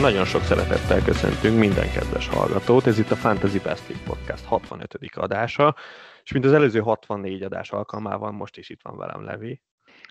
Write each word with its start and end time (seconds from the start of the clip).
Nagyon 0.00 0.24
sok 0.24 0.42
szeretettel 0.42 1.02
köszöntünk 1.02 1.58
minden 1.58 1.90
kedves 1.92 2.28
hallgatót. 2.28 2.86
Ez 2.86 2.98
itt 2.98 3.10
a 3.10 3.16
Fantasy 3.16 3.58
Best 3.58 3.88
League 3.88 4.06
Podcast 4.06 4.44
65. 4.44 4.98
adása, 5.14 5.76
és 6.24 6.32
mint 6.32 6.44
az 6.44 6.52
előző 6.52 6.80
64 6.80 7.42
adás 7.42 7.70
alkalmával 7.70 8.30
most 8.30 8.56
is 8.56 8.68
itt 8.68 8.80
van 8.82 8.96
velem 8.96 9.24
Levi. 9.24 9.60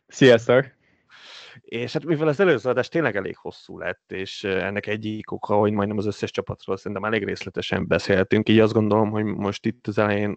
Sziasztok! 0.08 0.79
És 1.62 1.94
hát 1.94 2.06
mivel 2.06 2.28
az 2.28 2.40
előző 2.40 2.70
adás 2.70 2.88
tényleg 2.88 3.16
elég 3.16 3.38
hosszú 3.38 3.78
lett, 3.78 4.12
és 4.12 4.44
ennek 4.44 4.88
egyik 4.88 5.32
oka, 5.32 5.56
hogy 5.56 5.72
majdnem 5.72 5.98
az 5.98 6.06
összes 6.06 6.32
csapatról 6.32 6.78
szerintem 6.78 7.04
elég 7.04 7.24
részletesen 7.24 7.88
beszéltünk, 7.88 8.50
így 8.50 8.60
azt 8.60 8.74
gondolom, 8.74 9.10
hogy 9.10 9.24
most 9.24 9.66
itt 9.66 9.88
az 9.88 9.98
elején 9.98 10.36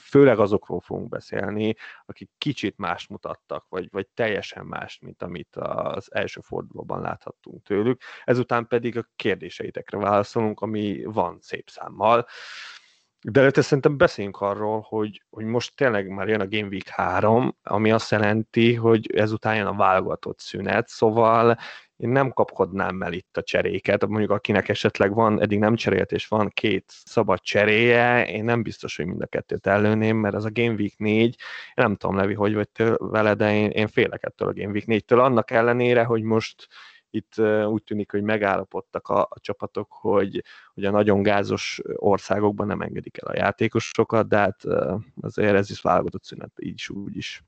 főleg 0.00 0.38
azokról 0.38 0.80
fogunk 0.80 1.08
beszélni, 1.08 1.74
akik 2.06 2.30
kicsit 2.38 2.76
más 2.76 3.06
mutattak, 3.06 3.66
vagy, 3.68 3.88
vagy 3.90 4.06
teljesen 4.14 4.66
más, 4.66 4.98
mint 4.98 5.22
amit 5.22 5.56
az 5.56 6.14
első 6.14 6.40
fordulóban 6.40 7.00
láthattunk 7.00 7.62
tőlük. 7.62 8.00
Ezután 8.24 8.66
pedig 8.66 8.98
a 8.98 9.08
kérdéseitekre 9.16 9.98
válaszolunk, 9.98 10.60
ami 10.60 11.04
van 11.04 11.38
szép 11.40 11.68
számmal. 11.70 12.26
De 13.22 13.40
előtte 13.40 13.62
szerintem 13.62 13.96
beszéljünk 13.96 14.40
arról, 14.40 14.86
hogy, 14.88 15.22
hogy 15.30 15.44
most 15.44 15.76
tényleg 15.76 16.08
már 16.08 16.28
jön 16.28 16.40
a 16.40 16.48
Game 16.48 16.68
Week 16.68 16.88
3, 16.88 17.56
ami 17.62 17.92
azt 17.92 18.10
jelenti, 18.10 18.74
hogy 18.74 19.10
ezután 19.14 19.56
jön 19.56 19.66
a 19.66 19.74
válogatott 19.76 20.38
szünet, 20.38 20.88
szóval 20.88 21.58
én 21.96 22.08
nem 22.08 22.30
kapkodnám 22.30 23.02
el 23.02 23.12
itt 23.12 23.36
a 23.36 23.42
cseréket, 23.42 24.06
mondjuk 24.06 24.30
akinek 24.30 24.68
esetleg 24.68 25.14
van, 25.14 25.42
eddig 25.42 25.58
nem 25.58 25.74
cserélt, 25.74 26.12
és 26.12 26.26
van 26.26 26.48
két 26.48 26.84
szabad 26.86 27.40
cseréje, 27.40 28.26
én 28.26 28.44
nem 28.44 28.62
biztos, 28.62 28.96
hogy 28.96 29.06
mind 29.06 29.22
a 29.22 29.26
kettőt 29.26 29.66
előném, 29.66 30.16
mert 30.16 30.34
ez 30.34 30.44
a 30.44 30.52
Game 30.52 30.74
Week 30.74 30.96
4, 30.96 31.24
én 31.24 31.34
nem 31.74 31.96
tudom, 31.96 32.16
Levi, 32.16 32.34
hogy 32.34 32.54
vagy 32.54 32.68
vele, 32.98 33.34
de 33.34 33.54
én, 33.54 33.70
én 33.70 33.88
félek 33.88 34.24
ettől 34.24 34.48
a 34.48 34.52
Game 34.52 34.70
Week 34.70 34.84
4-től, 34.86 35.24
annak 35.24 35.50
ellenére, 35.50 36.04
hogy 36.04 36.22
most 36.22 36.68
itt 37.10 37.40
úgy 37.66 37.82
tűnik, 37.82 38.10
hogy 38.10 38.22
megállapodtak 38.22 39.08
a, 39.08 39.20
a 39.20 39.40
csapatok, 39.40 39.92
hogy, 39.92 40.44
hogy 40.74 40.84
a 40.84 40.90
nagyon 40.90 41.22
gázos 41.22 41.80
országokban 41.94 42.66
nem 42.66 42.80
engedik 42.80 43.18
el 43.22 43.28
a 43.28 43.36
játékosokat, 43.36 44.28
de 44.28 44.36
hát 44.36 44.64
azért 45.20 45.54
ez 45.54 45.70
is 45.70 45.80
válogatott 45.80 46.24
szünet, 46.24 46.52
így 46.56 46.74
is 46.74 46.88
úgy 46.88 47.16
is. 47.16 47.42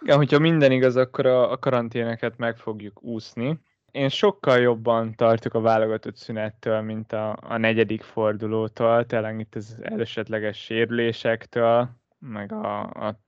Igen, 0.00 0.16
hogyha 0.16 0.38
minden 0.38 0.72
igaz, 0.72 0.96
akkor 0.96 1.26
a, 1.26 1.50
a 1.50 1.58
karanténeket 1.58 2.36
meg 2.36 2.56
fogjuk 2.56 3.02
úszni. 3.02 3.60
Én 3.90 4.08
sokkal 4.08 4.58
jobban 4.58 5.14
tartok 5.14 5.54
a 5.54 5.60
válogatott 5.60 6.16
szünettől, 6.16 6.80
mint 6.80 7.12
a, 7.12 7.38
a 7.40 7.56
negyedik 7.56 8.02
fordulótól, 8.02 9.06
tényleg 9.06 9.40
itt 9.40 9.54
az 9.54 9.76
esetleges 9.80 10.58
sérülésektől, 10.58 11.88
meg 12.18 12.52
a, 12.52 12.80
a 12.80 13.20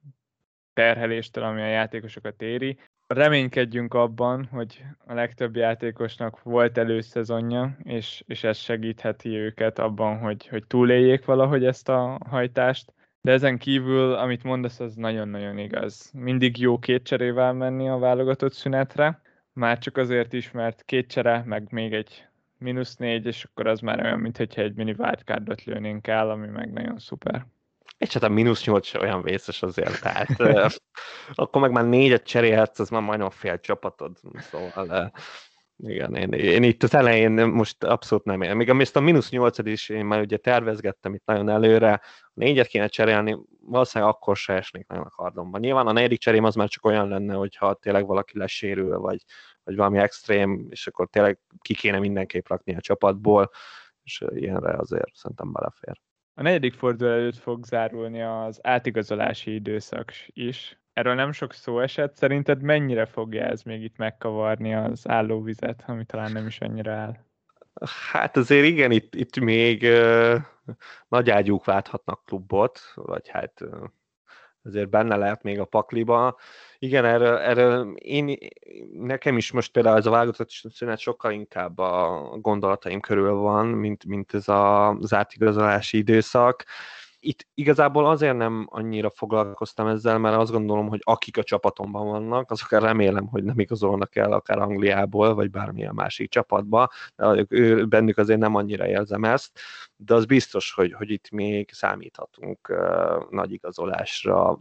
terheléstől, 0.73 1.43
ami 1.43 1.61
a 1.61 1.65
játékosokat 1.67 2.41
éri 2.41 2.77
reménykedjünk 3.13 3.93
abban, 3.93 4.45
hogy 4.45 4.83
a 5.05 5.13
legtöbb 5.13 5.55
játékosnak 5.55 6.43
volt 6.43 6.77
előszezonja, 6.77 7.77
és, 7.83 8.23
és 8.27 8.43
ez 8.43 8.57
segítheti 8.57 9.29
őket 9.29 9.79
abban, 9.79 10.17
hogy, 10.17 10.47
hogy 10.47 10.67
túléljék 10.67 11.25
valahogy 11.25 11.65
ezt 11.65 11.89
a 11.89 12.17
hajtást. 12.29 12.93
De 13.21 13.31
ezen 13.31 13.57
kívül, 13.57 14.13
amit 14.13 14.43
mondasz, 14.43 14.79
az 14.79 14.95
nagyon-nagyon 14.95 15.57
igaz. 15.57 16.11
Mindig 16.13 16.57
jó 16.57 16.79
két 16.79 17.03
cserével 17.03 17.53
menni 17.53 17.89
a 17.89 17.97
válogatott 17.97 18.53
szünetre, 18.53 19.21
már 19.53 19.77
csak 19.77 19.97
azért 19.97 20.33
is, 20.33 20.51
mert 20.51 20.83
két 20.85 21.09
csere, 21.09 21.43
meg 21.45 21.67
még 21.71 21.93
egy 21.93 22.25
mínusz 22.57 22.95
négy, 22.95 23.25
és 23.25 23.43
akkor 23.43 23.67
az 23.67 23.79
már 23.79 24.03
olyan, 24.03 24.19
mintha 24.19 24.61
egy 24.61 24.75
mini 24.75 24.95
wildcardot 24.97 25.63
lőnénk 25.63 26.07
el, 26.07 26.29
ami 26.29 26.47
meg 26.47 26.71
nagyon 26.71 26.99
szuper. 26.99 27.45
És 28.01 28.13
hát 28.13 28.23
a 28.23 28.29
mínusz 28.29 28.65
nyolc 28.65 28.93
olyan 28.93 29.21
vészes 29.21 29.61
azért, 29.61 30.01
tehát 30.01 30.29
akkor 31.33 31.61
meg 31.61 31.71
már 31.71 31.85
négyet 31.85 32.23
cserélhetsz, 32.23 32.79
az 32.79 32.89
már 32.89 33.01
majdnem 33.01 33.29
fél 33.29 33.59
csapatod, 33.59 34.17
szóval 34.51 35.11
igen, 35.77 36.15
én, 36.15 36.31
én 36.31 36.63
itt 36.63 36.83
az 36.83 36.93
elején 36.93 37.31
most 37.31 37.83
abszolút 37.83 38.23
nem 38.23 38.41
én. 38.41 38.55
Még 38.55 38.69
ezt 38.69 38.95
a 38.95 38.99
mínusz 38.99 39.29
nyolcad 39.29 39.67
is 39.67 39.89
én 39.89 40.05
már 40.05 40.19
ugye 40.19 40.37
tervezgettem 40.37 41.13
itt 41.13 41.25
nagyon 41.25 41.49
előre, 41.49 41.93
a 42.21 42.31
négyet 42.33 42.67
kéne 42.67 42.87
cserélni, 42.87 43.37
valószínűleg 43.59 44.13
akkor 44.13 44.37
se 44.37 44.53
esnék 44.53 44.87
nagyon 44.87 45.03
a 45.03 45.09
kardomban. 45.09 45.59
Nyilván 45.59 45.87
a 45.87 45.91
negyedik 45.91 46.19
cserém 46.19 46.43
az 46.43 46.55
már 46.55 46.67
csak 46.67 46.85
olyan 46.85 47.07
lenne, 47.07 47.33
hogyha 47.33 47.73
tényleg 47.73 48.05
valaki 48.05 48.37
lesérül, 48.37 48.99
vagy, 48.99 49.23
vagy 49.63 49.75
valami 49.75 49.97
extrém, 49.97 50.67
és 50.69 50.87
akkor 50.87 51.07
tényleg 51.09 51.39
ki 51.61 51.73
kéne 51.73 51.99
mindenképp 51.99 52.47
rakni 52.47 52.75
a 52.75 52.81
csapatból, 52.81 53.51
és 54.03 54.23
ilyenre 54.29 54.77
azért 54.77 55.15
szerintem 55.15 55.51
belefér. 55.51 56.01
A 56.33 56.41
negyedik 56.41 56.73
forduló 56.73 57.11
előtt 57.11 57.37
fog 57.37 57.65
zárulni 57.65 58.21
az 58.21 58.59
átigazolási 58.63 59.53
időszak 59.53 60.11
is. 60.25 60.79
Erről 60.93 61.13
nem 61.13 61.31
sok 61.31 61.53
szó 61.53 61.79
esett. 61.79 62.15
Szerinted 62.15 62.61
mennyire 62.61 63.05
fogja 63.05 63.43
ez 63.43 63.61
még 63.61 63.83
itt 63.83 63.97
megkavarni 63.97 64.73
az 64.75 65.07
állóvizet, 65.07 65.83
ami 65.87 66.05
talán 66.05 66.31
nem 66.31 66.47
is 66.47 66.59
annyira 66.59 66.93
áll? 66.93 67.17
Hát 68.11 68.37
azért 68.37 68.65
igen, 68.65 68.91
itt, 68.91 69.15
itt 69.15 69.39
még 69.39 69.81
uh, 69.81 70.35
nagy 71.07 71.29
ágyúk 71.29 71.65
válthatnak 71.65 72.25
klubot, 72.25 72.79
vagy 72.95 73.27
hát 73.27 73.61
uh, 73.61 73.83
azért 74.63 74.89
benne 74.89 75.15
lehet 75.15 75.43
még 75.43 75.59
a 75.59 75.65
pakliba. 75.65 76.37
Igen, 76.79 77.05
erről, 77.05 77.37
erről 77.37 77.93
én, 77.95 78.37
nekem 78.93 79.37
is 79.37 79.51
most 79.51 79.71
például 79.71 79.97
ez 79.97 80.05
a 80.05 80.09
válogatott 80.09 80.49
szünet 80.49 80.99
sokkal 80.99 81.31
inkább 81.31 81.77
a 81.77 82.19
gondolataim 82.41 82.99
körül 82.99 83.33
van, 83.33 83.67
mint, 83.67 84.05
mint 84.05 84.33
ez 84.33 84.47
a, 84.47 84.89
az 84.89 85.13
átigazolási 85.13 85.97
időszak. 85.97 86.65
Itt 87.23 87.47
igazából 87.53 88.07
azért 88.07 88.37
nem 88.37 88.67
annyira 88.69 89.09
foglalkoztam 89.09 89.87
ezzel, 89.87 90.17
mert 90.17 90.35
azt 90.35 90.51
gondolom, 90.51 90.87
hogy 90.87 90.99
akik 91.03 91.37
a 91.37 91.43
csapatomban 91.43 92.07
vannak, 92.07 92.51
azok 92.51 92.71
remélem, 92.71 93.27
hogy 93.27 93.43
nem 93.43 93.59
igazolnak 93.59 94.15
el 94.15 94.31
akár 94.31 94.57
Angliából, 94.57 95.33
vagy 95.33 95.49
bármilyen 95.49 95.93
másik 95.93 96.29
csapatba, 96.29 96.89
de 97.15 97.45
ő, 97.49 97.85
bennük 97.85 98.17
azért 98.17 98.39
nem 98.39 98.55
annyira 98.55 98.87
érzem 98.87 99.23
ezt, 99.23 99.59
de 99.95 100.13
az 100.13 100.25
biztos, 100.25 100.73
hogy, 100.73 100.93
hogy 100.93 101.09
itt 101.09 101.29
még 101.29 101.69
számíthatunk 101.71 102.69
uh, 102.69 103.29
nagy 103.29 103.51
igazolásra, 103.51 104.59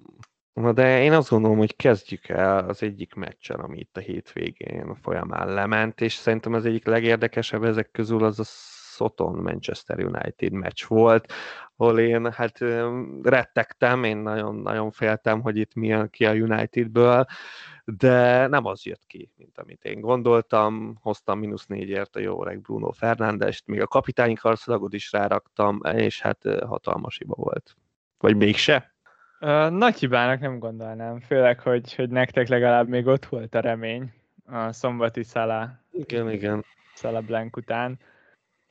Na 0.52 0.72
de 0.72 1.02
én 1.02 1.12
azt 1.12 1.30
gondolom, 1.30 1.58
hogy 1.58 1.76
kezdjük 1.76 2.28
el 2.28 2.68
az 2.68 2.82
egyik 2.82 3.14
meccsen, 3.14 3.60
ami 3.60 3.78
itt 3.78 3.96
a 3.96 4.00
hétvégén 4.00 4.94
folyamán 5.02 5.54
lement, 5.54 6.00
és 6.00 6.14
szerintem 6.14 6.52
az 6.52 6.66
egyik 6.66 6.86
legérdekesebb 6.86 7.64
ezek 7.64 7.90
közül 7.90 8.24
az 8.24 8.38
a 8.38 8.44
Soton 9.00 9.34
Manchester 9.34 9.98
United 9.98 10.52
meccs 10.52 10.84
volt, 10.86 11.32
ahol 11.76 11.98
én 11.98 12.32
hát 12.32 12.58
rettegtem, 13.22 14.04
én 14.04 14.16
nagyon-nagyon 14.16 14.90
féltem, 14.90 15.40
hogy 15.40 15.56
itt 15.56 15.74
milyen 15.74 16.10
ki 16.10 16.26
a 16.26 16.32
Unitedből, 16.32 17.26
de 17.84 18.46
nem 18.46 18.66
az 18.66 18.82
jött 18.82 19.06
ki, 19.06 19.30
mint 19.36 19.58
amit 19.58 19.84
én 19.84 20.00
gondoltam. 20.00 20.98
Hoztam 21.00 21.38
mínusz 21.38 21.66
négyért 21.66 22.16
a 22.16 22.20
jó 22.20 22.42
öreg 22.42 22.60
Bruno 22.60 22.90
Fernándest, 22.90 23.66
még 23.66 23.80
a 23.80 23.86
kapitányi 23.86 24.34
karszalagot 24.34 24.92
is 24.92 25.12
ráraktam, 25.12 25.80
és 25.92 26.20
hát 26.20 26.38
hatalmas 26.66 27.18
hiba 27.18 27.34
volt. 27.36 27.76
Vagy 28.18 28.36
mégse? 28.36 28.94
Nagy 29.70 29.98
hibának 29.98 30.40
nem 30.40 30.58
gondolnám, 30.58 31.20
főleg, 31.20 31.60
hogy, 31.60 31.94
hogy 31.94 32.08
nektek 32.08 32.48
legalább 32.48 32.88
még 32.88 33.06
ott 33.06 33.26
volt 33.26 33.54
a 33.54 33.60
remény 33.60 34.12
a 34.46 34.72
szombati 34.72 35.22
Szala, 35.22 35.80
igen, 35.92 36.30
igen. 36.30 36.64
Szala 36.94 37.20
Blank 37.20 37.56
után. 37.56 37.98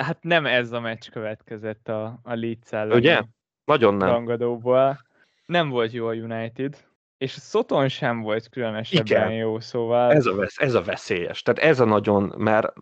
Hát 0.04 0.24
nem 0.24 0.46
ez 0.46 0.72
a 0.72 0.80
meccs 0.80 1.10
következett 1.10 1.88
a, 1.88 2.20
a 2.24 2.34
Leeds 2.34 2.72
ellen. 2.72 2.98
Ugye? 2.98 3.22
Nagyon 3.66 3.94
nem. 3.94 4.10
Rangadóból. 4.10 5.06
Nem 5.46 5.70
volt 5.70 5.92
jó 5.92 6.08
a 6.08 6.14
United, 6.14 6.88
és 7.20 7.32
Szoton 7.32 7.88
sem 7.88 8.22
volt 8.22 8.50
különösebben 8.50 9.06
Igen. 9.06 9.32
jó, 9.32 9.60
szóval... 9.60 10.12
Ez 10.12 10.26
a, 10.26 10.36
vesz, 10.36 10.58
ez 10.58 10.74
a 10.74 10.82
veszélyes, 10.82 11.42
tehát 11.42 11.72
ez 11.72 11.80
a 11.80 11.86
nagyon, 11.86 12.34
mert 12.38 12.74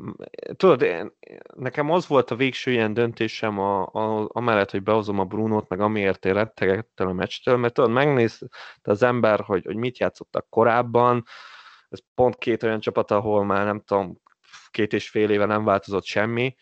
tudod, 0.55 0.81
én, 0.81 1.11
nekem 1.55 1.91
az 1.91 2.07
volt 2.07 2.31
a 2.31 2.35
végső 2.35 2.71
ilyen 2.71 2.93
döntésem 2.93 3.59
a, 3.59 3.81
a, 3.81 4.29
amellett, 4.31 4.71
hogy 4.71 4.83
behozom 4.83 5.19
a 5.19 5.25
Brunót, 5.25 5.69
meg 5.69 5.79
amiért 5.79 6.25
én 6.25 6.33
rettegettem 6.33 7.07
a 7.07 7.13
meccstől, 7.13 7.57
mert 7.57 7.73
tudod, 7.73 7.91
megnézte 7.91 8.47
az 8.81 9.03
ember, 9.03 9.39
hogy, 9.39 9.65
hogy 9.65 9.75
mit 9.75 9.97
játszottak 9.97 10.49
korábban, 10.49 11.23
ez 11.89 11.99
pont 12.15 12.37
két 12.37 12.63
olyan 12.63 12.79
csapat, 12.79 13.11
ahol 13.11 13.45
már 13.45 13.65
nem 13.65 13.79
tudom, 13.79 14.21
két 14.71 14.93
és 14.93 15.09
fél 15.09 15.29
éve 15.29 15.45
nem 15.45 15.63
változott 15.63 16.05
semmi, 16.05 16.55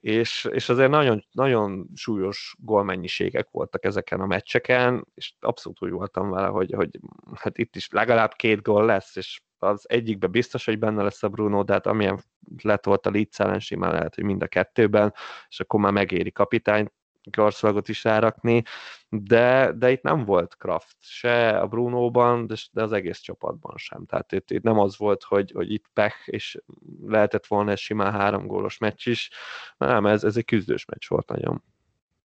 és, 0.00 0.48
és 0.50 0.68
azért 0.68 0.90
nagyon, 0.90 1.24
nagyon 1.32 1.88
súlyos 1.94 2.54
gólmennyiségek 2.58 3.48
voltak 3.50 3.84
ezeken 3.84 4.20
a 4.20 4.26
meccseken, 4.26 5.06
és 5.14 5.32
abszolút 5.40 5.82
úgy 5.82 5.90
voltam 5.90 6.30
vele, 6.30 6.46
hogy, 6.46 6.72
hogy 6.72 6.90
hát 7.34 7.58
itt 7.58 7.76
is 7.76 7.88
legalább 7.90 8.32
két 8.32 8.62
gól 8.62 8.84
lesz, 8.84 9.16
és 9.16 9.40
az 9.58 9.84
egyikbe 9.88 10.26
biztos, 10.26 10.64
hogy 10.64 10.78
benne 10.78 11.02
lesz 11.02 11.22
a 11.22 11.28
Bruno, 11.28 11.62
de 11.62 11.72
hát 11.72 11.86
amilyen 11.86 12.20
lett 12.62 12.84
volt 12.84 13.06
a 13.06 13.10
Leeds 13.10 13.40
ellen, 13.40 13.60
simán 13.60 13.92
lehet, 13.92 14.14
hogy 14.14 14.24
mind 14.24 14.42
a 14.42 14.46
kettőben, 14.46 15.14
és 15.48 15.60
akkor 15.60 15.80
már 15.80 15.92
megéri 15.92 16.32
kapitányt 16.32 16.92
karszalagot 17.30 17.88
is 17.88 18.04
rárakni, 18.04 18.62
de, 19.08 19.72
de 19.72 19.90
itt 19.90 20.02
nem 20.02 20.24
volt 20.24 20.56
Kraft, 20.56 20.96
se 21.00 21.58
a 21.58 21.66
Brunóban, 21.66 22.46
de, 22.46 22.54
de 22.72 22.82
az 22.82 22.92
egész 22.92 23.18
csapatban 23.18 23.76
sem. 23.76 24.06
Tehát 24.06 24.32
itt, 24.32 24.50
itt 24.50 24.62
nem 24.62 24.78
az 24.78 24.98
volt, 24.98 25.22
hogy, 25.22 25.50
hogy 25.50 25.72
itt 25.72 25.84
pech, 25.92 26.16
és 26.24 26.58
lehetett 27.06 27.46
volna 27.46 27.70
egy 27.70 27.78
simán 27.78 28.12
három 28.12 28.46
gólos 28.46 28.78
meccs 28.78 29.06
is, 29.06 29.30
nem, 29.76 30.06
ez, 30.06 30.24
ez 30.24 30.36
egy 30.36 30.44
küzdős 30.44 30.84
meccs 30.84 31.08
volt 31.08 31.28
nagyon. 31.28 31.62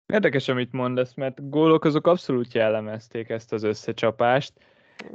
Érdekes, 0.07 0.49
amit 0.49 0.73
mondasz, 0.73 1.15
mert 1.15 1.51
gólok 1.51 1.85
azok 1.85 2.07
abszolút 2.07 2.55
jellemezték 2.55 3.29
ezt 3.29 3.53
az 3.53 3.63
összecsapást. 3.63 4.53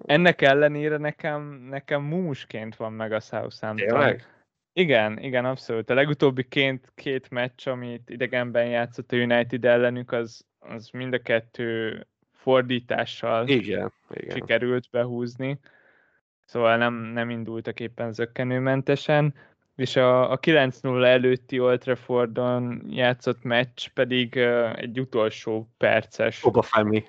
Ennek 0.06 0.42
ellenére 0.42 0.98
nekem, 0.98 1.42
nekem 1.70 2.02
múmusként 2.02 2.76
van 2.76 2.94
meg 2.94 3.12
a 3.12 3.20
Southampton. 3.20 3.88
Tényleg? 3.88 4.43
Igen, 4.74 5.20
igen, 5.20 5.46
abszolút. 5.46 5.90
A 5.90 5.94
legutóbbi 5.94 6.48
két, 6.48 6.92
két 6.96 7.30
meccs, 7.30 7.68
amit 7.68 8.10
idegenben 8.10 8.66
játszott 8.66 9.12
a 9.12 9.16
United 9.16 9.66
ellenük, 9.66 10.12
az, 10.12 10.46
az 10.60 10.90
mind 10.90 11.14
a 11.14 11.22
kettő 11.22 12.06
fordítással 12.34 13.48
igen, 13.48 13.92
igen. 14.10 14.36
sikerült 14.36 14.88
behúzni. 14.92 15.60
Szóval 16.46 16.78
nem, 16.78 16.94
nem 16.94 17.30
indultak 17.30 17.80
éppen 17.80 18.14
zökkenőmentesen 18.14 19.34
és 19.76 19.96
a, 19.96 20.32
a 20.32 20.40
9-0 20.40 21.06
előtti 21.06 21.60
Old 21.60 21.80
Traffordon 21.80 22.84
játszott 22.90 23.44
meccs 23.44 23.88
pedig 23.94 24.34
uh, 24.36 24.80
egy 24.80 25.00
utolsó 25.00 25.70
perces. 25.78 26.46
Obafemi. 26.46 27.04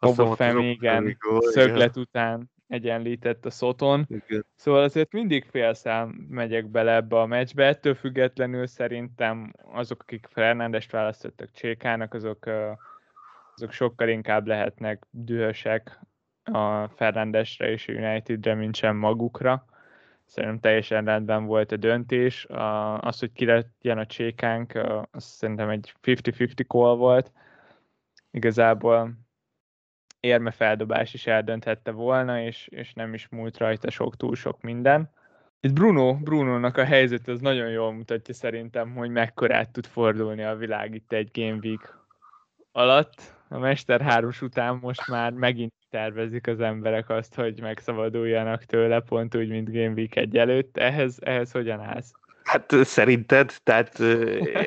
Obafemi, 0.00 0.70
igen, 0.70 1.18
szöglet 1.40 1.96
után 1.96 2.50
egyenlített 2.70 3.46
a 3.46 3.50
szoton. 3.50 4.06
Igen. 4.08 4.46
Szóval 4.54 4.82
azért 4.82 5.12
mindig 5.12 5.44
félszám 5.44 6.08
megyek 6.28 6.66
bele 6.66 6.94
ebbe 6.94 7.20
a 7.20 7.26
meccsbe, 7.26 7.66
ettől 7.66 7.94
függetlenül 7.94 8.66
szerintem 8.66 9.52
azok, 9.72 10.02
akik 10.02 10.26
Fernándest 10.30 10.90
választottak 10.90 11.50
Csékának, 11.50 12.14
azok, 12.14 12.46
azok 13.54 13.72
sokkal 13.72 14.08
inkább 14.08 14.46
lehetnek 14.46 15.06
dühösek 15.10 16.00
a 16.44 16.88
Fernándesre 16.88 17.70
és 17.70 17.88
a 17.88 17.92
Unitedre, 17.92 18.54
mint 18.54 18.76
sem 18.76 18.96
magukra 18.96 19.64
szerintem 20.30 20.60
teljesen 20.60 21.04
rendben 21.04 21.44
volt 21.44 21.72
a 21.72 21.76
döntés. 21.76 22.46
Az, 23.00 23.18
hogy 23.18 23.32
ki 23.32 23.44
legyen 23.44 23.98
a 23.98 24.06
csékánk, 24.06 24.72
az 25.10 25.24
szerintem 25.24 25.68
egy 25.68 25.94
50-50 26.02 26.66
call 26.66 26.96
volt. 26.96 27.32
Igazából 28.30 29.12
érme 30.20 30.50
feldobás 30.50 31.14
is 31.14 31.26
eldönthette 31.26 31.90
volna, 31.90 32.42
és, 32.42 32.68
és 32.68 32.92
nem 32.92 33.14
is 33.14 33.28
múlt 33.28 33.58
rajta 33.58 33.90
sok, 33.90 34.16
túl 34.16 34.34
sok 34.34 34.60
minden. 34.60 35.10
Itt 35.60 35.72
Bruno, 35.72 36.14
Bruno-nak 36.14 36.76
a 36.76 36.84
helyzet 36.84 37.28
az 37.28 37.40
nagyon 37.40 37.70
jól 37.70 37.92
mutatja 37.92 38.34
szerintem, 38.34 38.94
hogy 38.94 39.10
mekkorát 39.10 39.70
tud 39.70 39.86
fordulni 39.86 40.42
a 40.42 40.56
világ 40.56 40.94
itt 40.94 41.12
egy 41.12 41.30
Game 41.32 41.58
Week 41.62 41.98
alatt. 42.72 43.38
A 43.48 43.58
Mester 43.58 44.00
3 44.00 44.30
után 44.40 44.78
most 44.82 45.08
már 45.08 45.32
megint 45.32 45.72
tervezik 45.90 46.46
az 46.46 46.60
emberek 46.60 47.08
azt, 47.08 47.34
hogy 47.34 47.60
megszabaduljanak 47.60 48.64
tőle, 48.64 49.00
pont 49.00 49.34
úgy, 49.34 49.48
mint 49.48 49.72
Game 49.72 49.92
Week 49.92 50.16
egy 50.16 50.36
előtt. 50.36 50.76
Ehhez, 50.76 51.18
ehhez 51.20 51.50
hogyan 51.50 51.80
állsz? 51.80 52.12
Hát 52.42 52.74
szerinted, 52.82 53.54
tehát 53.62 53.98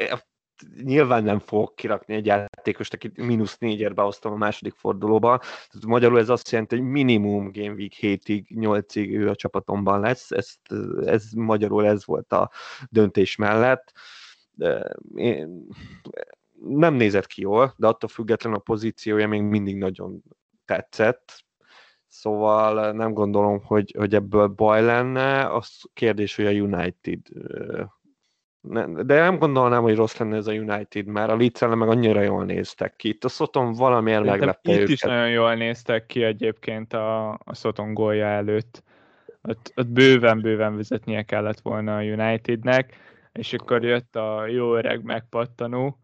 nyilván 0.83 1.23
nem 1.23 1.39
fogok 1.39 1.75
kirakni 1.75 2.15
egy 2.15 2.29
játékost, 2.63 2.93
akit 2.93 3.17
mínusz 3.17 3.57
négyért 3.57 3.93
behoztam 3.93 4.31
a 4.31 4.35
második 4.35 4.73
fordulóba. 4.73 5.37
Tehát 5.37 5.85
magyarul 5.85 6.19
ez 6.19 6.29
azt 6.29 6.51
jelenti, 6.51 6.75
hogy 6.75 6.85
minimum 6.85 7.51
Game 7.51 7.73
Week 7.73 7.93
7-ig, 8.01 8.45
8-ig 8.49 9.09
ő 9.09 9.29
a 9.29 9.35
csapatomban 9.35 9.99
lesz. 9.99 10.31
Ezt, 10.31 10.59
ez 11.05 11.31
magyarul 11.35 11.85
ez 11.85 12.05
volt 12.05 12.33
a 12.33 12.51
döntés 12.89 13.35
mellett. 13.35 13.93
Én, 15.15 15.67
nem 16.65 16.93
nézett 16.93 17.27
ki 17.27 17.41
jól, 17.41 17.73
de 17.77 17.87
attól 17.87 18.09
függetlenül 18.09 18.57
a 18.57 18.61
pozíciója 18.61 19.27
még 19.27 19.41
mindig 19.41 19.77
nagyon 19.77 20.23
tetszett, 20.65 21.43
szóval 22.07 22.91
nem 22.91 23.13
gondolom, 23.13 23.63
hogy, 23.63 23.95
hogy 23.97 24.15
ebből 24.15 24.47
baj 24.47 24.83
lenne. 24.83 25.53
Az 25.53 25.81
kérdés, 25.93 26.35
hogy 26.35 26.45
a 26.45 26.51
United 26.51 27.19
de 29.03 29.19
nem 29.19 29.37
gondolnám, 29.37 29.81
hogy 29.81 29.95
rossz 29.95 30.17
lenne 30.17 30.35
ez 30.35 30.47
a 30.47 30.51
United, 30.51 31.05
mert 31.05 31.29
a 31.29 31.35
leeds 31.35 31.59
meg 31.59 31.89
annyira 31.89 32.21
jól 32.21 32.45
néztek 32.45 32.95
ki. 32.95 33.09
Itt 33.09 33.23
a 33.23 33.27
Soton 33.27 33.73
valamiért 33.73 34.23
meglepte 34.23 34.71
itt 34.71 34.77
őket. 34.77 34.89
is 34.89 35.01
nagyon 35.01 35.29
jól 35.29 35.53
néztek 35.55 36.05
ki 36.05 36.23
egyébként 36.23 36.93
a, 36.93 37.29
a 37.29 37.53
Soton 37.53 37.93
gólja 37.93 38.25
előtt. 38.25 38.83
Ott, 39.41 39.73
ott 39.75 39.87
bőven-bőven 39.87 40.75
vezetnie 40.75 41.21
kellett 41.21 41.59
volna 41.59 41.97
a 41.97 42.01
Unitednek, 42.01 42.97
és 43.33 43.53
akkor 43.53 43.83
jött 43.83 44.15
a 44.15 44.47
jó 44.47 44.75
öreg 44.75 45.03
megpattanó, 45.03 45.97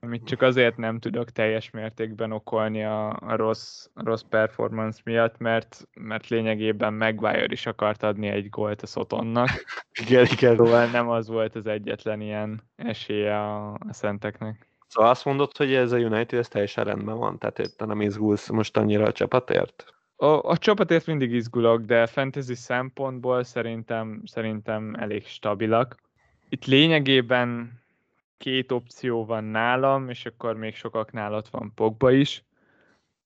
amit 0.00 0.24
csak 0.24 0.42
azért 0.42 0.76
nem 0.76 0.98
tudok 0.98 1.30
teljes 1.30 1.70
mértékben 1.70 2.32
okolni 2.32 2.84
a, 2.84 3.08
a 3.08 3.36
rossz, 3.36 3.86
a 3.94 4.04
rossz 4.04 4.22
performance 4.28 5.00
miatt, 5.04 5.38
mert, 5.38 5.88
mert 6.00 6.28
lényegében 6.28 6.94
Maguire 6.94 7.46
is 7.48 7.66
akart 7.66 8.02
adni 8.02 8.28
egy 8.28 8.48
gólt 8.48 8.82
a 8.82 8.86
Sotonnak. 8.86 9.48
igen, 10.06 10.26
igen. 10.32 10.56
Szóval 10.56 10.86
nem 10.86 11.08
az 11.08 11.28
volt 11.28 11.54
az 11.54 11.66
egyetlen 11.66 12.20
ilyen 12.20 12.62
esélye 12.76 13.38
a, 13.40 13.72
a 13.72 13.92
szenteknek. 13.92 14.66
Szóval 14.88 15.10
azt 15.10 15.24
mondod, 15.24 15.56
hogy 15.56 15.74
ez 15.74 15.92
a 15.92 15.96
United 15.98 16.38
ez 16.38 16.48
teljesen 16.48 16.84
rendben 16.84 17.18
van, 17.18 17.38
tehát 17.38 17.76
te 17.76 17.84
nem 17.84 18.00
izgulsz 18.00 18.48
most 18.48 18.76
annyira 18.76 19.04
a 19.04 19.12
csapatért? 19.12 19.84
A, 20.16 20.26
a 20.26 20.56
csapatért 20.56 21.06
mindig 21.06 21.32
izgulok, 21.32 21.80
de 21.80 22.06
fantasy 22.06 22.54
szempontból 22.54 23.44
szerintem, 23.44 24.22
szerintem 24.24 24.94
elég 24.98 25.26
stabilak. 25.26 25.96
Itt 26.48 26.64
lényegében 26.64 27.80
két 28.38 28.72
opció 28.72 29.24
van 29.24 29.44
nálam, 29.44 30.08
és 30.08 30.26
akkor 30.26 30.56
még 30.56 30.74
sokaknál 30.74 31.34
ott 31.34 31.48
van 31.48 31.72
Pogba 31.74 32.10
is. 32.10 32.44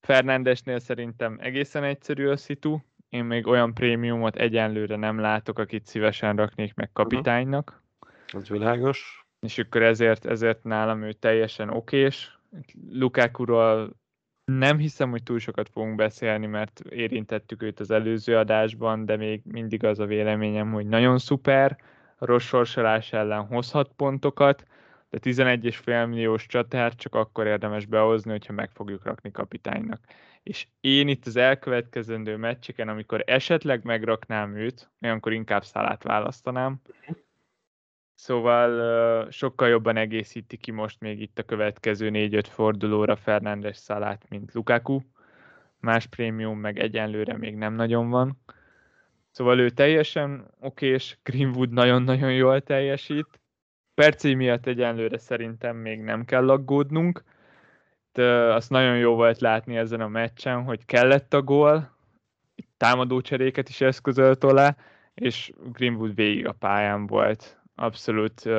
Fernandesnél 0.01 0.79
szerintem 0.79 1.37
egészen 1.41 1.83
egyszerű 1.83 2.27
a 2.27 2.37
szitu. 2.37 2.77
Én 3.09 3.23
még 3.23 3.47
olyan 3.47 3.73
prémiumot 3.73 4.35
egyenlőre 4.35 4.95
nem 4.95 5.19
látok, 5.19 5.59
akit 5.59 5.85
szívesen 5.85 6.35
raknék 6.35 6.73
meg 6.73 6.89
kapitánynak. 6.93 7.83
Az 8.27 8.49
világos. 8.49 9.25
És 9.39 9.57
akkor 9.57 9.81
ezért, 9.81 10.25
ezért 10.25 10.63
nálam 10.63 11.03
ő 11.03 11.11
teljesen 11.11 11.69
okés. 11.69 12.39
Lukákuról 12.91 13.93
nem 14.45 14.77
hiszem, 14.77 15.09
hogy 15.09 15.23
túl 15.23 15.39
sokat 15.39 15.69
fogunk 15.69 15.95
beszélni, 15.95 16.45
mert 16.45 16.79
érintettük 16.89 17.63
őt 17.63 17.79
az 17.79 17.91
előző 17.91 18.37
adásban, 18.37 19.05
de 19.05 19.15
még 19.17 19.41
mindig 19.43 19.83
az 19.83 19.99
a 19.99 20.05
véleményem, 20.05 20.71
hogy 20.71 20.87
nagyon 20.87 21.17
szuper, 21.17 21.77
rossz 22.17 22.45
sorsolás 22.45 23.13
ellen 23.13 23.45
hozhat 23.45 23.91
pontokat, 23.95 24.63
de 25.13 25.19
11,5 25.19 26.07
milliós 26.07 26.45
csatár 26.45 26.95
csak 26.95 27.15
akkor 27.15 27.47
érdemes 27.47 27.85
behozni, 27.85 28.31
hogyha 28.31 28.53
meg 28.53 28.71
fogjuk 28.71 29.03
rakni 29.03 29.31
kapitánynak. 29.31 29.99
És 30.43 30.67
én 30.81 31.07
itt 31.07 31.25
az 31.25 31.35
elkövetkezendő 31.35 32.37
meccseken, 32.37 32.87
amikor 32.87 33.23
esetleg 33.25 33.83
megraknám 33.83 34.55
őt, 34.55 34.91
olyankor 35.01 35.33
inkább 35.33 35.63
szalát 35.63 36.03
választanám. 36.03 36.81
Szóval 38.13 39.29
sokkal 39.31 39.67
jobban 39.67 39.97
egészíti 39.97 40.57
ki 40.57 40.71
most 40.71 40.99
még 40.99 41.21
itt 41.21 41.39
a 41.39 41.43
következő 41.43 42.09
4-5 42.13 42.45
fordulóra 42.49 43.15
Fernándes 43.15 43.77
szalát, 43.77 44.25
mint 44.29 44.53
Lukaku. 44.53 44.99
Más 45.79 46.05
prémium 46.05 46.59
meg 46.59 46.79
egyenlőre 46.79 47.37
még 47.37 47.55
nem 47.55 47.73
nagyon 47.73 48.09
van. 48.09 48.41
Szóval 49.31 49.59
ő 49.59 49.69
teljesen 49.69 50.47
okés, 50.59 51.19
Greenwood 51.23 51.69
nagyon-nagyon 51.69 52.33
jól 52.33 52.61
teljesít, 52.61 53.41
percé 53.95 54.33
miatt 54.33 54.65
egyenlőre 54.65 55.17
szerintem 55.17 55.75
még 55.75 55.99
nem 55.99 56.25
kell 56.25 56.49
aggódnunk. 56.49 57.23
De 58.13 58.53
azt 58.53 58.69
nagyon 58.69 58.97
jó 58.97 59.15
volt 59.15 59.39
látni 59.39 59.77
ezen 59.77 60.01
a 60.01 60.07
meccsen, 60.07 60.63
hogy 60.63 60.85
kellett 60.85 61.33
a 61.33 61.41
gól, 61.41 61.97
támadó 62.77 63.21
cseréket 63.21 63.69
is 63.69 63.81
eszközölt 63.81 64.43
alá, 64.43 64.75
és 65.13 65.51
Greenwood 65.73 66.15
végig 66.15 66.47
a 66.47 66.51
pályán 66.51 67.07
volt. 67.07 67.61
Abszolút 67.75 68.49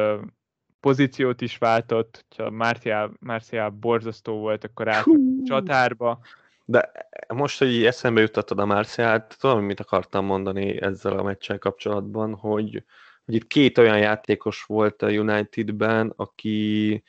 pozíciót 0.80 1.40
is 1.40 1.58
váltott, 1.58 2.24
ha 2.36 2.50
Martial, 2.50 3.12
Martial 3.20 3.70
borzasztó 3.70 4.38
volt, 4.38 4.64
akkor 4.64 4.88
át 4.88 5.04
csatárba. 5.44 6.20
De 6.64 6.92
most, 7.34 7.58
hogy 7.58 7.84
eszembe 7.84 8.20
jutottad 8.20 8.58
a 8.58 8.66
Marcialt, 8.66 9.36
tudom, 9.38 9.64
mit 9.64 9.80
akartam 9.80 10.24
mondani 10.24 10.82
ezzel 10.82 11.18
a 11.18 11.22
meccsel 11.22 11.58
kapcsolatban, 11.58 12.34
hogy 12.34 12.84
hogy 13.24 13.34
itt 13.34 13.46
két 13.46 13.78
olyan 13.78 13.98
játékos 13.98 14.62
volt 14.62 15.02
a 15.02 15.06
Unitedben, 15.08 16.12
aki 16.16 17.02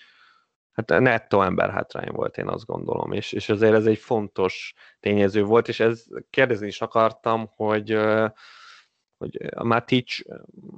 hát 0.72 1.00
nettó 1.00 1.42
ember 1.42 1.72
hátrány 1.72 2.12
volt, 2.12 2.38
én 2.38 2.48
azt 2.48 2.66
gondolom, 2.66 3.12
és, 3.12 3.32
és 3.32 3.50
azért 3.50 3.74
ez 3.74 3.86
egy 3.86 3.98
fontos 3.98 4.74
tényező 5.00 5.44
volt, 5.44 5.68
és 5.68 5.80
ez 5.80 6.06
kérdezni 6.30 6.68
is 6.68 6.82
akartam, 6.82 7.48
hogy, 7.56 7.98
hogy 9.18 9.50
a 9.56 9.64
Matic 9.64 10.18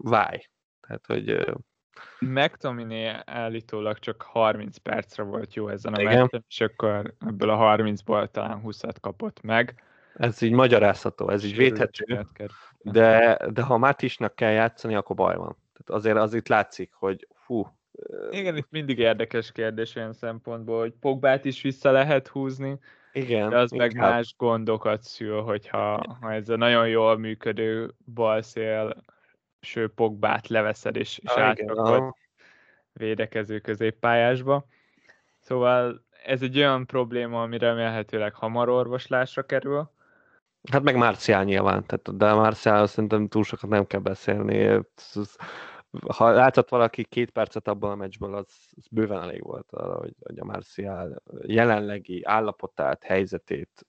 váj. 0.01 0.49
Tehát, 0.81 1.05
hogy 1.05 1.55
McTominay 2.19 3.15
állítólag 3.25 3.99
csak 3.99 4.21
30 4.21 4.77
percre 4.77 5.23
volt 5.23 5.53
jó 5.53 5.67
ezen 5.67 5.93
a 5.93 6.03
meccsen, 6.03 6.45
és 6.49 6.61
akkor 6.61 7.13
ebből 7.19 7.49
a 7.49 7.77
30-ból 7.77 8.31
talán 8.31 8.61
20-at 8.65 8.95
kapott 9.01 9.41
meg. 9.41 9.83
Ez 10.13 10.41
így 10.41 10.51
magyarázható, 10.51 11.29
ez 11.29 11.43
így 11.43 11.55
védhető, 11.55 12.25
de, 12.81 13.39
de 13.53 13.61
ha 13.61 13.77
Mátisnak 13.77 14.35
kell 14.35 14.51
játszani, 14.51 14.95
akkor 14.95 15.15
baj 15.15 15.35
van. 15.35 15.57
Tehát 15.73 16.01
azért 16.01 16.17
az 16.17 16.33
itt 16.33 16.47
látszik, 16.47 16.93
hogy 16.93 17.27
hú. 17.45 17.67
Igen, 18.29 18.57
itt 18.57 18.67
mindig 18.69 18.99
érdekes 18.99 19.51
kérdés 19.51 19.95
olyan 19.95 20.13
szempontból, 20.13 20.79
hogy 20.79 20.93
Pogbát 20.99 21.45
is 21.45 21.61
vissza 21.61 21.91
lehet 21.91 22.27
húzni, 22.27 22.79
igen, 23.13 23.49
de 23.49 23.57
az 23.57 23.71
inkább. 23.71 23.93
meg 23.93 24.01
más 24.01 24.35
gondokat 24.37 25.03
szül, 25.03 25.41
hogyha 25.41 26.17
ha 26.21 26.33
ez 26.33 26.49
a 26.49 26.55
nagyon 26.55 26.87
jól 26.87 27.17
működő 27.17 27.93
balszél 28.13 29.03
ső 29.61 29.87
Pogbát 29.87 30.47
leveszed 30.47 30.95
és, 30.95 31.17
és 31.17 31.31
ah, 31.31 31.41
átrakod 31.41 32.13
védekező 32.93 33.59
középpályásba. 33.59 34.65
Szóval 35.39 36.05
ez 36.25 36.41
egy 36.41 36.57
olyan 36.57 36.85
probléma, 36.85 37.41
ami 37.41 37.57
remélhetőleg 37.57 38.33
hamar 38.33 38.69
orvoslásra 38.69 39.45
kerül, 39.45 39.91
Hát 40.71 40.83
meg 40.83 40.95
Marciál 40.95 41.43
nyilván, 41.43 41.85
tehát, 41.85 42.17
de 42.17 42.33
Marciál 42.33 42.87
szerintem 42.87 43.27
túl 43.27 43.43
sokat 43.43 43.69
nem 43.69 43.85
kell 43.85 43.99
beszélni. 43.99 44.79
ha 46.07 46.29
látott 46.29 46.69
valaki 46.69 47.03
két 47.03 47.31
percet 47.31 47.67
abban 47.67 47.91
a 47.91 47.95
meccsből, 47.95 48.35
az, 48.35 48.47
az 48.75 48.87
bőven 48.91 49.21
elég 49.21 49.43
volt 49.43 49.71
arra, 49.71 49.95
hogy, 49.95 50.13
hogy 50.23 50.39
a 50.39 50.45
Marcial 50.45 51.21
jelenlegi 51.41 52.23
állapotát, 52.23 53.03
helyzetét 53.03 53.85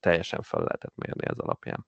teljesen 0.00 0.42
fel 0.42 0.60
lehetett 0.60 0.94
mérni 0.96 1.26
ez 1.26 1.38
alapján. 1.38 1.86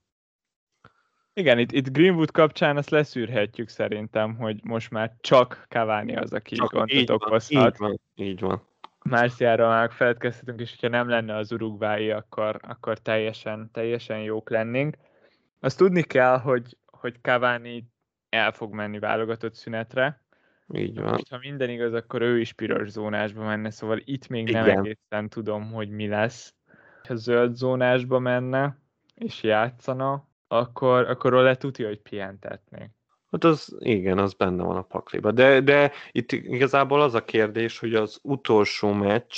Igen, 1.32 1.58
itt, 1.58 1.72
itt 1.72 1.90
Greenwood 1.90 2.30
kapcsán 2.30 2.76
azt 2.76 2.90
leszűrhetjük 2.90 3.68
szerintem, 3.68 4.36
hogy 4.36 4.64
most 4.64 4.90
már 4.90 5.16
csak 5.20 5.66
Cavani 5.68 6.16
az, 6.16 6.32
aki 6.32 6.54
csak 6.54 6.72
gondot 6.72 7.10
okozhat. 7.10 7.72
Így 7.72 7.78
van, 7.78 8.00
így 8.14 8.40
van. 8.40 8.62
Márciára 9.10 9.68
már 9.68 9.92
feledkezhetünk, 9.92 10.60
és 10.60 10.70
hogyha 10.70 10.88
nem 10.88 11.08
lenne 11.08 11.36
az 11.36 11.52
urugvái, 11.52 12.10
akkor, 12.10 12.60
akkor 12.62 12.98
teljesen, 12.98 13.70
teljesen 13.72 14.18
jók 14.18 14.50
lennénk. 14.50 14.96
Azt 15.60 15.78
tudni 15.78 16.02
kell, 16.02 16.38
hogy, 16.38 16.76
hogy 16.86 17.20
Cavani 17.20 17.92
el 18.28 18.52
fog 18.52 18.74
menni 18.74 18.98
válogatott 18.98 19.54
szünetre. 19.54 20.22
Így 20.72 21.00
van. 21.00 21.18
És 21.18 21.28
ha 21.30 21.38
minden 21.38 21.70
igaz, 21.70 21.92
akkor 21.92 22.22
ő 22.22 22.40
is 22.40 22.52
piros 22.52 22.88
zónásba 22.88 23.44
menne, 23.44 23.70
szóval 23.70 24.00
itt 24.04 24.28
még 24.28 24.48
Igen. 24.48 24.66
nem 24.66 24.78
egészen 24.78 25.28
tudom, 25.28 25.72
hogy 25.72 25.88
mi 25.88 26.08
lesz. 26.08 26.54
Ha 27.08 27.14
zöld 27.14 27.54
zónásba 27.54 28.18
menne, 28.18 28.78
és 29.14 29.42
játszana, 29.42 30.28
akkor, 30.48 31.08
akkor 31.08 31.32
le 31.32 31.54
tudja, 31.54 31.86
hogy 31.86 32.00
pihentetnék. 32.00 32.90
Hát 33.34 33.44
az, 33.44 33.76
igen, 33.78 34.18
az 34.18 34.34
benne 34.34 34.62
van 34.62 34.76
a 34.76 34.82
pakliba. 34.82 35.32
De, 35.32 35.60
de 35.60 35.92
itt 36.12 36.32
igazából 36.32 37.00
az 37.00 37.14
a 37.14 37.24
kérdés, 37.24 37.78
hogy 37.78 37.94
az 37.94 38.18
utolsó 38.22 38.92
meccs, 38.92 39.36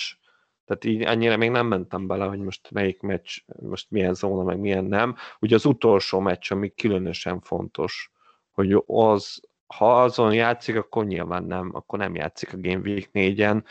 tehát 0.64 0.84
így 0.84 1.02
ennyire 1.02 1.36
még 1.36 1.50
nem 1.50 1.66
mentem 1.66 2.06
bele, 2.06 2.24
hogy 2.24 2.38
most 2.38 2.70
melyik 2.70 3.00
meccs, 3.00 3.38
most 3.60 3.90
milyen 3.90 4.14
zóna, 4.14 4.42
meg 4.42 4.58
milyen 4.58 4.84
nem. 4.84 5.16
Ugye 5.40 5.54
az 5.54 5.64
utolsó 5.64 6.20
meccs, 6.20 6.52
ami 6.52 6.74
különösen 6.74 7.40
fontos, 7.40 8.12
hogy 8.50 8.82
az, 8.86 9.40
ha 9.66 10.02
azon 10.02 10.34
játszik, 10.34 10.76
akkor 10.76 11.04
nyilván 11.06 11.44
nem, 11.44 11.70
akkor 11.74 11.98
nem 11.98 12.14
játszik 12.14 12.52
a 12.52 12.60
Game 12.60 12.80
Week 12.84 13.10
4-en, 13.12 13.62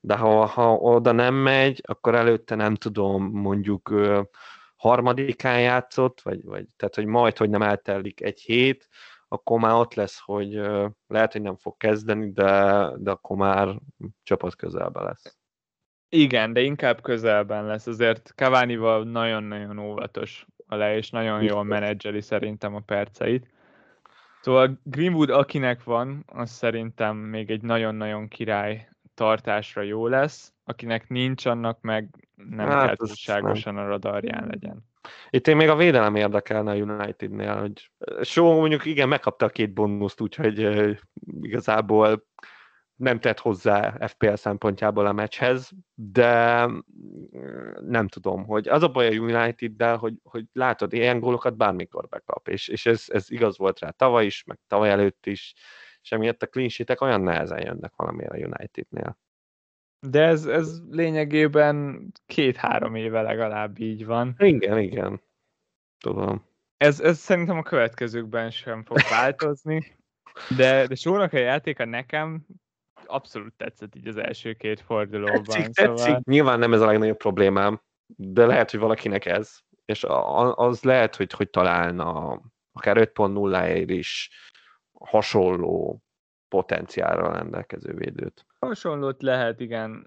de 0.00 0.16
ha, 0.16 0.44
ha 0.44 0.74
oda 0.74 1.12
nem 1.12 1.34
megy, 1.34 1.80
akkor 1.84 2.14
előtte 2.14 2.54
nem 2.54 2.74
tudom, 2.74 3.30
mondjuk 3.30 3.94
harmadikán 4.76 5.60
játszott, 5.60 6.20
vagy, 6.20 6.44
vagy 6.44 6.66
tehát, 6.76 6.94
hogy 6.94 7.06
majd, 7.06 7.36
hogy 7.36 7.50
nem 7.50 7.62
eltelik 7.62 8.22
egy 8.22 8.40
hét, 8.40 8.88
akkor 9.28 9.60
már 9.60 9.74
ott 9.74 9.94
lesz, 9.94 10.20
hogy 10.24 10.52
lehet, 11.06 11.32
hogy 11.32 11.42
nem 11.42 11.56
fog 11.56 11.76
kezdeni, 11.76 12.32
de, 12.32 12.90
de 12.96 13.10
akkor 13.10 13.36
már 13.36 13.80
csapat 14.22 14.56
közelben 14.56 15.04
lesz. 15.04 15.36
Igen, 16.08 16.52
de 16.52 16.60
inkább 16.60 17.00
közelben 17.00 17.64
lesz. 17.64 17.86
Azért 17.86 18.32
Cavani-val 18.36 19.04
nagyon-nagyon 19.04 19.78
óvatos 19.78 20.46
le, 20.66 20.96
és 20.96 21.10
nagyon 21.10 21.42
jól 21.42 21.62
menedzseli 21.64 22.20
szerintem 22.20 22.74
a 22.74 22.80
perceit. 22.80 23.52
Szóval 24.40 24.80
Greenwood, 24.82 25.30
akinek 25.30 25.84
van, 25.84 26.24
az 26.26 26.50
szerintem 26.50 27.16
még 27.16 27.50
egy 27.50 27.62
nagyon-nagyon 27.62 28.28
király 28.28 28.88
tartásra 29.14 29.82
jó 29.82 30.06
lesz, 30.06 30.52
akinek 30.64 31.08
nincs, 31.08 31.46
annak 31.46 31.80
meg 31.80 32.28
nem 32.34 32.68
hát 32.68 32.86
kell 32.86 32.96
túlságosan 32.96 33.76
a 33.76 33.86
radarján 33.86 34.46
legyen. 34.46 34.92
Itt 35.30 35.48
én 35.48 35.56
még 35.56 35.68
a 35.68 35.76
védelem 35.76 36.14
érdekelne 36.14 36.70
a 36.70 36.76
Unitednél, 36.76 37.60
hogy 37.60 37.90
Show 38.22 38.58
mondjuk 38.58 38.84
igen, 38.84 39.08
megkapta 39.08 39.46
a 39.46 39.48
két 39.48 39.74
bónuszt, 39.74 40.20
úgyhogy 40.20 40.58
igazából 41.40 42.24
nem 42.96 43.20
tett 43.20 43.38
hozzá 43.38 44.06
FPL 44.06 44.34
szempontjából 44.34 45.06
a 45.06 45.12
meccshez, 45.12 45.70
de 45.94 46.66
nem 47.80 48.08
tudom, 48.08 48.44
hogy 48.44 48.68
az 48.68 48.82
a 48.82 48.88
baj 48.88 49.06
a 49.06 49.20
United-del, 49.20 49.96
hogy, 49.96 50.14
hogy 50.22 50.44
látod, 50.52 50.92
ilyen 50.92 51.20
gólokat 51.20 51.56
bármikor 51.56 52.08
bekap, 52.08 52.48
és, 52.48 52.68
és 52.68 52.86
ez, 52.86 53.04
ez 53.08 53.30
igaz 53.30 53.58
volt 53.58 53.78
rá 53.78 53.90
tavaly 53.90 54.24
is, 54.24 54.44
meg 54.44 54.58
tavaly 54.66 54.90
előtt 54.90 55.26
is, 55.26 55.54
és 56.02 56.12
emiatt 56.12 56.42
a 56.42 56.46
clean 56.46 56.70
olyan 57.00 57.20
nehezen 57.20 57.60
jönnek 57.60 57.92
valamire 57.96 58.28
a 58.28 58.46
Unitednél. 58.46 59.18
De 60.08 60.22
ez, 60.22 60.46
ez 60.46 60.80
lényegében 60.90 62.06
két-három 62.26 62.94
éve 62.94 63.22
legalább 63.22 63.78
így 63.78 64.06
van. 64.06 64.34
Igen, 64.38 64.78
igen. 64.78 65.22
Tudom. 65.98 66.46
Ez, 66.76 67.00
ez 67.00 67.18
szerintem 67.18 67.58
a 67.58 67.62
következőkben 67.62 68.50
sem 68.50 68.84
fog 68.84 68.98
változni. 69.10 69.96
De, 70.56 70.86
de 70.86 70.94
Sónak 70.94 71.32
a 71.32 71.38
játéka 71.38 71.84
nekem 71.84 72.46
abszolút 73.06 73.54
tetszett 73.54 73.96
így 73.96 74.06
az 74.06 74.16
első 74.16 74.52
két 74.52 74.80
fordulóban. 74.80 75.42
Tetszik, 75.42 75.74
szóval... 75.74 75.96
tetszik. 75.96 76.24
Nyilván 76.24 76.58
nem 76.58 76.72
ez 76.72 76.80
a 76.80 76.86
legnagyobb 76.86 77.16
problémám, 77.16 77.80
de 78.06 78.46
lehet, 78.46 78.70
hogy 78.70 78.80
valakinek 78.80 79.26
ez. 79.26 79.58
És 79.84 80.04
az 80.54 80.82
lehet, 80.82 81.16
hogy, 81.16 81.32
hogy 81.32 81.50
találna 81.50 82.40
akár 82.72 82.96
5.0-ért 83.14 83.90
is 83.90 84.30
hasonló 84.92 86.02
potenciálra 86.48 87.32
rendelkező 87.32 87.94
védőt. 87.94 88.46
Hasonlót 88.66 89.22
lehet, 89.22 89.60
igen. 89.60 90.06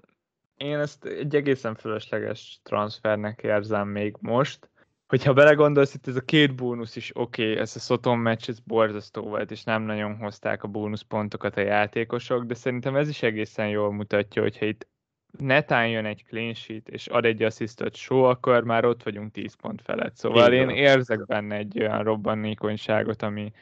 Én 0.56 0.78
ezt 0.78 1.04
egy 1.04 1.34
egészen 1.34 1.74
fölösleges 1.74 2.60
transfernek 2.62 3.42
érzem 3.42 3.88
még 3.88 4.16
most. 4.20 4.70
Hogyha 5.06 5.32
belegondolsz, 5.32 5.94
itt 5.94 6.06
ez 6.06 6.16
a 6.16 6.20
két 6.20 6.54
bónusz 6.54 6.96
is 6.96 7.10
oké, 7.14 7.50
okay, 7.50 7.56
ez 7.56 7.76
a 7.76 7.78
Soton 7.78 8.18
meccs, 8.18 8.48
ez 8.48 8.58
borzasztó 8.58 9.22
volt, 9.22 9.50
és 9.50 9.64
nem 9.64 9.82
nagyon 9.82 10.16
hozták 10.16 10.62
a 10.62 10.68
bónuszpontokat 10.68 11.56
a 11.56 11.60
játékosok, 11.60 12.44
de 12.44 12.54
szerintem 12.54 12.96
ez 12.96 13.08
is 13.08 13.22
egészen 13.22 13.68
jól 13.68 13.92
mutatja, 13.92 14.42
hogyha 14.42 14.64
itt 14.64 14.86
netán 15.38 15.88
jön 15.88 16.04
egy 16.04 16.24
clean 16.28 16.54
sheet, 16.54 16.88
és 16.88 17.06
ad 17.06 17.24
egy 17.24 17.42
asszisztot 17.42 17.94
show, 17.94 18.22
akkor 18.22 18.64
már 18.64 18.84
ott 18.84 19.02
vagyunk 19.02 19.32
10 19.32 19.54
pont 19.54 19.82
felett. 19.82 20.16
Szóval 20.16 20.52
én 20.52 20.68
érzek 20.68 21.26
benne 21.26 21.56
egy 21.56 21.80
olyan 21.80 22.02
robbanékonyságot, 22.02 23.22
ami, 23.22 23.52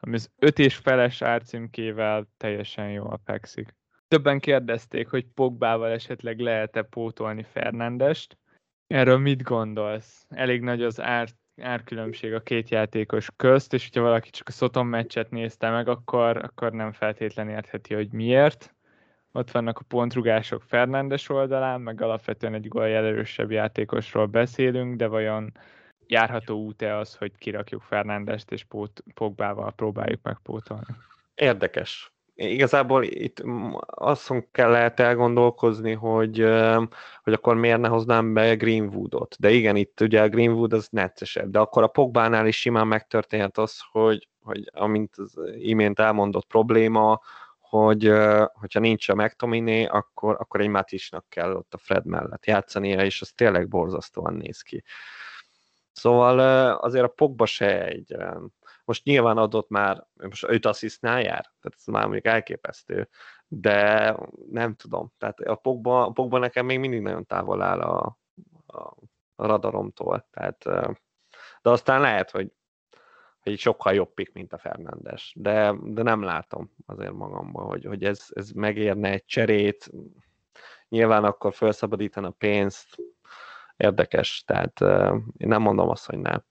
ami 0.00 0.14
az 0.14 0.30
öt 0.38 0.58
és 0.58 0.76
feles 0.76 1.22
árcímkével 1.22 2.28
teljesen 2.36 2.90
jól 2.90 3.20
fekszik. 3.24 3.74
Többen 4.08 4.40
kérdezték, 4.40 5.08
hogy 5.08 5.26
Pogbával 5.34 5.90
esetleg 5.90 6.38
lehet-e 6.38 6.82
pótolni 6.82 7.42
Fernandest. 7.42 8.38
Erről 8.86 9.18
mit 9.18 9.42
gondolsz? 9.42 10.26
Elég 10.28 10.60
nagy 10.60 10.82
az 10.82 11.00
ár, 11.00 11.28
árkülönbség 11.62 12.34
a 12.34 12.42
két 12.42 12.68
játékos 12.68 13.28
közt, 13.36 13.72
és 13.72 13.84
hogyha 13.84 14.02
valaki 14.02 14.30
csak 14.30 14.48
a 14.48 14.52
Soton 14.52 14.86
meccset 14.86 15.30
nézte 15.30 15.70
meg, 15.70 15.88
akkor, 15.88 16.36
akkor 16.36 16.72
nem 16.72 16.92
feltétlenül 16.92 17.52
értheti, 17.52 17.94
hogy 17.94 18.12
miért. 18.12 18.74
Ott 19.32 19.50
vannak 19.50 19.78
a 19.78 19.84
pontrugások 19.88 20.62
Fernandes 20.62 21.28
oldalán, 21.28 21.80
meg 21.80 22.00
alapvetően 22.00 22.54
egy 22.54 22.68
góljelölősebb 22.68 23.50
játékosról 23.50 24.26
beszélünk, 24.26 24.96
de 24.96 25.06
vajon 25.06 25.52
járható 26.06 26.64
út-e 26.64 26.96
az, 26.96 27.14
hogy 27.14 27.32
kirakjuk 27.38 27.82
Fernándest 27.82 28.50
és 28.50 28.66
Pogbával 29.14 29.72
próbáljuk 29.72 30.22
megpótolni? 30.22 30.94
Érdekes. 31.34 32.13
Igazából 32.34 33.04
itt 33.04 33.42
azon 33.86 34.50
kell 34.50 34.70
lehet 34.70 35.00
elgondolkozni, 35.00 35.92
hogy, 35.92 36.38
hogy 37.22 37.32
akkor 37.32 37.56
miért 37.56 37.80
ne 37.80 37.88
hoznám 37.88 38.32
be 38.32 38.54
Greenwoodot. 38.54 39.36
De 39.38 39.50
igen, 39.50 39.76
itt 39.76 40.00
ugye 40.00 40.22
a 40.22 40.28
Greenwood 40.28 40.72
az 40.72 40.88
neccesebb, 40.90 41.50
de 41.50 41.58
akkor 41.58 41.82
a 41.82 41.86
Pogbánál 41.86 42.46
is 42.46 42.56
simán 42.56 42.86
megtörténhet 42.86 43.58
az, 43.58 43.78
hogy, 43.90 44.28
hogy 44.40 44.70
amint 44.72 45.16
az 45.16 45.38
imént 45.58 45.98
elmondott 45.98 46.46
probléma, 46.46 47.20
hogy 47.60 48.12
hogyha 48.52 48.80
nincs 48.80 49.08
a 49.08 49.14
McTominay, 49.14 49.84
akkor, 49.84 50.36
akkor 50.38 50.60
egy 50.60 50.68
Matisnak 50.68 51.24
kell 51.28 51.54
ott 51.54 51.74
a 51.74 51.78
Fred 51.78 52.06
mellett 52.06 52.46
játszania, 52.46 53.04
és 53.04 53.20
az 53.20 53.32
tényleg 53.32 53.68
borzasztóan 53.68 54.34
néz 54.34 54.60
ki. 54.60 54.84
Szóval 55.92 56.38
azért 56.76 57.04
a 57.04 57.08
Pogba 57.08 57.46
se 57.46 57.84
egy, 57.84 58.16
most 58.84 59.04
nyilván 59.04 59.38
adott 59.38 59.68
már, 59.68 60.06
most 60.14 60.44
öt 60.48 60.66
asszisztnál 60.66 61.20
jár, 61.20 61.42
tehát 61.42 61.76
ez 61.76 61.84
már 61.84 62.02
mondjuk 62.02 62.26
elképesztő, 62.26 63.08
de 63.48 64.16
nem 64.50 64.74
tudom, 64.74 65.12
tehát 65.18 65.40
a 65.40 65.54
Pogba, 65.54 66.06
a 66.06 66.10
Pogba 66.10 66.38
nekem 66.38 66.66
még 66.66 66.78
mindig 66.78 67.00
nagyon 67.00 67.26
távol 67.26 67.62
áll 67.62 67.80
a, 67.80 68.18
a, 68.66 68.94
radaromtól, 69.36 70.28
tehát 70.30 70.64
de 71.62 71.70
aztán 71.70 72.00
lehet, 72.00 72.30
hogy, 72.30 72.52
hogy 73.40 73.58
sokkal 73.58 73.94
jobb 73.94 74.14
pik, 74.14 74.32
mint 74.32 74.52
a 74.52 74.58
Fernandes, 74.58 75.34
de, 75.36 75.74
de 75.82 76.02
nem 76.02 76.22
látom 76.22 76.70
azért 76.86 77.12
magamban, 77.12 77.66
hogy, 77.66 77.84
hogy 77.84 78.04
ez, 78.04 78.26
ez 78.28 78.50
megérne 78.50 79.10
egy 79.10 79.24
cserét, 79.24 79.90
nyilván 80.88 81.24
akkor 81.24 81.54
felszabadítana 81.54 82.30
pénzt, 82.30 82.96
érdekes, 83.76 84.42
tehát 84.46 84.80
én 85.36 85.48
nem 85.48 85.62
mondom 85.62 85.88
azt, 85.88 86.06
hogy 86.06 86.18
nem. 86.18 86.44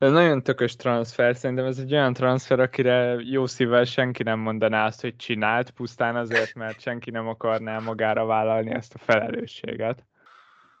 Ez 0.00 0.12
nagyon 0.12 0.42
tökös 0.42 0.76
transfer, 0.76 1.36
szerintem 1.36 1.66
ez 1.66 1.78
egy 1.78 1.92
olyan 1.92 2.12
transfer, 2.12 2.60
akire 2.60 3.14
jó 3.14 3.46
szívvel 3.46 3.84
senki 3.84 4.22
nem 4.22 4.38
mondaná 4.38 4.86
azt, 4.86 5.00
hogy 5.00 5.16
csinált, 5.16 5.70
pusztán 5.70 6.16
azért, 6.16 6.54
mert 6.54 6.80
senki 6.80 7.10
nem 7.10 7.28
akarná 7.28 7.78
magára 7.78 8.24
vállalni 8.24 8.70
ezt 8.70 8.94
a 8.94 8.98
felelősséget. 8.98 10.04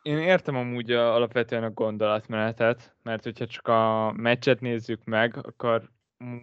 Én 0.02 0.18
értem 0.18 0.56
amúgy 0.56 0.90
a, 0.90 1.14
alapvetően 1.14 1.62
a 1.62 1.70
gondolatmenetet, 1.70 2.94
mert 3.02 3.24
hogyha 3.24 3.46
csak 3.46 3.68
a 3.68 4.12
meccset 4.16 4.60
nézzük 4.60 5.04
meg, 5.04 5.36
akkor 5.42 5.90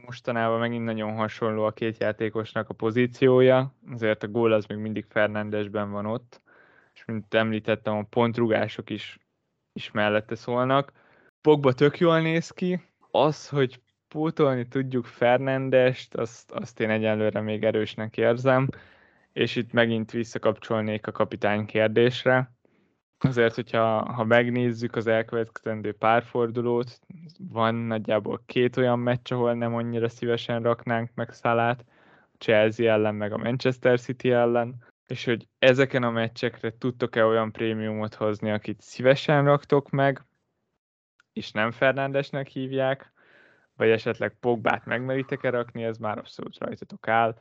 mostanában 0.06 0.60
megint 0.60 0.86
nagyon 0.86 1.16
hasonló 1.16 1.64
a 1.64 1.72
két 1.72 1.98
játékosnak 2.00 2.70
a 2.70 2.74
pozíciója, 2.74 3.74
azért 3.92 4.24
a 4.24 4.28
gól 4.28 4.52
az 4.52 4.66
még 4.66 4.78
mindig 4.78 5.06
Fernandesben 5.10 5.92
van 5.92 6.06
ott, 6.06 6.42
és 6.94 7.06
mint 7.06 7.34
említettem, 7.34 7.98
a 7.98 8.06
pontrugások 8.10 8.90
is, 8.90 9.18
is 9.74 9.92
mellette 9.92 10.36
szólnak. 10.36 10.92
Pogba 11.42 11.74
tök 11.74 12.00
jól 12.00 12.22
néz 12.22 12.50
ki, 12.50 12.82
az, 13.12 13.50
hogy 13.50 13.82
pótolni 14.08 14.68
tudjuk 14.68 15.06
Fernandest, 15.06 16.16
azt, 16.16 16.52
azt 16.52 16.80
én 16.80 16.90
egyenlőre 16.90 17.42
még 17.42 17.64
erősnek 17.64 18.18
érzem, 18.18 18.70
és 19.34 19.56
itt 19.56 19.72
megint 19.72 20.12
visszakapcsolnék 20.12 21.08
a 21.08 21.12
kapitány 21.12 21.66
kérdésre. 21.66 22.56
Azért, 23.20 23.56
hogyha 23.56 24.14
ha 24.14 24.24
megnézzük 24.24 24.96
az 24.96 25.08
elkövetkezendő 25.08 25.94
párfordulót, 25.94 27.00
van 27.40 27.76
nagyjából 27.76 28.44
két 28.46 28.78
olyan 28.78 29.00
meccs, 29.00 29.32
ahol 29.32 29.54
nem 29.54 29.76
annyira 29.76 30.10
szívesen 30.10 30.62
raknánk 30.62 31.10
meg 31.16 31.32
Szalát, 31.32 31.86
Chelsea 32.38 32.92
ellen, 32.92 33.16
meg 33.16 33.34
a 33.34 33.38
Manchester 33.38 34.00
City 34.00 34.32
ellen, 34.32 34.84
és 35.08 35.26
hogy 35.26 35.48
ezeken 35.60 36.04
a 36.04 36.12
meccsekre 36.12 36.78
tudtok-e 36.78 37.26
olyan 37.26 37.52
prémiumot 37.52 38.16
hozni, 38.16 38.52
akit 38.52 38.82
szívesen 38.82 39.44
raktok 39.44 39.90
meg, 39.90 40.26
és 41.38 41.52
nem 41.52 41.72
Fernándesnek 41.72 42.48
hívják, 42.48 43.12
vagy 43.76 43.90
esetleg 43.90 44.38
Pogbát 44.40 44.86
megmeritek-e 44.86 45.50
rakni, 45.50 45.84
ez 45.84 45.98
már 45.98 46.18
abszolút 46.18 46.58
rajtatok 46.58 47.08
áll. 47.08 47.36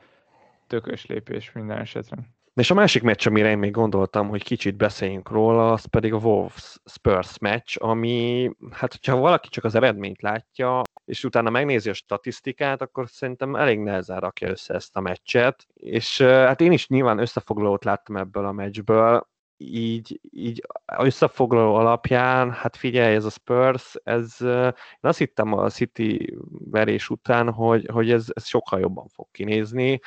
Tökös 0.67 1.05
lépés 1.05 1.51
minden 1.51 1.77
esetre. 1.77 2.17
És 2.53 2.71
a 2.71 2.73
másik 2.73 3.03
meccs, 3.03 3.27
amire 3.27 3.49
én 3.49 3.57
még 3.57 3.71
gondoltam, 3.71 4.29
hogy 4.29 4.43
kicsit 4.43 4.77
beszéljünk 4.77 5.29
róla, 5.29 5.71
az 5.71 5.85
pedig 5.85 6.13
a 6.13 6.17
Wolves 6.17 6.77
Spurs 6.85 7.37
meccs, 7.39 7.75
ami, 7.79 8.51
hát 8.71 8.91
hogyha 8.91 9.15
valaki 9.15 9.49
csak 9.49 9.63
az 9.63 9.75
eredményt 9.75 10.21
látja, 10.21 10.81
és 11.05 11.23
utána 11.23 11.49
megnézi 11.49 11.89
a 11.89 11.93
statisztikát, 11.93 12.81
akkor 12.81 13.09
szerintem 13.09 13.55
elég 13.55 13.79
nehezen 13.79 14.19
rakja 14.19 14.49
össze 14.49 14.73
ezt 14.73 14.95
a 14.95 14.99
meccset, 14.99 15.67
és 15.73 16.21
hát 16.21 16.61
én 16.61 16.71
is 16.71 16.87
nyilván 16.87 17.19
összefoglalót 17.19 17.83
láttam 17.83 18.17
ebből 18.17 18.45
a 18.45 18.51
meccsből, 18.51 19.27
így, 19.57 20.19
így 20.31 20.61
összefoglaló 20.97 21.75
alapján, 21.75 22.51
hát 22.51 22.75
figyelj, 22.75 23.15
ez 23.15 23.25
a 23.25 23.29
Spurs, 23.29 23.95
ez, 24.03 24.37
én 24.41 24.73
azt 25.01 25.17
hittem 25.17 25.53
a 25.53 25.69
City 25.69 26.37
verés 26.49 27.09
után, 27.09 27.51
hogy, 27.51 27.89
hogy 27.93 28.11
ez, 28.11 28.25
ez 28.33 28.45
sokkal 28.45 28.79
jobban 28.79 29.07
fog 29.07 29.27
kinézni, 29.31 29.99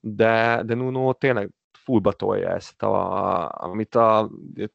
de, 0.00 0.62
de 0.64 0.74
Nuno 0.74 1.12
tényleg 1.12 1.50
fullba 1.72 2.12
tolja 2.12 2.50
ezt, 2.50 2.82
a, 2.82 3.48
amit 3.48 3.94
a, 3.94 4.30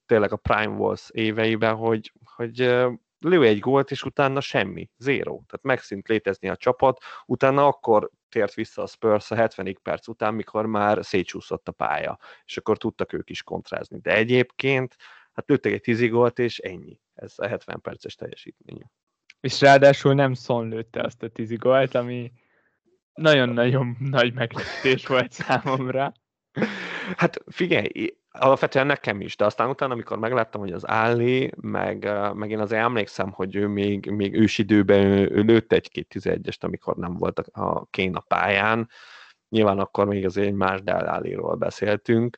tényleg 0.06 0.32
a 0.32 0.36
Prime 0.36 0.76
Wars 0.76 1.10
éveiben, 1.12 1.76
hogy, 1.76 2.14
hogy 2.36 2.86
lő 3.24 3.46
egy 3.46 3.60
gólt, 3.60 3.92
és 3.92 4.04
utána 4.04 4.42
semmi, 4.42 4.90
zéro. 4.98 5.32
Tehát 5.32 5.62
megszint 5.62 6.08
létezni 6.08 6.50
a 6.50 6.56
csapat, 6.56 7.04
utána 7.26 7.68
akkor 7.68 8.10
tért 8.30 8.54
vissza 8.54 8.82
a 8.82 8.88
Spurs 8.88 9.32
a 9.32 9.36
70. 9.36 9.78
perc 9.82 10.08
után, 10.08 10.34
mikor 10.34 10.66
már 10.66 11.06
szétsúszott 11.06 11.68
a 11.68 11.72
pálya, 11.72 12.20
és 12.46 12.58
akkor 12.58 12.78
tudtak 12.78 13.14
ők 13.14 13.30
is 13.30 13.44
kontrázni. 13.44 14.00
De 14.00 14.16
egyébként, 14.16 14.96
hát 15.34 15.50
lőttek 15.50 15.72
egy 15.72 15.82
tízigolt, 15.82 16.40
és 16.40 16.60
ennyi. 16.60 17.00
Ez 17.14 17.34
a 17.36 17.48
70 17.48 17.82
perces 17.82 18.16
teljesítmény. 18.16 18.90
És 19.40 19.62
ráadásul 19.62 20.14
nem 20.14 20.34
Son 20.34 20.68
lőtte 20.68 21.02
azt 21.02 21.24
a 21.24 21.28
tízigolt, 21.28 21.96
ami 21.96 22.32
nagyon-nagyon 23.14 23.98
nagy 24.00 24.34
meglepetés 24.34 25.08
volt 25.08 25.32
számomra. 25.32 26.14
Hát 27.16 27.44
figyelj, 27.46 28.16
alapvetően 28.40 28.86
nekem 28.86 29.22
is, 29.22 29.36
de 29.36 29.46
aztán 29.46 29.70
utána, 29.70 29.94
amikor 29.94 30.18
megláttam, 30.18 30.62
hogy 30.62 30.72
az 30.72 30.88
Áli, 30.88 31.52
meg, 31.62 32.12
meg 32.34 32.52
én 32.52 32.60
azért 32.60 32.82
emlékszem, 32.82 33.32
hogy 33.32 33.56
ő 33.56 33.68
még, 33.68 34.10
még 34.10 34.34
ősidőben 34.36 35.06
ő, 35.06 35.30
ő 35.32 35.42
lőtt 35.42 35.72
egy-két 35.72 36.14
11-est, 36.20 36.60
amikor 36.60 36.96
nem 36.96 37.14
volt 37.14 37.40
a, 37.40 37.86
Kén 37.90 38.16
a 38.16 38.20
pályán. 38.20 38.90
Nyilván 39.50 39.80
akkor 39.80 40.08
még 40.08 40.26
azért 40.26 40.48
egy 40.48 40.54
más 40.54 40.84
Delláliról 40.84 41.56
beszéltünk, 41.56 42.38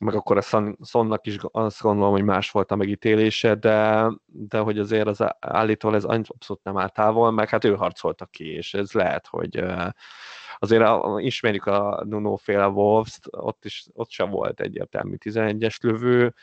meg 0.00 0.14
akkor 0.14 0.36
a 0.36 0.74
Szonnak 0.80 1.26
is 1.26 1.36
azt 1.50 1.80
gondolom, 1.80 2.12
hogy 2.12 2.24
más 2.24 2.50
volt 2.50 2.70
a 2.70 2.76
megítélése, 2.76 3.54
de, 3.54 4.06
de 4.26 4.58
hogy 4.58 4.78
azért 4.78 5.06
az 5.06 5.24
állítól 5.38 5.94
ez 5.94 6.04
abszolút 6.04 6.62
nem 6.62 6.76
áll 6.76 6.88
távol, 6.88 7.30
meg 7.30 7.48
hát 7.48 7.64
ő 7.64 7.74
harcolta 7.74 8.26
ki, 8.26 8.52
és 8.52 8.74
ez 8.74 8.92
lehet, 8.92 9.26
hogy 9.26 9.64
azért 10.58 10.84
ismerjük 11.18 11.66
a 11.66 12.04
Nuno 12.04 12.36
féle 12.36 12.66
wolves 12.68 13.18
ott, 13.30 13.64
is, 13.64 13.86
ott 13.92 14.10
sem 14.10 14.30
volt 14.30 14.60
egyértelmű 14.60 15.14
11-es 15.24 15.82
lövő, 15.82 16.34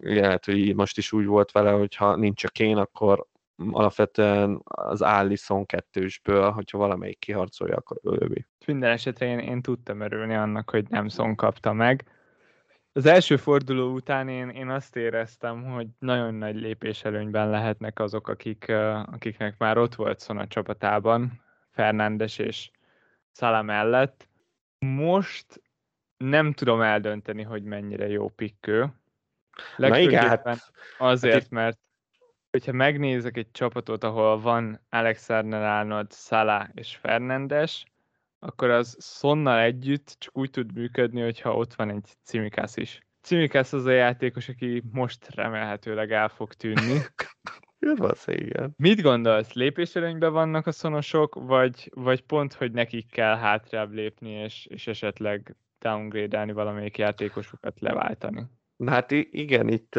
lehet, 0.00 0.44
hogy 0.44 0.74
most 0.74 0.98
is 0.98 1.12
úgy 1.12 1.26
volt 1.26 1.52
vele, 1.52 1.70
hogy 1.70 1.94
ha 1.94 2.16
nincs 2.16 2.44
a 2.44 2.48
kén, 2.48 2.76
akkor 2.76 3.26
alapvetően 3.70 4.60
az 4.64 5.02
Allison 5.02 5.66
kettősből, 5.66 6.50
hogyha 6.50 6.78
valamelyik 6.78 7.18
kiharcolja, 7.18 7.76
akkor 7.76 7.98
lövi. 8.02 8.46
Minden 8.66 8.90
esetre 8.90 9.26
én, 9.26 9.38
én 9.38 9.62
tudtam 9.62 10.00
örülni 10.00 10.34
annak, 10.34 10.70
hogy 10.70 10.88
nem 10.88 11.08
Son 11.08 11.36
kapta 11.36 11.72
meg. 11.72 12.11
Az 12.94 13.06
első 13.06 13.36
forduló 13.36 13.92
után 13.92 14.28
én, 14.28 14.48
én 14.48 14.68
azt 14.68 14.96
éreztem, 14.96 15.64
hogy 15.64 15.86
nagyon 15.98 16.34
nagy 16.34 16.54
lépés 16.56 17.04
előnyben 17.04 17.50
lehetnek 17.50 17.98
azok, 17.98 18.28
akik, 18.28 18.68
akiknek 19.04 19.58
már 19.58 19.78
ott 19.78 19.94
volt 19.94 20.22
Son 20.22 20.38
a 20.38 20.46
csapatában, 20.46 21.42
Fernándes 21.70 22.38
és 22.38 22.70
Szala 23.30 23.62
mellett. 23.62 24.28
Most 24.78 25.62
nem 26.16 26.52
tudom 26.52 26.80
eldönteni, 26.80 27.42
hogy 27.42 27.62
mennyire 27.62 28.08
jó 28.08 28.28
pikkő. 28.28 28.92
Legfőképpen 29.76 30.28
hát, 30.28 30.72
azért, 30.98 31.34
hát 31.34 31.50
mert 31.50 31.78
hogyha 32.50 32.72
megnézek 32.72 33.36
egy 33.36 33.50
csapatot, 33.50 34.04
ahol 34.04 34.40
van 34.40 34.80
Alexander 34.90 35.62
Arnold, 35.62 36.12
Salah 36.12 36.68
és 36.74 36.96
Fernandes, 36.96 37.84
akkor 38.44 38.70
az 38.70 38.96
Sonnal 39.00 39.60
együtt 39.60 40.16
csak 40.18 40.38
úgy 40.38 40.50
tud 40.50 40.74
működni, 40.74 41.20
hogyha 41.20 41.56
ott 41.56 41.74
van 41.74 41.90
egy 41.90 42.12
Cimikász 42.22 42.76
is. 42.76 43.00
Cimikász 43.20 43.72
az 43.72 43.84
a 43.84 43.90
játékos, 43.90 44.48
aki 44.48 44.82
most 44.92 45.34
remélhetőleg 45.34 46.12
el 46.12 46.28
fog 46.28 46.52
tűnni. 46.52 46.98
igen. 48.26 48.74
Mit 48.76 49.00
gondolsz, 49.00 49.52
lépéselőnyben 49.52 50.32
vannak 50.32 50.66
a 50.66 50.72
szonosok, 50.72 51.34
vagy, 51.34 51.90
vagy 51.94 52.20
pont, 52.20 52.52
hogy 52.52 52.72
nekik 52.72 53.10
kell 53.10 53.36
hátrább 53.36 53.92
lépni, 53.92 54.30
és, 54.30 54.66
és 54.66 54.86
esetleg 54.86 55.56
downgrade-elni 55.78 56.52
valamelyik 56.52 56.98
játékosokat 56.98 57.80
leváltani? 57.80 58.46
Hát 58.86 59.10
igen, 59.10 59.68
itt 59.68 59.98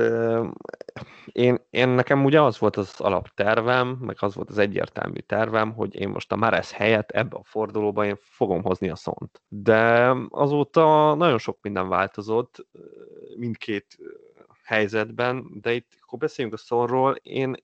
én, 1.26 1.66
én 1.70 1.90
nekem 1.90 2.24
ugye 2.24 2.42
az 2.42 2.60
volt 2.60 2.76
az 2.76 3.00
alaptervem, 3.00 3.88
meg 3.88 4.16
az 4.20 4.36
volt 4.36 4.50
az 4.50 4.58
egyértelmű 4.58 5.20
tervem, 5.20 5.74
hogy 5.74 5.96
én 5.96 6.10
most 6.10 6.32
a 6.32 6.36
Mares 6.36 6.72
helyett 6.72 7.12
ebbe 7.12 7.38
a 7.38 7.44
fordulóba 7.44 8.06
én 8.06 8.16
fogom 8.22 8.64
hozni 8.64 8.90
a 8.90 8.96
szont. 8.96 9.42
De 9.48 10.14
azóta 10.30 11.14
nagyon 11.14 11.38
sok 11.38 11.58
minden 11.62 11.90
változott 11.90 12.68
mindkét 13.38 13.98
helyzetben, 14.64 15.46
de 15.62 15.74
itt, 15.74 15.92
akkor 16.02 16.20
beszéljünk 16.20 16.58
a 16.58 16.62
szorról, 16.62 17.16
én, 17.22 17.56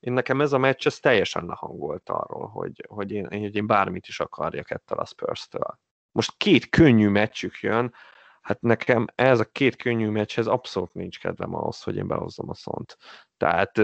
én 0.00 0.12
nekem 0.12 0.40
ez 0.40 0.52
a 0.52 0.58
meccs, 0.58 0.86
ez 0.86 0.98
teljesen 0.98 1.46
lehangolt 1.46 2.08
arról, 2.08 2.46
hogy, 2.46 2.84
hogy, 2.88 3.12
én, 3.12 3.26
hogy 3.26 3.56
én 3.56 3.66
bármit 3.66 4.06
is 4.06 4.20
akarjak 4.20 4.70
ettől 4.70 4.98
a 4.98 5.04
Spurs-től. 5.04 5.78
Most 6.12 6.36
két 6.36 6.68
könnyű 6.68 7.08
meccsük 7.08 7.60
jön, 7.60 7.94
hát 8.48 8.60
nekem 8.60 9.06
ez 9.14 9.40
a 9.40 9.44
két 9.44 9.76
könnyű 9.76 10.08
meccshez 10.08 10.46
abszolút 10.46 10.94
nincs 10.94 11.18
kedvem 11.20 11.54
ahhoz, 11.54 11.82
hogy 11.82 11.96
én 11.96 12.06
behozzam 12.06 12.48
a 12.48 12.54
szont. 12.54 12.96
Tehát 13.36 13.80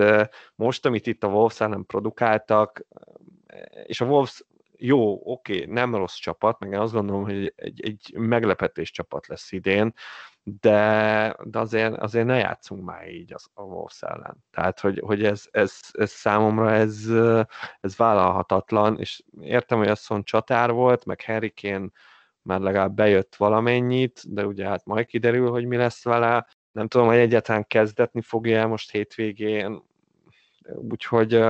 most, 0.54 0.86
amit 0.86 1.06
itt 1.06 1.24
a 1.24 1.28
Wolves 1.28 1.60
ellen 1.60 1.86
produkáltak, 1.86 2.86
és 3.86 4.00
a 4.00 4.04
Wolves 4.04 4.44
jó, 4.76 5.20
oké, 5.24 5.60
okay, 5.60 5.72
nem 5.72 5.94
rossz 5.94 6.14
csapat, 6.14 6.58
meg 6.58 6.72
én 6.72 6.78
azt 6.78 6.92
gondolom, 6.92 7.22
hogy 7.22 7.52
egy, 7.56 7.80
egy 7.82 8.14
meglepetés 8.16 8.90
csapat 8.90 9.26
lesz 9.26 9.52
idén, 9.52 9.94
de, 10.42 11.36
de 11.42 11.58
azért, 11.58 11.96
azért 11.96 12.26
ne 12.26 12.38
játszunk 12.38 12.84
már 12.84 13.08
így 13.08 13.32
az, 13.32 13.46
a 13.54 13.62
Wolves 13.62 14.02
ellen. 14.02 14.44
Tehát, 14.50 14.80
hogy, 14.80 15.00
hogy 15.04 15.24
ez, 15.24 15.48
ez, 15.50 15.78
ez, 15.92 16.10
számomra 16.10 16.72
ez, 16.72 17.06
ez 17.80 17.96
vállalhatatlan, 17.96 18.98
és 18.98 19.22
értem, 19.40 19.78
hogy 19.78 19.88
az 19.88 20.08
csatár 20.22 20.70
volt, 20.70 21.04
meg 21.04 21.22
Harry 21.24 21.52
Kane 21.60 21.88
már 22.44 22.60
legalább 22.60 22.94
bejött 22.94 23.36
valamennyit, 23.36 24.34
de 24.34 24.46
ugye 24.46 24.66
hát 24.66 24.84
majd 24.84 25.06
kiderül, 25.06 25.50
hogy 25.50 25.66
mi 25.66 25.76
lesz 25.76 26.04
vele. 26.04 26.46
Nem 26.72 26.88
tudom, 26.88 27.06
hogy 27.06 27.16
egyáltalán 27.16 27.66
kezdetni 27.66 28.20
fogja 28.20 28.66
most 28.66 28.90
hétvégén, 28.90 29.82
úgyhogy 30.74 31.44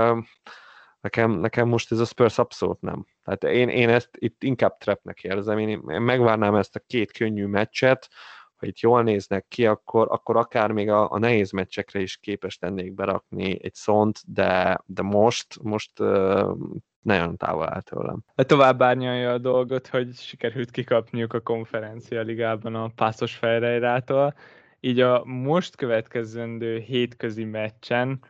nekem, 1.00 1.30
nekem 1.30 1.68
most 1.68 1.92
ez 1.92 1.98
a 1.98 2.04
Spurs 2.04 2.38
abszolút 2.38 2.80
nem. 2.80 3.07
Tehát 3.22 3.44
én, 3.44 3.68
én 3.68 3.88
ezt 3.88 4.11
itt 4.12 4.42
inkább 4.42 4.76
trapnek 4.78 5.22
érzem, 5.22 5.59
én, 5.59 5.68
én 5.68 6.00
megvárnám 6.00 6.54
ezt 6.54 6.76
a 6.76 6.83
két 6.87 7.12
könnyű 7.12 7.46
meccset, 7.46 8.09
ha 8.57 8.66
itt 8.66 8.78
jól 8.78 9.02
néznek 9.02 9.48
ki, 9.48 9.66
akkor, 9.66 10.07
akkor 10.11 10.37
akár 10.37 10.72
még 10.72 10.90
a, 10.90 11.11
a 11.11 11.18
nehéz 11.18 11.50
meccsekre 11.50 12.00
is 12.00 12.16
képes 12.16 12.59
tennék 12.59 12.94
berakni 12.94 13.64
egy 13.64 13.74
szont, 13.74 14.20
de, 14.26 14.80
de 14.87 15.02
most, 15.02 15.62
most 15.62 16.00
uh, 16.00 16.57
nagyon 17.05 17.37
távol 17.37 17.73
áll 17.73 17.81
tőlem. 17.81 18.25
Tovább 18.35 18.83
árnyalja 18.83 19.33
a 19.33 19.38
dolgot, 19.38 19.87
hogy 19.87 20.14
sikerült 20.14 20.71
kikapniuk 20.71 21.33
a 21.33 21.40
konferencia 21.40 22.23
ligában 22.23 22.75
a 22.75 22.88
Pászos 22.88 23.35
Ferreirától, 23.35 24.35
így 24.81 25.01
a 25.01 25.25
most 25.25 25.77
következendő 25.77 26.79
hétközi 26.79 27.45
meccsen 27.45 28.21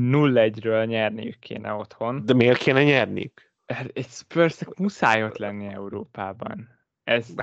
0-1-ről 0.00 0.86
nyerniük 0.86 1.38
kéne 1.38 1.72
otthon. 1.72 2.24
De 2.24 2.34
miért 2.34 2.58
kéne 2.58 2.84
nyerniük? 2.84 3.52
Egy 3.92 4.08
spurs 4.08 4.60
muszáj 4.78 5.24
ott 5.24 5.36
lenni 5.36 5.66
Európában. 5.66 6.68
Ez, 7.04 7.34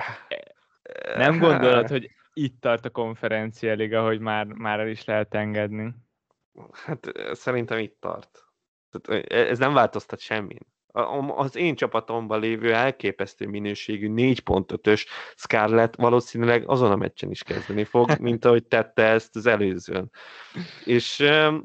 nem 1.16 1.38
gondolod, 1.38 1.88
hogy 1.88 2.10
itt 2.32 2.60
tart 2.60 2.84
a 2.84 2.90
konferencia 2.90 3.74
liga, 3.74 4.04
hogy 4.04 4.20
már, 4.20 4.46
már 4.46 4.80
el 4.80 4.88
is 4.88 5.04
lehet 5.04 5.34
engedni? 5.34 5.94
Hát 6.72 7.12
szerintem 7.32 7.78
itt 7.78 7.96
tart. 8.00 8.44
Tehát 9.02 9.24
ez 9.32 9.58
nem 9.58 9.72
változtat 9.72 10.20
semmin 10.20 10.60
az 11.36 11.56
én 11.56 11.74
csapatomban 11.74 12.40
lévő 12.40 12.74
elképesztő 12.74 13.46
minőségű 13.46 14.08
4.5-ös 14.14 15.06
Scarlett 15.36 15.94
valószínűleg 15.94 16.68
azon 16.68 16.90
a 16.90 16.96
meccsen 16.96 17.30
is 17.30 17.42
kezdeni 17.42 17.84
fog, 17.84 18.16
mint 18.20 18.44
ahogy 18.44 18.66
tette 18.66 19.02
ezt 19.02 19.36
az 19.36 19.46
előzőn. 19.46 20.10
És 20.84 21.18
um, 21.18 21.64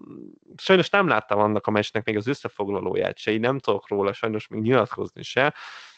sajnos 0.58 0.89
nem 0.89 1.08
láttam 1.08 1.39
annak 1.39 1.68
a 1.68 1.72
meccsnek 1.72 2.06
még 2.06 2.18
az 2.18 2.28
összefoglalóját 2.28 3.18
se, 3.18 3.32
így 3.32 3.39
nem 3.39 3.60
tudok 3.60 3.89
róla 3.89 4.13
sajnos 4.13 4.48
még 4.48 4.62
nyilatkozni 4.62 5.24
se, 5.24 5.54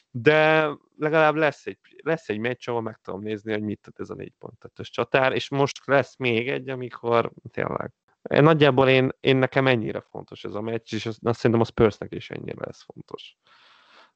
de 0.09 0.69
legalább 0.97 1.35
lesz 1.35 1.65
egy, 1.65 1.77
lesz 2.03 2.29
egy 2.29 2.39
meccs, 2.39 2.69
ahol 2.69 2.81
meg 2.81 2.99
tudom 3.03 3.21
nézni, 3.21 3.51
hogy 3.51 3.63
mit 3.63 3.81
tett 3.81 3.99
ez 3.99 4.09
a 4.09 4.15
4.5-ös 4.15 4.89
csatár, 4.89 5.33
és 5.33 5.49
most 5.49 5.81
lesz 5.85 6.17
még 6.17 6.49
egy, 6.49 6.69
amikor 6.69 7.31
tényleg 7.51 7.91
Nagyjából 8.21 8.87
én, 8.89 9.09
én 9.19 9.37
nekem 9.37 9.67
ennyire 9.67 10.01
fontos 10.01 10.43
ez 10.43 10.53
a 10.53 10.61
meccs, 10.61 10.93
és 10.93 11.05
azt, 11.05 11.19
azt 11.23 11.37
szerintem 11.37 11.61
a 11.61 11.65
Spursnek 11.65 12.13
is 12.13 12.29
ennyire 12.29 12.65
lesz 12.65 12.83
fontos. 12.83 13.37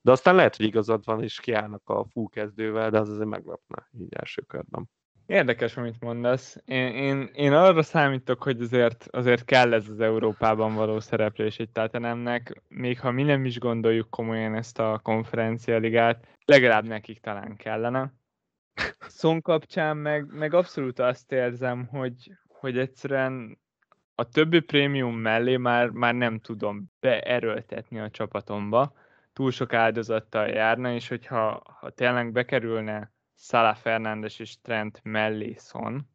De 0.01 0.11
aztán 0.11 0.35
lehet, 0.35 0.55
hogy 0.55 0.65
igazad 0.65 1.05
van, 1.05 1.23
és 1.23 1.39
kiállnak 1.39 1.89
a 1.89 2.05
full 2.11 2.27
kezdővel, 2.29 2.89
de 2.89 2.99
az 2.99 3.09
azért 3.09 3.29
meglepne 3.29 3.89
így 3.99 4.13
első 4.13 4.41
körben. 4.41 4.89
Érdekes, 5.25 5.77
amit 5.77 5.99
mondasz. 5.99 6.57
Én, 6.65 6.87
én, 6.87 7.29
én 7.33 7.53
arra 7.53 7.81
számítok, 7.81 8.43
hogy 8.43 8.61
azért, 8.61 9.07
azért 9.11 9.45
kell 9.45 9.73
ez 9.73 9.89
az 9.89 9.99
Európában 9.99 10.75
való 10.75 10.99
szereplés 10.99 11.59
egy 11.59 11.69
Tatanemnek, 11.69 12.61
még 12.67 12.99
ha 12.99 13.11
mi 13.11 13.23
nem 13.23 13.45
is 13.45 13.59
gondoljuk 13.59 14.09
komolyan 14.09 14.55
ezt 14.55 14.79
a 14.79 14.99
konferencialigát, 15.03 16.27
legalább 16.45 16.87
nekik 16.87 17.19
talán 17.19 17.55
kellene. 17.55 18.13
Szon 18.99 19.41
kapcsán 19.41 19.97
meg, 19.97 20.25
meg 20.33 20.53
abszolút 20.53 20.99
azt 20.99 21.31
érzem, 21.31 21.85
hogy, 21.85 22.31
hogy 22.47 22.77
egyszerűen 22.77 23.59
a 24.15 24.29
többi 24.29 24.59
prémium 24.59 25.15
mellé 25.15 25.57
már, 25.57 25.89
már 25.89 26.15
nem 26.15 26.39
tudom 26.39 26.91
beerőltetni 26.99 27.99
a 27.99 28.09
csapatomba, 28.09 28.93
túl 29.33 29.51
sok 29.51 29.73
áldozattal 29.73 30.47
járna, 30.47 30.93
és 30.93 31.07
hogyha 31.07 31.61
ha 31.79 31.89
tényleg 31.89 32.31
bekerülne 32.31 33.11
Salah 33.37 33.75
Fernández 33.75 34.35
és 34.39 34.61
Trent 34.61 34.99
mellé 35.03 35.55
Son, 35.59 36.09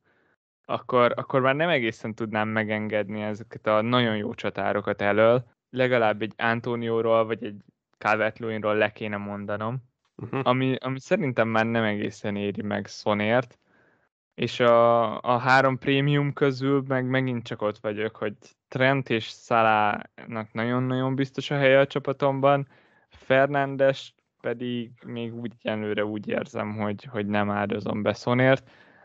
akkor, 0.64 1.12
akkor 1.16 1.40
már 1.40 1.54
nem 1.54 1.68
egészen 1.68 2.14
tudnám 2.14 2.48
megengedni 2.48 3.22
ezeket 3.22 3.66
a 3.66 3.80
nagyon 3.80 4.16
jó 4.16 4.34
csatárokat 4.34 5.02
elől. 5.02 5.44
Legalább 5.70 6.22
egy 6.22 6.32
Antónióról 6.36 7.24
vagy 7.24 7.44
egy 7.44 7.62
calvert 7.98 8.38
le 8.60 8.92
kéne 8.92 9.16
mondanom, 9.16 9.76
uh-huh. 10.16 10.40
ami, 10.42 10.76
ami 10.80 11.00
szerintem 11.00 11.48
már 11.48 11.66
nem 11.66 11.84
egészen 11.84 12.36
éri 12.36 12.62
meg 12.62 12.86
Sonért, 12.86 13.58
és 14.40 14.60
a, 14.60 15.20
a 15.20 15.38
három 15.38 15.78
prémium 15.78 16.32
közül 16.32 16.84
meg 16.88 17.06
megint 17.06 17.46
csak 17.46 17.62
ott 17.62 17.78
vagyok, 17.78 18.16
hogy 18.16 18.34
Trent 18.68 19.10
és 19.10 19.24
Szalának 19.24 20.52
nagyon-nagyon 20.52 21.14
biztos 21.14 21.50
a 21.50 21.56
helye 21.56 21.78
a 21.78 21.86
csapatomban, 21.86 22.68
Fernándes 23.08 24.14
pedig 24.40 24.90
még 25.06 25.34
úgy 25.34 25.52
előre 25.62 26.04
úgy 26.04 26.28
érzem, 26.28 26.76
hogy, 26.76 27.04
hogy 27.04 27.26
nem 27.26 27.50
áldozom 27.50 28.02
be 28.02 28.14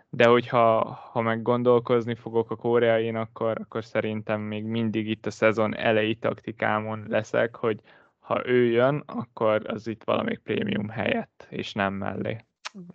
de 0.09 0.27
hogyha 0.27 0.83
ha 1.11 1.21
meg 1.21 1.41
gondolkozni 1.41 2.15
fogok 2.15 2.51
a 2.51 2.55
koreain, 2.55 3.15
akkor, 3.15 3.57
akkor 3.59 3.85
szerintem 3.85 4.41
még 4.41 4.63
mindig 4.63 5.09
itt 5.09 5.25
a 5.25 5.31
szezon 5.31 5.75
elejé 5.75 6.13
taktikámon 6.13 7.05
leszek, 7.07 7.55
hogy 7.55 7.79
ha 8.19 8.47
ő 8.47 8.65
jön, 8.65 9.03
akkor 9.05 9.61
az 9.67 9.87
itt 9.87 10.03
valamelyik 10.03 10.39
prémium 10.39 10.89
helyett, 10.89 11.47
és 11.49 11.73
nem 11.73 11.93
mellé. 11.93 12.45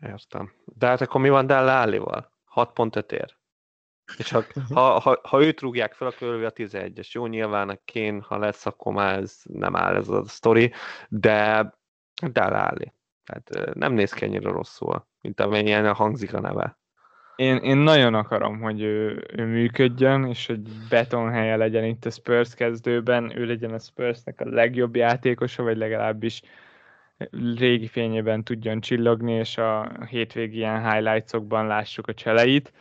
Értem. 0.02 0.52
De 0.64 0.86
hát 0.86 1.00
akkor 1.00 1.20
mi 1.20 1.28
van 1.28 1.46
Della 1.46 1.80
Allival? 1.80 2.29
6.5 2.54 3.12
ér. 3.12 3.38
És 4.16 4.30
ha, 4.30 4.44
ha, 4.74 5.00
ha, 5.00 5.20
ha 5.22 5.42
őt 5.42 5.60
rúgják 5.60 5.94
fel, 5.94 6.08
akkor 6.08 6.28
ő 6.28 6.46
a 6.46 6.52
11-es. 6.52 7.10
Jó, 7.10 7.26
nyilván 7.26 7.68
a 7.68 7.78
Kén, 7.84 8.20
ha 8.20 8.38
lesz, 8.38 8.66
akkor 8.66 8.92
már 8.92 9.18
ez 9.18 9.40
nem 9.42 9.76
áll 9.76 9.96
ez 9.96 10.08
a 10.08 10.24
sztori, 10.26 10.72
de 11.08 11.70
Della 12.32 12.62
Alli. 12.62 12.92
Tehát 13.24 13.74
nem 13.74 13.92
néz 13.92 14.12
ki 14.12 14.24
ennyire 14.24 14.50
rosszul, 14.50 15.06
mint 15.20 15.40
amennyien 15.40 15.94
hangzik 15.94 16.34
a 16.34 16.40
neve. 16.40 16.78
Én, 17.36 17.56
én 17.56 17.76
nagyon 17.76 18.14
akarom, 18.14 18.60
hogy 18.60 18.80
ő, 18.80 19.26
ő 19.36 19.44
működjön, 19.44 20.24
és 20.24 20.46
hogy 20.46 20.60
betonhelye 20.88 21.56
legyen 21.56 21.84
itt 21.84 22.04
a 22.04 22.10
Spurs 22.10 22.54
kezdőben, 22.54 23.38
ő 23.38 23.46
legyen 23.46 23.72
a 23.72 23.78
Spursnek 23.78 24.40
a 24.40 24.48
legjobb 24.48 24.96
játékosa, 24.96 25.62
vagy 25.62 25.76
legalábbis 25.76 26.42
régi 27.56 27.86
fényében 27.86 28.44
tudjon 28.44 28.80
csillogni, 28.80 29.32
és 29.32 29.58
a 29.58 30.04
hétvégi 30.04 30.56
ilyen 30.56 30.90
highlightsokban 30.90 31.66
lássuk 31.66 32.06
a 32.06 32.14
cseleit. 32.14 32.72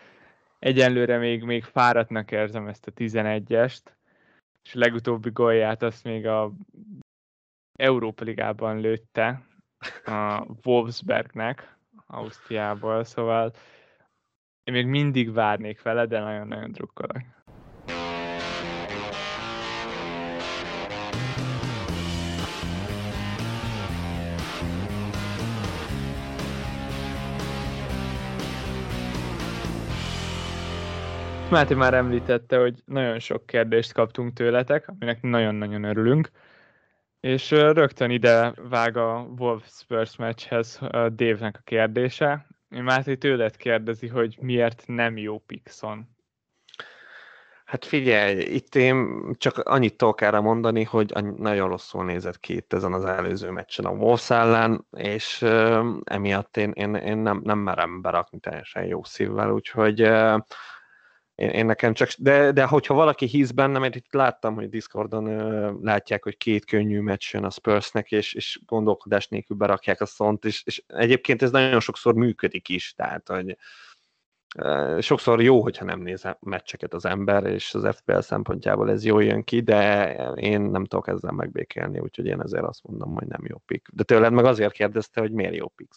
Egyenlőre 0.60 1.18
még, 1.18 1.44
még 1.44 1.64
fáradtnak 1.64 2.32
érzem 2.32 2.68
ezt 2.68 2.88
a 2.88 2.92
11-est, 2.92 3.82
és 4.64 4.76
a 4.76 4.80
legutóbbi 4.80 5.30
gólját 5.30 5.84
azt 5.84 6.04
még 6.04 6.28
a 6.28 6.52
Európa 7.80 8.24
Ligában 8.24 8.80
lőtte 8.80 9.42
a 10.06 10.46
Wolfsbergnek, 10.64 11.78
Ausztriából, 12.08 13.04
szóval 13.04 13.54
én 14.64 14.74
még 14.74 14.86
mindig 14.86 15.34
várnék 15.34 15.82
vele, 15.82 16.06
de 16.06 16.20
nagyon-nagyon 16.20 16.72
drukkolok. 16.72 17.22
Máté 31.50 31.74
már 31.74 31.94
említette, 31.94 32.58
hogy 32.58 32.82
nagyon 32.86 33.20
sok 33.20 33.46
kérdést 33.46 33.94
kaptunk 33.94 34.34
tőletek, 34.34 34.88
aminek 34.88 35.22
nagyon-nagyon 35.22 35.84
örülünk. 35.84 36.30
És 37.20 37.52
rögtön 37.52 38.10
ide 38.10 38.54
vág 38.70 38.98
a 38.98 39.28
Wolf 39.38 39.68
Spurs 39.68 40.16
meccshez 40.16 40.80
Dave-nek 40.92 41.56
a 41.58 41.64
kérdése. 41.64 42.48
Máté 42.70 43.16
tőled 43.16 43.58
kérdezi, 43.58 44.08
hogy 44.08 44.38
miért 44.42 44.84
nem 44.86 45.18
jó 45.18 45.40
Pixon. 45.40 46.08
Hát 47.66 47.86
figyelj, 47.86 48.40
itt 48.40 48.76
én 48.76 49.08
csak 49.38 49.58
annyit 49.58 49.98
tudok 49.98 50.22
erre 50.22 50.40
mondani, 50.40 50.84
hogy 50.84 51.14
nagyon 51.38 51.70
rosszul 51.70 52.06
nézett 52.06 52.40
ki 52.40 52.56
itt 52.56 52.74
ezen 52.74 52.94
az 52.94 53.06
előző 53.06 53.50
meccsen 53.50 53.86
a 53.86 53.92
Wolves 53.92 54.30
ellen, 54.30 54.86
és 54.92 55.46
emiatt 56.04 56.58
én, 56.58 56.72
én, 56.72 56.96
én 56.96 57.18
nem, 57.18 57.42
nem 57.44 57.58
merem 57.58 58.02
berakni 58.02 58.40
teljesen 58.40 58.84
jó 58.86 59.04
szívvel, 59.04 59.52
úgyhogy 59.52 60.02
uh, 60.02 60.40
én, 61.40 61.50
én 61.50 61.66
nekem 61.66 61.94
csak, 61.94 62.10
de, 62.18 62.52
de 62.52 62.66
hogyha 62.66 62.94
valaki 62.94 63.26
hisz 63.26 63.52
benne, 63.52 63.80
mert 63.80 63.96
itt 63.96 64.14
láttam, 64.14 64.56
hogy 64.56 64.70
Discordon 64.70 65.28
uh, 65.28 65.82
látják, 65.82 66.24
hogy 66.24 66.38
két 66.38 66.66
könnyű 66.66 67.00
meccs 67.00 67.34
jön 67.34 67.44
a 67.44 67.50
Spursnek, 67.50 68.12
és, 68.12 68.34
és 68.34 68.60
gondolkodás 68.66 69.28
nélkül 69.28 69.58
berakják 69.58 70.02
a 70.02 70.06
szont, 70.06 70.46
és, 70.46 70.64
és 70.66 70.84
egyébként 70.88 71.42
ez 71.42 71.52
nagyon 71.52 71.80
sokszor 71.80 72.14
működik 72.14 72.70
is, 72.70 72.94
tehát, 72.94 73.28
hogy 73.28 73.58
sokszor 75.00 75.42
jó, 75.42 75.62
hogyha 75.62 75.86
nem 75.86 76.00
néz 76.00 76.24
meccseket 76.40 76.94
az 76.94 77.06
ember, 77.06 77.46
és 77.46 77.74
az 77.74 77.96
FPL 77.96 78.20
szempontjából 78.20 78.90
ez 78.90 79.06
jól 79.06 79.24
jön 79.24 79.44
ki, 79.44 79.62
de 79.62 80.14
én 80.34 80.62
nem 80.62 80.86
tudok 80.86 81.08
ezzel 81.08 81.32
megbékélni, 81.32 82.00
úgyhogy 82.00 82.26
én 82.26 82.42
ezért 82.42 82.64
azt 82.64 82.84
mondom, 82.84 83.14
hogy 83.14 83.28
nem 83.28 83.42
jó 83.48 83.58
pick. 83.58 83.90
De 83.94 84.04
tőled 84.04 84.34
meg 84.34 84.46
azért 84.46 84.74
kérdezte, 84.74 85.22
hogy 85.22 85.32
miért 85.32 85.56
jó 85.56 85.68
pick 85.68 85.94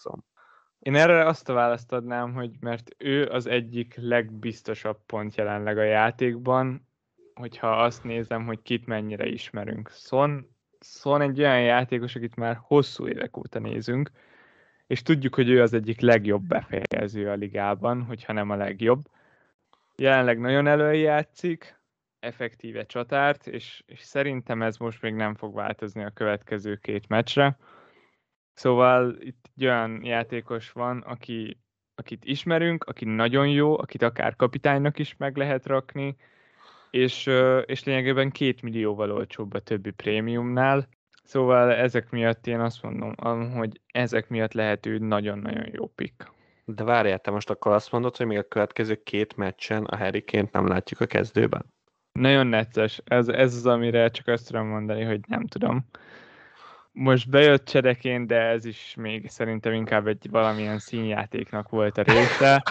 én 0.82 0.94
erre 0.94 1.26
azt 1.26 1.48
a 1.48 1.52
választ 1.52 1.92
adnám, 1.92 2.32
hogy 2.32 2.50
mert 2.60 2.94
ő 2.98 3.26
az 3.26 3.46
egyik 3.46 3.94
legbiztosabb 3.96 4.98
pont 5.06 5.34
jelenleg 5.34 5.78
a 5.78 5.82
játékban, 5.82 6.88
hogyha 7.34 7.82
azt 7.82 8.04
nézem, 8.04 8.46
hogy 8.46 8.62
kit 8.62 8.86
mennyire 8.86 9.26
ismerünk. 9.26 9.90
Son, 9.90 10.56
Son 10.80 11.20
egy 11.20 11.38
olyan 11.38 11.62
játékos, 11.62 12.16
akit 12.16 12.36
már 12.36 12.58
hosszú 12.62 13.08
évek 13.08 13.36
óta 13.36 13.58
nézünk, 13.58 14.10
és 14.86 15.02
tudjuk, 15.02 15.34
hogy 15.34 15.48
ő 15.48 15.62
az 15.62 15.72
egyik 15.72 16.00
legjobb 16.00 16.42
befejező 16.42 17.30
a 17.30 17.34
ligában, 17.34 18.02
hogyha 18.02 18.32
nem 18.32 18.50
a 18.50 18.56
legjobb. 18.56 19.00
Jelenleg 19.96 20.38
nagyon 20.38 20.66
előjátszik, 20.66 21.80
effektíve 22.20 22.86
csatárt, 22.86 23.46
és, 23.46 23.82
és 23.86 24.00
szerintem 24.00 24.62
ez 24.62 24.76
most 24.76 25.02
még 25.02 25.14
nem 25.14 25.34
fog 25.34 25.54
változni 25.54 26.04
a 26.04 26.10
következő 26.10 26.76
két 26.76 27.08
meccsre. 27.08 27.56
Szóval 28.54 29.16
itt 29.20 29.50
egy 29.56 29.64
olyan 29.64 30.04
játékos 30.04 30.70
van, 30.70 30.98
aki, 30.98 31.60
akit 31.94 32.24
ismerünk, 32.24 32.84
aki 32.84 33.04
nagyon 33.04 33.48
jó, 33.48 33.78
akit 33.78 34.02
akár 34.02 34.36
kapitánynak 34.36 34.98
is 34.98 35.16
meg 35.16 35.36
lehet 35.36 35.66
rakni, 35.66 36.16
és, 36.90 37.30
és 37.64 37.84
lényegében 37.84 38.30
két 38.30 38.62
millióval 38.62 39.10
olcsóbb 39.10 39.54
a 39.54 39.60
többi 39.60 39.90
prémiumnál. 39.90 40.88
Szóval 41.24 41.72
ezek 41.72 42.10
miatt 42.10 42.46
én 42.46 42.60
azt 42.60 42.82
mondom, 42.82 43.14
hogy 43.50 43.80
ezek 43.86 44.28
miatt 44.28 44.52
lehet 44.52 44.86
ő 44.86 44.98
nagyon-nagyon 44.98 45.68
jó 45.72 45.86
pick. 45.86 46.30
De 46.64 46.84
várjál, 46.84 47.18
te 47.18 47.30
most 47.30 47.50
akkor 47.50 47.72
azt 47.72 47.92
mondod, 47.92 48.16
hogy 48.16 48.26
még 48.26 48.38
a 48.38 48.48
következő 48.48 49.02
két 49.02 49.36
meccsen 49.36 49.84
a 49.84 49.96
harry 49.96 50.24
nem 50.52 50.66
látjuk 50.66 51.00
a 51.00 51.06
kezdőben? 51.06 51.64
Nagyon 52.12 52.46
necces. 52.46 53.00
Ez, 53.04 53.28
ez 53.28 53.54
az, 53.54 53.66
amire 53.66 54.10
csak 54.10 54.26
azt 54.26 54.46
tudom 54.46 54.66
mondani, 54.66 55.04
hogy 55.04 55.20
nem 55.26 55.46
tudom 55.46 55.84
most 56.92 57.30
bejött 57.30 57.64
csereként, 57.64 58.26
de 58.26 58.40
ez 58.40 58.64
is 58.64 58.94
még 58.98 59.28
szerintem 59.28 59.72
inkább 59.72 60.06
egy 60.06 60.30
valamilyen 60.30 60.78
színjátéknak 60.78 61.68
volt 61.68 61.98
a 61.98 62.02
része. 62.02 62.62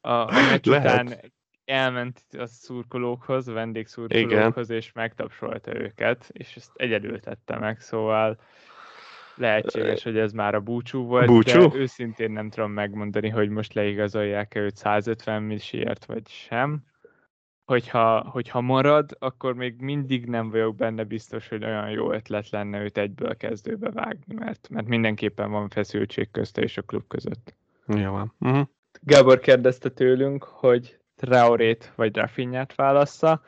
A, 0.00 0.10
a 0.10 0.30
meccs 0.50 0.68
után 0.68 1.20
elment 1.64 2.20
a 2.38 2.46
szurkolókhoz, 2.46 3.48
a 3.48 3.52
vendégszurkolókhoz, 3.52 4.68
Igen. 4.68 4.80
és 4.80 4.92
megtapsolta 4.92 5.76
őket, 5.76 6.28
és 6.32 6.56
ezt 6.56 6.70
egyedül 6.74 7.20
tette 7.20 7.58
meg, 7.58 7.80
szóval 7.80 8.38
lehetséges, 9.36 10.02
hogy 10.02 10.18
ez 10.18 10.32
már 10.32 10.54
a 10.54 10.60
búcsú 10.60 11.04
volt, 11.04 11.26
búcsú? 11.26 11.68
de 11.68 11.78
őszintén 11.78 12.30
nem 12.30 12.50
tudom 12.50 12.72
megmondani, 12.72 13.28
hogy 13.28 13.48
most 13.48 13.74
leigazolják-e 13.74 14.60
őt 14.60 14.76
150 14.76 15.42
milliért, 15.42 16.04
vagy 16.04 16.28
sem. 16.28 16.84
Hogyha, 17.64 18.20
hogyha 18.20 18.60
marad, 18.60 19.16
akkor 19.18 19.54
még 19.54 19.80
mindig 19.80 20.26
nem 20.26 20.50
vagyok 20.50 20.76
benne 20.76 21.04
biztos, 21.04 21.48
hogy 21.48 21.64
olyan 21.64 21.90
jó 21.90 22.12
ötlet 22.12 22.50
lenne 22.50 22.82
őt 22.82 22.98
egyből 22.98 23.36
kezdőbe 23.36 23.90
vágni, 23.90 24.34
mert, 24.34 24.68
mert 24.68 24.86
mindenképpen 24.86 25.50
van 25.50 25.68
feszültség 25.68 26.30
közte 26.30 26.62
és 26.62 26.78
a 26.78 26.82
klub 26.82 27.06
között. 27.08 27.54
Jó 27.86 28.10
van. 28.10 28.34
Uh-huh. 28.40 28.66
Gábor 29.00 29.38
kérdezte 29.40 29.88
tőlünk, 29.88 30.44
hogy 30.44 30.98
Traorét 31.16 31.92
vagy 31.96 32.16
Rafinhát 32.16 32.74
válassza, 32.74 33.42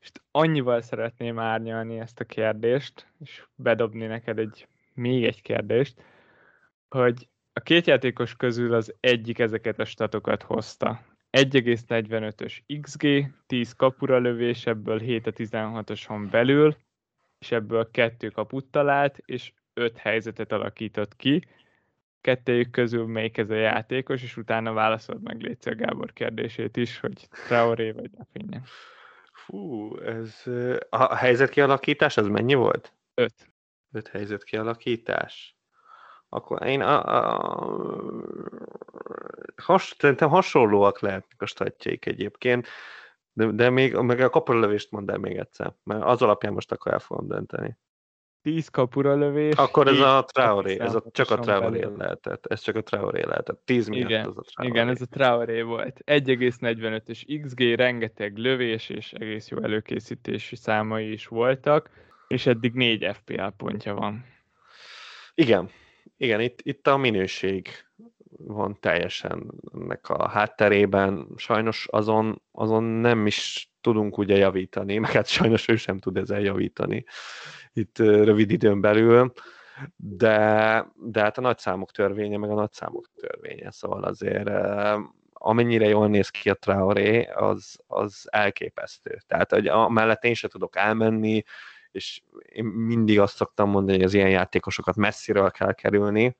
és 0.00 0.10
annyival 0.30 0.80
szeretném 0.80 1.38
árnyalni 1.38 1.98
ezt 1.98 2.20
a 2.20 2.24
kérdést, 2.24 3.06
és 3.18 3.44
bedobni 3.54 4.06
neked 4.06 4.38
egy 4.38 4.68
még 4.94 5.24
egy 5.24 5.42
kérdést, 5.42 6.02
hogy 6.88 7.28
a 7.52 7.60
két 7.60 7.86
játékos 7.86 8.36
közül 8.36 8.74
az 8.74 8.94
egyik 9.00 9.38
ezeket 9.38 9.78
a 9.78 9.84
statokat 9.84 10.42
hozta. 10.42 11.00
1,45-ös 11.30 12.80
XG, 12.80 13.32
10 13.46 13.72
kapura 13.72 14.18
lövés, 14.18 14.66
ebből 14.66 14.98
7 14.98 15.26
a 15.26 15.32
16-oson 15.32 16.28
belül, 16.30 16.76
és 17.38 17.52
ebből 17.52 17.90
kettő 17.90 18.28
kaput 18.28 18.66
talált, 18.66 19.22
és 19.24 19.52
öt 19.74 19.96
helyzetet 19.96 20.52
alakított 20.52 21.16
ki. 21.16 21.48
Kettőjük 22.20 22.70
közül 22.70 23.06
melyik 23.06 23.38
ez 23.38 23.50
a 23.50 23.54
játékos, 23.54 24.22
és 24.22 24.36
utána 24.36 24.72
válaszold 24.72 25.22
meg 25.22 25.40
Léci 25.40 25.68
a 25.68 25.74
Gábor 25.74 26.12
kérdését 26.12 26.76
is, 26.76 27.00
hogy 27.00 27.28
Traoré 27.46 27.90
vagy 27.90 28.10
Rafinha. 28.18 28.60
Fú, 29.32 29.96
ez 29.98 30.42
a 30.88 31.14
helyzet 31.14 31.50
kialakítás, 31.50 32.16
az 32.16 32.26
mennyi 32.26 32.54
volt? 32.54 32.92
Öt 33.14 33.50
öt 33.92 34.08
helyzet 34.08 34.44
kialakítás, 34.44 35.56
akkor 36.30 36.66
én 36.66 36.80
a, 36.80 37.04
a, 37.04 37.66
has, 39.56 39.94
szerintem 39.98 40.28
hasonlóak 40.28 41.00
lehetnek 41.00 41.42
a 41.42 41.46
statjaik 41.46 42.06
egyébként, 42.06 42.66
de, 43.32 43.46
de 43.46 43.70
még 43.70 43.94
meg 43.94 44.20
a 44.20 44.30
kapuralövést 44.30 44.90
mondd 44.90 45.10
el 45.10 45.18
még 45.18 45.36
egyszer, 45.36 45.74
mert 45.82 46.04
az 46.04 46.22
alapján 46.22 46.52
most 46.52 46.72
akkor 46.72 46.92
el 46.92 46.98
fogom 46.98 47.28
dönteni. 47.28 47.76
10 48.42 48.68
kapura 48.68 49.14
lövés. 49.14 49.54
Akkor 49.54 49.86
ez 49.86 50.00
a 50.00 50.24
Traoré, 50.32 50.80
ez 50.80 50.94
a, 50.94 51.02
csak 51.10 51.30
a 51.30 51.38
Traoré 51.38 51.86
lehetett. 51.96 52.46
Ez 52.46 52.60
csak 52.60 52.76
a 52.76 52.82
Traoré 52.82 53.22
lehetett. 53.22 53.60
10 53.64 53.88
miatt 53.88 54.08
igen, 54.08 54.26
az 54.26 54.36
a 54.36 54.42
Traoré. 54.42 54.72
Igen, 54.72 54.88
ez 54.88 55.00
a 55.00 55.06
Traoré 55.06 55.62
volt. 55.62 56.00
1,45-ös 56.06 57.40
XG, 57.42 57.60
rengeteg 57.60 58.36
lövés 58.36 58.88
és 58.88 59.12
egész 59.12 59.48
jó 59.48 59.62
előkészítési 59.62 60.56
számai 60.56 61.12
is 61.12 61.26
voltak 61.26 61.90
és 62.30 62.46
eddig 62.46 62.74
négy 62.74 63.10
FPL 63.12 63.46
pontja 63.56 63.94
van. 63.94 64.24
Igen, 65.34 65.70
igen, 66.20 66.40
itt, 66.40 66.58
itt 66.62 66.86
a 66.86 66.96
minőség 66.96 67.68
van 68.36 68.76
teljesen 68.80 69.50
ennek 69.74 70.08
a 70.08 70.28
hátterében. 70.28 71.26
Sajnos 71.36 71.86
azon, 71.90 72.42
azon 72.52 72.82
nem 72.82 73.26
is 73.26 73.70
tudunk 73.80 74.18
ugye 74.18 74.36
javítani, 74.36 74.98
meg 74.98 75.10
hát 75.10 75.26
sajnos 75.26 75.68
ő 75.68 75.76
sem 75.76 75.98
tud 75.98 76.16
ezzel 76.16 76.40
javítani 76.40 77.04
itt 77.72 77.98
rövid 77.98 78.50
időn 78.50 78.80
belül, 78.80 79.32
de, 79.96 80.86
de 80.94 81.20
hát 81.20 81.38
a 81.38 81.40
nagyszámok 81.40 81.90
törvénye, 81.90 82.36
meg 82.36 82.50
a 82.50 82.54
nagyszámok 82.54 83.10
törvénye, 83.20 83.70
szóval 83.70 84.04
azért 84.04 84.50
amennyire 85.32 85.86
jól 85.86 86.08
néz 86.08 86.28
ki 86.28 86.50
a 86.50 86.54
Traoré, 86.54 87.24
az, 87.24 87.78
az 87.86 88.26
elképesztő. 88.30 89.18
Tehát, 89.26 89.50
hogy 89.50 89.70
mellett 89.88 90.24
én 90.24 90.34
sem 90.34 90.50
tudok 90.50 90.76
elmenni, 90.76 91.42
és 91.92 92.22
én 92.48 92.64
mindig 92.64 93.20
azt 93.20 93.36
szoktam 93.36 93.70
mondani, 93.70 93.96
hogy 93.96 94.06
az 94.06 94.14
ilyen 94.14 94.30
játékosokat 94.30 94.96
messziről 94.96 95.50
kell 95.50 95.72
kerülni, 95.72 96.36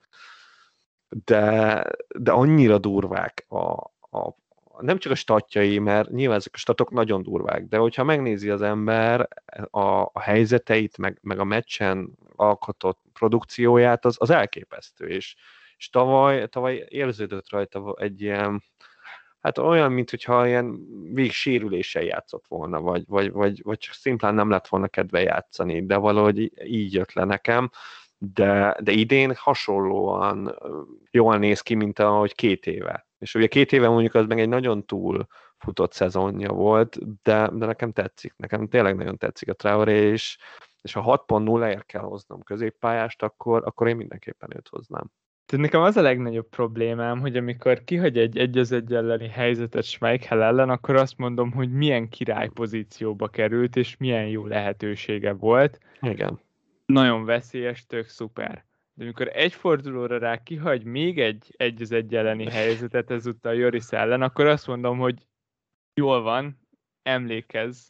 de, 1.09 1.85
de 2.19 2.33
annyira 2.33 2.79
durvák 2.79 3.45
a, 3.49 3.73
a, 4.19 4.37
nem 4.81 4.99
csak 4.99 5.13
a 5.13 5.15
statjai, 5.15 5.79
mert 5.79 6.11
nyilván 6.11 6.37
ezek 6.37 6.55
a 6.55 6.59
statok 6.59 6.91
nagyon 6.91 7.23
durvák, 7.23 7.65
de 7.65 7.77
hogyha 7.77 8.05
megnézi 8.05 8.51
az 8.51 8.63
ember 8.63 9.29
a, 9.71 9.81
a 10.13 10.21
helyzeteit, 10.21 10.99
meg, 10.99 11.19
meg 11.23 11.39
a 11.39 11.45
meccsen 11.45 12.19
alkotott 12.37 13.01
produkcióját, 13.13 14.05
az, 14.05 14.17
az 14.19 14.31
elképesztő, 14.31 15.09
és, 15.09 15.37
és 15.77 15.91
tavaly, 15.91 16.49
tavaly 16.49 16.87
érződött 16.89 17.51
rajta 17.51 17.95
egy 17.99 18.21
ilyen, 18.21 18.63
hát 19.41 19.59
olyan, 19.59 19.93
mintha 19.93 20.47
ilyen 20.47 20.87
vég 21.15 21.33
sérüléssel 21.33 22.03
játszott 22.03 22.45
volna, 22.49 22.81
vagy, 22.81 23.05
vagy, 23.07 23.33
vagy, 23.33 23.63
vagy 23.63 23.79
csak 23.79 23.95
szimplán 23.95 24.35
nem 24.35 24.51
lett 24.51 24.69
volna 24.69 24.89
kedve 24.89 25.21
játszani, 25.21 25.87
de 25.87 25.97
valahogy 25.97 26.53
így 26.65 26.93
jött 26.93 27.13
le 27.13 27.25
nekem, 27.25 27.71
de, 28.19 28.77
de 28.81 28.93
idén 28.93 29.35
hasonlóan 29.35 30.59
jól 31.11 31.39
néz 31.39 31.61
ki, 31.61 31.75
mint 31.75 31.99
ahogy 31.99 32.35
két 32.35 32.67
éve. 32.67 33.09
És 33.19 33.35
ugye 33.35 33.47
két 33.47 33.73
éve 33.73 33.89
mondjuk 33.89 34.15
az 34.15 34.27
meg 34.27 34.41
egy 34.41 34.49
nagyon 34.49 34.87
túl 34.87 35.27
futott 35.59 35.93
szezonja 35.93 36.53
volt, 36.53 37.23
de, 37.23 37.49
de 37.53 37.67
nekem 37.67 37.93
tetszik, 37.93 38.35
nekem 38.37 38.69
tényleg 38.69 38.97
nagyon 38.97 39.17
tetszik 39.17 39.49
a 39.49 39.55
Traoré, 39.55 40.11
és, 40.11 40.39
és 40.83 40.93
ha 40.93 41.25
6.0-ért 41.29 41.87
kell 41.87 42.03
hoznom 42.03 42.43
középpályást, 42.43 43.23
akkor, 43.23 43.63
akkor 43.67 43.89
én 43.89 43.97
mindenképpen 43.97 44.57
őt 44.57 44.69
hoznám. 44.69 45.11
Tehát 45.51 45.65
nekem 45.65 45.81
az 45.81 45.97
a 45.97 46.03
legnagyobb 46.03 46.49
problémám, 46.49 47.21
hogy 47.21 47.37
amikor 47.37 47.85
kihagy 47.85 48.19
egy 48.19 48.39
egy 48.39 48.59
az 48.59 48.73
egy 48.73 48.93
elleni 48.93 49.29
helyzetet 49.29 49.85
Schmeichel 49.85 50.43
ellen, 50.43 50.71
akkor 50.71 50.97
azt 50.97 51.19
mondom, 51.19 51.53
hogy 51.53 51.73
milyen 51.73 52.09
király 52.09 52.49
pozícióba 52.49 53.29
került, 53.29 53.77
és 53.77 53.97
milyen 53.97 54.27
jó 54.27 54.47
lehetősége 54.47 55.33
volt. 55.33 55.79
Igen. 56.01 56.41
Nagyon 56.87 57.25
veszélyes, 57.25 57.87
tök 57.87 58.07
szuper. 58.09 58.65
De 58.95 59.05
amikor 59.05 59.29
egy 59.33 59.55
fordulóra 59.55 60.19
rá 60.19 60.43
kihagy 60.43 60.85
még 60.85 61.21
egy 61.21 61.55
egy 61.57 61.83
az 61.83 61.93
egy 61.93 62.15
elleni 62.15 62.51
helyzetet 62.51 63.11
ezúttal 63.11 63.55
Joris 63.55 63.91
ellen, 63.91 64.23
akkor 64.23 64.47
azt 64.47 64.67
mondom, 64.67 64.99
hogy 64.99 65.27
jól 65.95 66.23
van, 66.23 66.59
emlékezz, 67.03 67.89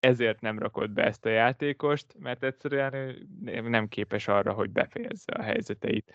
ezért 0.00 0.40
nem 0.40 0.58
rakott 0.58 0.90
be 0.90 1.04
ezt 1.04 1.26
a 1.26 1.28
játékost, 1.28 2.06
mert 2.18 2.44
egyszerűen 2.44 3.16
nem 3.64 3.88
képes 3.88 4.28
arra, 4.28 4.52
hogy 4.52 4.70
befejezze 4.70 5.32
a 5.32 5.42
helyzeteit. 5.42 6.12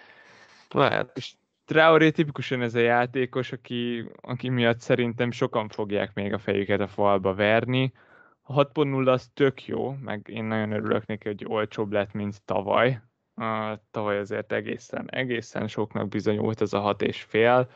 Lehet. 0.74 1.18
És 1.18 1.34
Traoré 1.66 2.12
tipikusan 2.12 2.62
ez 2.62 2.76
a 2.76 2.80
játékos, 2.80 3.52
aki, 3.52 4.10
aki 4.22 4.50
miatt 4.50 4.80
szerintem 4.80 5.32
sokan 5.32 5.70
fogják 5.70 6.14
még 6.14 6.34
a 6.34 6.38
fejüket 6.38 6.80
a 6.80 6.88
falba 6.88 7.34
verni. 7.34 7.94
A 8.42 8.66
6.0 8.66 9.08
az 9.08 9.30
tök 9.34 9.66
jó, 9.66 9.92
meg 9.92 10.28
én 10.30 10.44
nagyon 10.44 10.72
örülök 10.72 11.06
neki, 11.06 11.28
hogy 11.28 11.46
olcsóbb 11.48 11.92
lett, 11.92 12.14
mint 12.14 12.44
tavaly. 12.46 13.02
Uh, 13.36 13.80
tavaly 13.92 14.18
azért 14.18 14.52
egészen, 14.52 15.10
egészen 15.10 15.68
soknak 15.68 16.08
bizonyult 16.08 16.62
ez 16.62 16.74
a 16.74 16.80
hat 16.80 17.02
és 17.02 17.22
fél, 17.22 17.70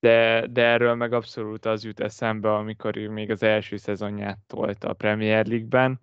de, 0.00 0.46
de 0.46 0.62
erről 0.62 0.94
meg 0.94 1.12
abszolút 1.12 1.64
az 1.64 1.84
jut 1.84 2.00
eszembe, 2.00 2.54
amikor 2.54 2.96
ő 2.96 3.10
még 3.10 3.30
az 3.30 3.42
első 3.42 3.76
szezonját 3.76 4.38
tolta 4.46 4.88
a 4.88 4.92
Premier 4.92 5.46
League-ben, 5.46 6.00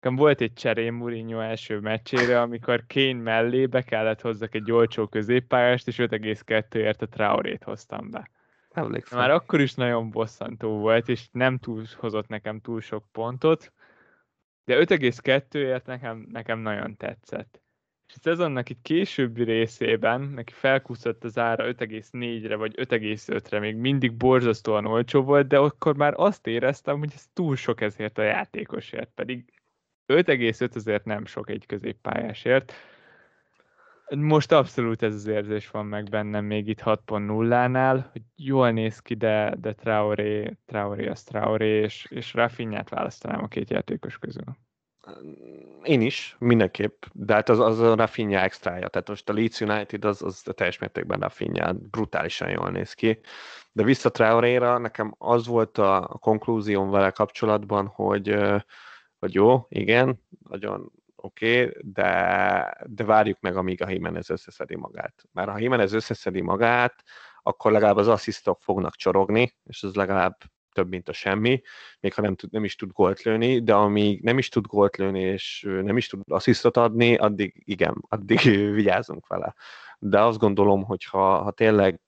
Nekem 0.00 0.16
volt 0.16 0.40
egy 0.40 0.52
cserém 0.52 0.94
Mourinho 0.94 1.40
első 1.40 1.78
meccsére, 1.78 2.40
amikor 2.40 2.84
Kane 2.86 3.22
mellé 3.22 3.66
be 3.66 3.82
kellett 3.82 4.20
hozzak 4.20 4.54
egy 4.54 4.72
olcsó 4.72 5.06
középpályást, 5.06 5.86
és 5.86 5.96
5,2-ért 5.96 7.02
a 7.02 7.08
Traorét 7.08 7.62
hoztam 7.62 8.10
be. 8.10 8.30
Emlékszem. 8.70 9.18
Már 9.18 9.30
akkor 9.30 9.60
is 9.60 9.74
nagyon 9.74 10.10
bosszantó 10.10 10.78
volt, 10.78 11.08
és 11.08 11.28
nem 11.32 11.58
túl, 11.58 11.84
hozott 11.96 12.28
nekem 12.28 12.60
túl 12.60 12.80
sok 12.80 13.04
pontot, 13.12 13.72
de 14.64 14.84
5,2-ért 14.84 15.86
nekem, 15.86 16.26
nekem 16.32 16.58
nagyon 16.58 16.96
tetszett. 16.96 17.62
És 18.08 18.14
a 18.14 18.18
szezonnak 18.20 18.68
itt 18.68 18.82
későbbi 18.82 19.42
részében 19.42 20.20
neki 20.20 20.52
felkúszott 20.52 21.24
az 21.24 21.38
ára 21.38 21.64
5,4-re 21.64 22.56
vagy 22.56 22.74
5,5-re, 22.76 23.58
még 23.58 23.76
mindig 23.76 24.16
borzasztóan 24.16 24.86
olcsó 24.86 25.22
volt, 25.22 25.46
de 25.46 25.58
akkor 25.58 25.96
már 25.96 26.12
azt 26.16 26.46
éreztem, 26.46 26.98
hogy 26.98 27.10
ez 27.14 27.26
túl 27.32 27.56
sok 27.56 27.80
ezért 27.80 28.18
a 28.18 28.22
játékosért, 28.22 29.10
pedig 29.14 29.59
5,5 30.10 30.76
azért 30.76 31.04
nem 31.04 31.26
sok 31.26 31.50
egy 31.50 31.66
középpályásért. 31.66 32.72
Most 34.16 34.52
abszolút 34.52 35.02
ez 35.02 35.14
az 35.14 35.26
érzés 35.26 35.70
van 35.70 35.86
meg 35.86 36.08
bennem 36.08 36.44
még 36.44 36.68
itt 36.68 36.80
6.0-nál, 36.84 38.04
hogy 38.12 38.22
jól 38.36 38.70
néz 38.70 38.98
ki, 38.98 39.14
de, 39.14 39.54
de 39.60 39.72
Traoré, 39.72 40.56
Traoré 40.66 41.06
az 41.08 41.22
Traoré, 41.22 41.80
és, 41.80 42.06
és 42.08 42.34
Rafinhát 42.34 42.88
választanám 42.88 43.42
a 43.42 43.48
két 43.48 43.70
játékos 43.70 44.18
közül. 44.18 44.44
Én 45.82 46.00
is, 46.00 46.36
mindenképp, 46.38 47.02
de 47.12 47.34
hát 47.34 47.48
az, 47.48 47.58
az 47.58 47.80
a 47.80 47.94
Rafinha 47.94 48.40
extrája, 48.40 48.88
tehát 48.88 49.08
most 49.08 49.28
a 49.28 49.32
Leeds 49.32 49.60
United 49.60 50.04
az, 50.04 50.22
az 50.22 50.42
teljes 50.54 50.78
mértékben 50.78 51.20
Rafinha, 51.20 51.72
brutálisan 51.72 52.50
jól 52.50 52.70
néz 52.70 52.92
ki. 52.92 53.20
De 53.72 53.82
vissza 53.82 54.10
Traoréra, 54.10 54.78
nekem 54.78 55.14
az 55.18 55.46
volt 55.46 55.78
a 55.78 56.16
konklúzióm 56.20 56.90
vele 56.90 57.10
kapcsolatban, 57.10 57.86
hogy 57.86 58.36
hogy 59.20 59.34
jó, 59.34 59.66
igen, 59.68 60.22
nagyon 60.48 60.92
oké, 61.16 61.64
okay, 61.64 61.76
de, 61.82 62.84
de 62.86 63.04
várjuk 63.04 63.40
meg, 63.40 63.56
amíg 63.56 63.82
a 63.82 63.90
Jimenez 63.90 64.30
összeszedi 64.30 64.76
magát. 64.76 65.28
Mert 65.32 65.50
ha 65.50 65.58
Jimenez 65.58 65.92
összeszedi 65.92 66.40
magát, 66.40 67.02
akkor 67.42 67.72
legalább 67.72 67.96
az 67.96 68.08
asszisztok 68.08 68.62
fognak 68.62 68.94
csorogni, 68.94 69.56
és 69.64 69.82
ez 69.82 69.94
legalább 69.94 70.36
több, 70.72 70.88
mint 70.88 71.08
a 71.08 71.12
semmi, 71.12 71.60
még 72.00 72.14
ha 72.14 72.22
nem, 72.22 72.34
tud, 72.34 72.52
nem 72.52 72.64
is 72.64 72.76
tud 72.76 72.92
gólt 72.92 73.22
lőni, 73.22 73.62
de 73.62 73.74
amíg 73.74 74.22
nem 74.22 74.38
is 74.38 74.48
tud 74.48 74.66
gólt 74.66 74.96
lőni, 74.96 75.20
és 75.20 75.66
nem 75.82 75.96
is 75.96 76.06
tud 76.06 76.20
asszisztot 76.26 76.76
adni, 76.76 77.16
addig 77.16 77.62
igen, 77.64 78.04
addig 78.08 78.40
vigyázunk 78.78 79.26
vele. 79.26 79.54
De 79.98 80.20
azt 80.20 80.38
gondolom, 80.38 80.84
hogy 80.84 81.04
ha, 81.04 81.42
ha 81.42 81.50
tényleg 81.50 82.00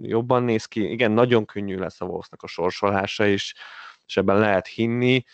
jobban 0.00 0.42
néz 0.42 0.64
ki, 0.64 0.90
igen, 0.90 1.10
nagyon 1.10 1.44
könnyű 1.44 1.76
lesz 1.76 2.00
a 2.00 2.04
Wolvesnak 2.04 2.42
a 2.42 2.46
sorsolása 2.46 3.26
is, 3.26 3.54
és 4.06 4.16
ebben 4.16 4.38
lehet 4.38 4.66
hinni, 4.66 5.24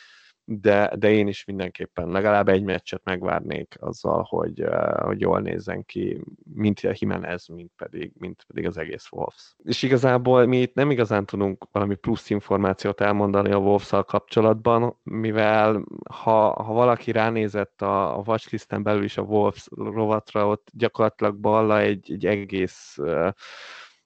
de, 0.44 0.92
de 0.96 1.10
én 1.10 1.26
is 1.26 1.44
mindenképpen 1.44 2.08
legalább 2.08 2.48
egy 2.48 2.62
meccset 2.62 3.04
megvárnék 3.04 3.76
azzal, 3.80 4.26
hogy, 4.28 4.64
hogy 4.96 5.20
jól 5.20 5.40
nézzen 5.40 5.84
ki, 5.84 6.20
mint 6.54 6.80
a 6.80 6.92
Jimenez, 6.98 7.46
mint 7.46 7.72
pedig, 7.76 8.12
mint 8.18 8.44
pedig 8.46 8.66
az 8.66 8.76
egész 8.76 9.08
Wolves. 9.10 9.54
És 9.64 9.82
igazából 9.82 10.46
mi 10.46 10.60
itt 10.60 10.74
nem 10.74 10.90
igazán 10.90 11.26
tudunk 11.26 11.66
valami 11.72 11.94
plusz 11.94 12.30
információt 12.30 13.00
elmondani 13.00 13.52
a 13.52 13.58
wolves 13.58 13.90
kapcsolatban, 14.06 14.96
mivel 15.02 15.84
ha, 16.10 16.62
ha 16.62 16.72
valaki 16.72 17.12
ránézett 17.12 17.82
a, 17.82 18.18
a 18.18 18.22
watchlisten 18.26 18.82
belül 18.82 19.04
is 19.04 19.16
a 19.16 19.22
Wolves 19.22 19.66
rovatra, 19.76 20.48
ott 20.48 20.68
gyakorlatilag 20.72 21.36
Balla 21.36 21.80
egy, 21.80 22.12
egy 22.12 22.26
egész 22.26 22.96
uh, 22.98 23.28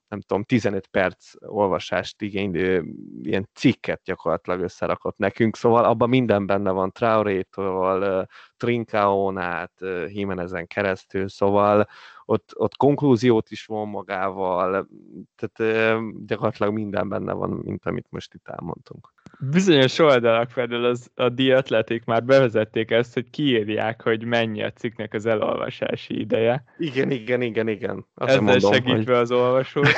nem 0.09 0.21
tudom, 0.21 0.43
15 0.43 0.87
perc 0.87 1.31
olvasást 1.39 2.21
igénylő 2.21 2.85
ilyen 3.21 3.49
cikket 3.53 4.01
gyakorlatilag 4.03 4.61
összerakott 4.61 5.17
nekünk, 5.17 5.55
szóval 5.55 5.85
abban 5.85 6.09
minden 6.09 6.45
benne 6.45 6.71
van, 6.71 6.91
Traoré-tól, 6.91 8.27
Trinkaonát, 8.59 9.71
Jimenezen 10.07 10.67
keresztül, 10.67 11.29
szóval 11.29 11.87
ott, 12.25 12.51
ott 12.55 12.77
konklúziót 12.77 13.49
is 13.49 13.65
von 13.65 13.87
magával, 13.87 14.87
tehát 15.35 15.83
gyakorlatilag 16.25 16.73
minden 16.73 17.09
benne 17.09 17.33
van, 17.33 17.49
mint 17.49 17.85
amit 17.85 18.07
most 18.09 18.33
itt 18.33 18.47
elmondtunk. 18.47 19.13
Bizonyos 19.39 19.99
oldalak 19.99 20.49
felől 20.49 20.85
az, 20.85 21.11
a 21.15 21.29
diatletik 21.29 22.05
már 22.05 22.23
bevezették 22.23 22.91
ezt, 22.91 23.13
hogy 23.13 23.29
kiírják, 23.29 24.01
hogy 24.01 24.23
mennyi 24.25 24.63
a 24.63 24.71
cikknek 24.71 25.13
az 25.13 25.25
elolvasási 25.25 26.19
ideje. 26.19 26.63
Igen, 26.77 27.11
igen, 27.11 27.41
igen, 27.41 27.67
igen. 27.67 28.05
Azt 28.13 28.29
Ezzel 28.29 28.41
mondom, 28.41 28.71
segítve 28.71 29.13
hogy... 29.13 29.21
az 29.21 29.31
olvasót. 29.31 29.87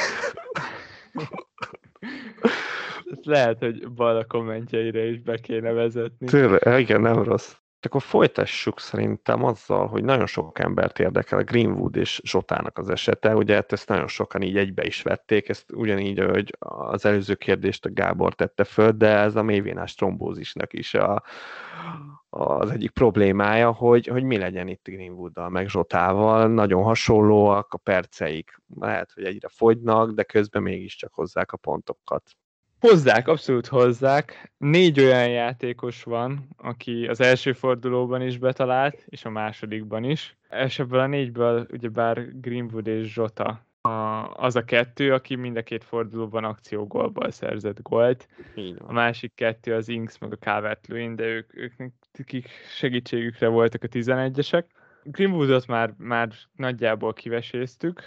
lehet, 3.24 3.60
hogy 3.60 3.91
bal 3.91 4.17
a 4.17 4.26
kommentjeire 4.26 5.06
is 5.06 5.19
be 5.19 5.38
kéne 5.38 5.71
vezetni. 5.71 6.28
Tőle, 6.28 6.80
igen, 6.80 7.02
nem 7.02 7.24
rossz. 7.24 7.56
Akkor 7.86 8.02
folytassuk 8.02 8.80
szerintem 8.80 9.44
azzal, 9.44 9.88
hogy 9.88 10.04
nagyon 10.04 10.26
sok 10.26 10.60
embert 10.60 11.00
érdekel 11.00 11.39
a 11.39 11.44
Greenwood 11.44 11.96
és 11.96 12.22
Zsotának 12.24 12.78
az 12.78 12.89
esete. 12.89 13.36
Ugye 13.36 13.56
hát 13.56 13.72
ezt 13.72 13.88
nagyon 13.88 14.08
sokan 14.08 14.41
így 14.41 14.58
egybe 14.58 14.86
is 14.86 15.02
vették, 15.02 15.50
ezt 15.50 15.72
ugyanígy, 15.72 16.20
hogy 16.20 16.56
az 16.60 17.06
előző 17.06 17.36
kérdést 17.36 17.86
a 17.86 17.94
Gábor 17.94 18.34
tette 18.34 18.63
föl, 18.63 18.91
de 18.91 19.08
ez 19.08 19.36
a 19.36 19.44
mélyvénás 19.44 19.96
trombózisnak 19.96 20.74
is 20.74 20.94
a, 20.94 21.24
az 22.30 22.70
egyik 22.70 22.91
problémája, 22.91 23.72
hogy, 23.72 24.08
hogy 24.08 24.24
mi 24.24 24.38
legyen 24.38 24.67
itt 24.67 24.84
Greenwooddal, 24.84 25.50
meg 25.50 25.70
Zsotával. 25.70 26.48
Nagyon 26.48 26.84
hasonlóak 26.84 27.74
a 27.74 27.78
perceik. 27.78 28.62
Lehet, 28.80 29.12
hogy 29.12 29.24
egyre 29.24 29.48
fogynak, 29.48 30.12
de 30.12 30.24
közben 30.24 30.62
mégiscsak 30.62 31.13
hozzák 31.13 31.52
a 31.52 31.58
pontokat. 31.58 32.24
Hozzák, 32.82 33.28
abszolút 33.28 33.67
hozzák. 33.67 34.52
Négy 34.58 35.00
olyan 35.00 35.30
játékos 35.30 36.04
van, 36.04 36.48
aki 36.58 37.08
az 37.08 37.22
első 37.22 37.54
fordulóban 37.54 38.22
is 38.22 38.38
betalált, 38.38 39.06
és 39.06 39.26
a 39.26 39.30
másodikban 39.30 40.04
is. 40.04 40.38
És 40.65 40.80
ebből 40.80 41.00
a 41.00 41.08
négyből 41.08 41.67
ugyebár 41.72 42.39
Greenwood 42.39 42.88
és 42.88 43.13
Zsota 43.13 43.65
a, 43.82 43.89
az 44.34 44.56
a 44.56 44.63
kettő, 44.63 45.13
aki 45.13 45.36
mind 45.36 45.58
a 45.58 45.63
két 45.63 45.84
fordulóban 45.84 46.44
akciógólból 46.44 47.32
szerzett 47.32 47.82
gólt. 47.82 48.28
A 48.78 48.94
másik 48.94 49.34
kettő 49.36 49.74
az 49.74 49.89
Inks 49.89 50.17
meg 50.17 50.32
a 50.32 50.38
calvert 50.38 51.15
de 51.15 51.24
ők, 51.24 51.58
ők 51.58 51.74
kik 52.26 52.50
segítségükre 52.78 53.48
voltak 53.48 53.84
a 53.84 53.88
11-esek. 53.88 54.63
Greenwoodot 55.04 55.67
már, 55.67 55.94
már 55.98 56.30
nagyjából 56.56 57.13
kiveséztük, 57.13 58.02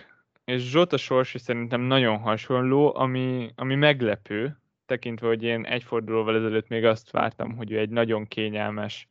és 0.44 0.70
Zsota 0.70 0.96
sorsa 0.96 1.38
szerintem 1.38 1.80
nagyon 1.80 2.18
hasonló, 2.18 2.96
ami, 2.96 3.52
ami 3.54 3.74
meglepő, 3.74 4.56
tekintve, 4.94 5.26
hogy 5.26 5.42
én 5.42 5.64
egy 5.64 5.83
fordulóval 5.83 6.37
ezelőtt 6.37 6.68
még 6.68 6.85
azt 6.85 7.11
vártam, 7.11 7.57
hogy 7.57 7.72
ő 7.72 7.78
egy 7.78 7.88
nagyon 7.90 8.24
kényelmes, 8.24 9.09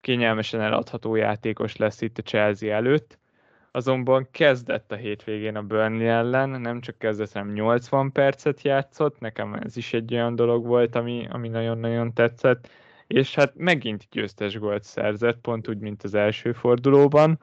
kényelmesen 0.00 0.60
eladható 0.60 1.14
játékos 1.14 1.76
lesz 1.76 2.00
itt 2.00 2.18
a 2.18 2.22
Chelsea 2.22 2.74
előtt. 2.74 3.18
Azonban 3.70 4.28
kezdett 4.30 4.92
a 4.92 4.96
hétvégén 4.96 5.56
a 5.56 5.62
Burnley 5.62 6.06
ellen, 6.06 6.48
nem 6.48 6.80
csak 6.80 6.98
kezdett, 6.98 7.32
hanem 7.32 7.52
80 7.52 8.12
percet 8.12 8.62
játszott, 8.62 9.18
nekem 9.18 9.54
ez 9.54 9.76
is 9.76 9.92
egy 9.92 10.14
olyan 10.14 10.34
dolog 10.34 10.66
volt, 10.66 10.94
ami, 10.94 11.26
ami 11.30 11.48
nagyon-nagyon 11.48 12.12
tetszett, 12.12 12.68
és 13.06 13.34
hát 13.34 13.52
megint 13.56 14.06
győztes 14.10 14.58
gólt 14.58 14.82
szerzett, 14.82 15.40
pont 15.40 15.68
úgy, 15.68 15.78
mint 15.78 16.02
az 16.02 16.14
első 16.14 16.52
fordulóban. 16.52 17.38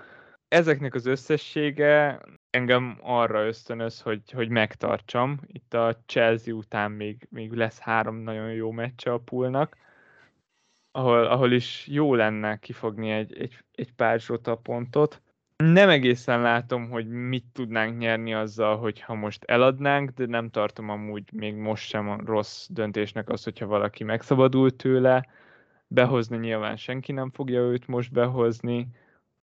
Ezeknek 0.47 0.93
az 0.93 1.05
összessége 1.05 2.21
engem 2.49 2.97
arra 3.01 3.45
ösztönöz, 3.45 4.01
hogy, 4.01 4.31
hogy 4.31 4.49
megtartsam. 4.49 5.39
Itt 5.47 5.73
a 5.73 5.97
Chelsea 6.05 6.53
után 6.53 6.91
még, 6.91 7.27
még 7.29 7.51
lesz 7.51 7.79
három 7.79 8.15
nagyon 8.15 8.51
jó 8.51 8.71
meccse 8.71 9.13
a 9.13 9.17
poolnak, 9.17 9.77
ahol, 10.91 11.25
ahol 11.25 11.51
is 11.51 11.87
jó 11.87 12.15
lenne 12.15 12.57
kifogni 12.57 13.11
egy, 13.11 13.37
egy, 13.37 13.63
egy 13.71 13.93
pár 13.93 14.19
zsota 14.19 14.55
pontot. 14.55 15.21
Nem 15.55 15.89
egészen 15.89 16.41
látom, 16.41 16.89
hogy 16.89 17.07
mit 17.07 17.45
tudnánk 17.53 17.97
nyerni 17.97 18.33
azzal, 18.33 18.77
hogyha 18.77 19.13
most 19.13 19.43
eladnánk, 19.43 20.09
de 20.09 20.25
nem 20.25 20.49
tartom 20.49 20.89
amúgy 20.89 21.33
még 21.33 21.55
most 21.55 21.87
sem 21.87 22.09
a 22.09 22.19
rossz 22.25 22.67
döntésnek 22.69 23.29
az, 23.29 23.43
hogyha 23.43 23.65
valaki 23.65 24.03
megszabadult 24.03 24.75
tőle. 24.75 25.27
Behozni 25.87 26.37
nyilván 26.37 26.75
senki 26.75 27.11
nem 27.11 27.31
fogja 27.31 27.59
őt 27.59 27.87
most 27.87 28.11
behozni 28.11 28.87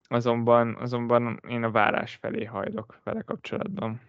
azonban, 0.08 0.76
azonban 0.80 1.40
én 1.48 1.62
a 1.62 1.70
várás 1.70 2.18
felé 2.20 2.44
hajlok 2.44 3.00
vele 3.04 3.22
kapcsolatban. 3.22 4.00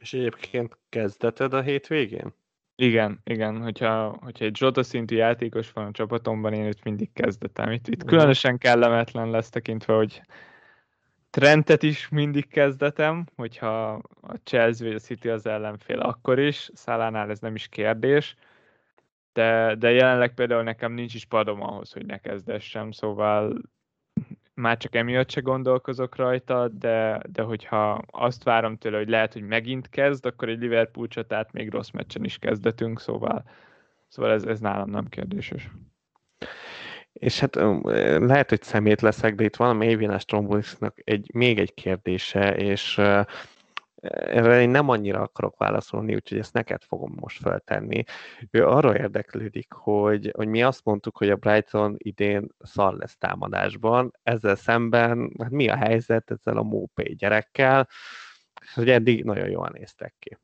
És 0.00 0.12
egyébként 0.12 0.78
kezdeted 0.88 1.54
a 1.54 1.60
hétvégén? 1.60 2.34
Igen, 2.74 3.20
igen, 3.24 3.62
hogyha, 3.62 4.18
hogyha 4.20 4.44
egy 4.44 4.56
Zsota 4.56 4.82
szintű 4.82 5.16
játékos 5.16 5.72
van 5.72 5.86
a 5.86 5.90
csapatomban, 5.90 6.52
én 6.52 6.64
őt 6.64 6.84
mindig 6.84 7.12
kezdetem. 7.12 7.70
Itt, 7.70 7.88
itt 7.88 8.04
különösen 8.04 8.58
kellemetlen 8.58 9.30
lesz 9.30 9.50
tekintve, 9.50 9.94
hogy 9.94 10.22
Trentet 11.30 11.82
is 11.82 12.08
mindig 12.08 12.48
kezdetem, 12.48 13.26
hogyha 13.36 13.92
a 14.20 14.34
Chelsea 14.44 14.86
vagy 14.86 14.96
a 14.96 14.98
City 14.98 15.28
az 15.28 15.46
ellenfél, 15.46 15.98
akkor 15.98 16.38
is. 16.38 16.70
Szálánál 16.74 17.30
ez 17.30 17.38
nem 17.38 17.54
is 17.54 17.68
kérdés. 17.68 18.36
De, 19.32 19.74
de 19.74 19.90
jelenleg 19.90 20.34
például 20.34 20.62
nekem 20.62 20.92
nincs 20.92 21.14
is 21.14 21.24
padom 21.24 21.62
ahhoz, 21.62 21.92
hogy 21.92 22.06
ne 22.06 22.18
kezdessem, 22.18 22.90
szóval 22.90 23.60
már 24.60 24.76
csak 24.76 24.94
emiatt 24.94 25.30
se 25.30 25.40
gondolkozok 25.40 26.16
rajta, 26.16 26.68
de, 26.68 27.20
de 27.32 27.42
hogyha 27.42 28.02
azt 28.10 28.42
várom 28.42 28.76
tőle, 28.76 28.96
hogy 28.96 29.08
lehet, 29.08 29.32
hogy 29.32 29.42
megint 29.42 29.88
kezd, 29.88 30.26
akkor 30.26 30.48
egy 30.48 30.58
Liverpool 30.58 31.08
csatát 31.08 31.52
még 31.52 31.70
rossz 31.70 31.90
meccsen 31.90 32.24
is 32.24 32.38
kezdetünk, 32.38 33.00
szóval, 33.00 33.44
szóval 34.08 34.32
ez, 34.32 34.44
ez 34.44 34.60
nálam 34.60 34.90
nem 34.90 35.08
kérdéses. 35.08 35.68
És 37.12 37.40
hát 37.40 37.54
lehet, 38.18 38.48
hogy 38.48 38.62
szemét 38.62 39.00
leszek, 39.00 39.34
de 39.34 39.44
itt 39.44 39.56
van 39.56 39.68
a 39.68 39.72
mélyvénás 39.72 40.24
trombolisnak 40.24 41.00
egy, 41.04 41.30
még 41.34 41.58
egy 41.58 41.74
kérdése, 41.74 42.56
és 42.56 43.00
erre 44.00 44.60
én 44.60 44.70
nem 44.70 44.88
annyira 44.88 45.20
akarok 45.20 45.56
válaszolni, 45.56 46.14
úgyhogy 46.14 46.38
ezt 46.38 46.52
neked 46.52 46.82
fogom 46.84 47.12
most 47.20 47.40
feltenni. 47.40 48.02
Ő 48.50 48.66
arra 48.66 48.96
érdeklődik, 48.96 49.72
hogy, 49.72 50.32
hogy 50.36 50.48
mi 50.48 50.62
azt 50.62 50.84
mondtuk, 50.84 51.16
hogy 51.16 51.30
a 51.30 51.36
Brighton 51.36 51.94
idén 51.98 52.48
szar 52.58 52.94
lesz 52.94 53.16
támadásban, 53.16 54.12
ezzel 54.22 54.56
szemben 54.56 55.32
hát 55.38 55.50
mi 55.50 55.68
a 55.68 55.76
helyzet 55.76 56.30
ezzel 56.30 56.56
a 56.56 56.62
Mópé 56.62 57.12
gyerekkel, 57.12 57.88
hogy 58.74 58.90
eddig 58.90 59.24
nagyon 59.24 59.48
jól 59.48 59.68
néztek 59.72 60.14
ki. 60.18 60.38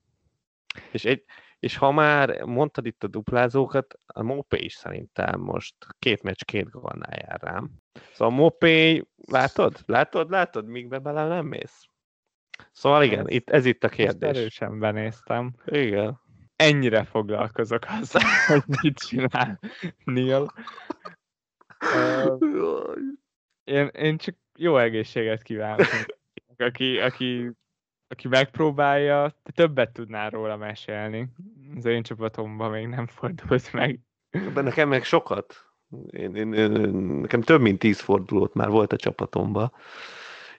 És, 0.90 1.04
egy, 1.04 1.24
és 1.59 1.76
ha 1.76 1.90
már 1.90 2.42
mondtad 2.42 2.86
itt 2.86 3.04
a 3.04 3.09
duplázókat, 3.09 3.98
a 4.07 4.22
Mópé 4.22 4.59
is 4.59 4.74
szerintem 4.74 5.40
most 5.40 5.74
két 5.98 6.22
meccs, 6.22 6.42
két 6.42 6.70
gólnál 6.70 7.18
jár 7.26 7.40
rám. 7.40 7.70
Szóval 8.12 8.34
a 8.34 8.36
Mópé, 8.36 9.04
látod? 9.26 9.78
Látod, 9.86 10.30
látod, 10.30 10.66
míg 10.66 10.88
be 10.88 10.98
bele 10.98 11.26
nem 11.26 11.46
mész? 11.46 11.88
Szóval 12.72 13.02
igen, 13.02 13.20
ez, 13.20 13.34
itt, 13.34 13.50
ez 13.50 13.64
itt 13.64 13.84
a 13.84 13.88
kérdés. 13.88 14.28
Ezt 14.28 14.38
erősen 14.38 14.78
benéztem. 14.78 15.54
Igen. 15.66 16.20
Ennyire 16.57 17.04
foglalkozok 17.04 17.82
azzal, 17.88 18.22
hogy 18.46 18.62
mit 18.82 18.98
csinál 18.98 19.61
Neil. 20.04 20.52
Uh, 21.94 22.96
én, 23.64 23.86
én 23.86 24.16
csak 24.16 24.34
jó 24.59 24.78
egészséget 24.78 25.42
kívánok. 25.42 25.86
Aki, 26.57 26.98
aki, 26.98 27.50
aki 28.09 28.28
megpróbálja, 28.28 29.34
többet 29.54 29.92
tudnál 29.92 30.30
róla 30.30 30.57
mesélni. 30.57 31.28
Az 31.76 31.84
én 31.84 32.02
csapatomban 32.02 32.70
még 32.70 32.86
nem 32.86 33.07
fordult 33.07 33.72
meg. 33.72 34.00
De 34.54 34.61
nekem 34.61 34.88
meg 34.88 35.04
sokat. 35.04 35.64
Én, 36.11 36.34
én, 36.34 36.52
én, 36.52 36.70
nekem 37.20 37.40
több 37.40 37.61
mint 37.61 37.78
tíz 37.78 38.00
fordulót 38.00 38.54
már 38.54 38.68
volt 38.68 38.92
a 38.92 38.96
csapatomban. 38.96 39.72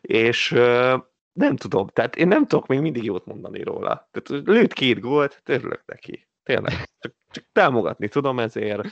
És 0.01 0.51
uh, 0.51 1.01
nem 1.37 1.55
tudom, 1.55 1.87
tehát 1.87 2.15
én 2.15 2.27
nem 2.27 2.47
tudok 2.47 2.67
még 2.67 2.79
mindig 2.79 3.03
jót 3.03 3.25
mondani 3.25 3.63
róla. 3.63 4.09
Tehát 4.11 4.45
lőtt 4.47 4.73
két 4.73 4.99
gólt, 4.99 5.41
örülök 5.45 5.83
neki. 5.85 6.27
Tényleg. 6.43 6.73
Csak, 6.99 7.13
csak 7.29 7.45
támogatni 7.51 8.07
tudom 8.07 8.39
ezért. 8.39 8.87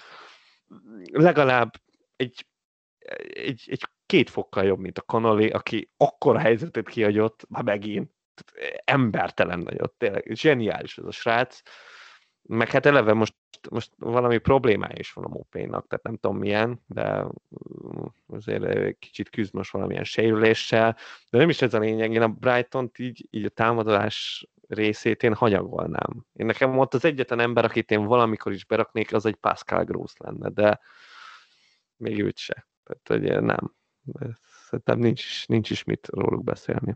Legalább 1.12 1.72
egy, 2.16 2.48
egy, 3.34 3.64
egy 3.66 3.84
két 4.06 4.30
fokkal 4.30 4.64
jobb, 4.64 4.80
mint 4.80 4.98
a 4.98 5.02
Connolly, 5.02 5.50
aki 5.50 5.92
akkora 5.98 6.40
helyzetet 6.40 6.88
kiadott, 6.88 7.46
már 7.50 7.64
megint, 7.64 8.12
embertelen 8.84 9.60
nagyot, 9.60 9.94
tényleg 9.94 10.32
zseniális 10.34 10.98
ez 10.98 11.06
a 11.06 11.12
srác, 11.12 11.62
meg 12.48 12.70
hát 12.70 12.86
eleve 12.86 13.14
most, 13.14 13.36
most 13.70 13.92
valami 13.98 14.38
problémája 14.38 14.98
is 14.98 15.14
van 15.14 15.26
a 15.26 15.28
Mopénak, 15.28 15.88
tehát 15.88 16.06
nem 16.06 16.18
tudom 16.18 16.38
milyen, 16.38 16.82
de 16.88 17.24
mm, 17.24 18.06
azért 18.28 18.98
kicsit 19.00 19.30
küzd 19.30 19.54
most 19.54 19.72
valamilyen 19.72 20.04
sérüléssel, 20.04 20.98
de 21.30 21.38
nem 21.38 21.50
is 21.50 21.62
ez 21.62 21.74
a 21.74 21.80
lényeg, 21.80 22.12
én 22.12 22.22
a 22.22 22.28
Brighton-t 22.28 23.00
így, 23.00 23.28
így 23.30 23.46
a 23.46 23.50
támadás 23.50 24.48
részét 24.68 25.24
én 25.24 25.34
hanyagolnám. 25.34 26.26
Én 26.34 26.46
nekem 26.46 26.78
ott 26.78 26.94
az 26.94 27.06
egyetlen 27.06 27.40
ember, 27.40 27.66
akit 27.66 27.92
én 27.92 28.06
valamikor 28.06 28.52
is 28.52 28.66
beraknék, 28.66 29.14
az 29.14 29.26
egy 29.26 29.36
Pascal 29.36 29.84
Gross 29.84 30.14
lenne, 30.18 30.50
de 30.50 30.80
még 31.98 32.20
őt 32.20 32.38
se. 32.38 32.68
Tehát 32.84 33.24
ugye 33.24 33.40
nem. 33.40 33.74
Szerintem 34.66 35.00
nincs, 35.00 35.48
nincs 35.48 35.70
is 35.70 35.84
mit 35.84 36.08
róluk 36.12 36.44
beszélni. 36.44 36.96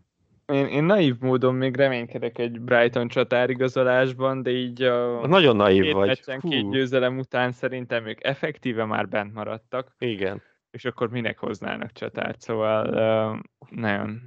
Én, 0.49 0.65
én 0.65 0.83
naív 0.83 1.15
módon 1.19 1.55
még 1.55 1.75
reménykedek 1.75 2.37
egy 2.37 2.61
Brighton 2.61 3.07
csatárigazolásban, 3.07 4.41
de 4.41 4.51
így 4.51 4.81
a 4.81 5.27
Nagyon 5.27 5.55
naív 5.55 5.83
két 5.83 5.93
vagy. 5.93 6.23
Hú. 6.25 6.49
két 6.49 6.69
győzelem 6.69 7.17
után 7.17 7.51
szerintem 7.51 8.07
ők 8.07 8.23
effektíve 8.23 8.85
már 8.85 9.07
bent 9.07 9.33
maradtak. 9.33 9.95
Igen. 9.97 10.41
És 10.71 10.85
akkor 10.85 11.09
minek 11.09 11.37
hoznának 11.37 11.91
csatárt, 11.91 12.41
szóval 12.41 12.87
uh, 12.87 13.39
nagyon, 13.69 14.21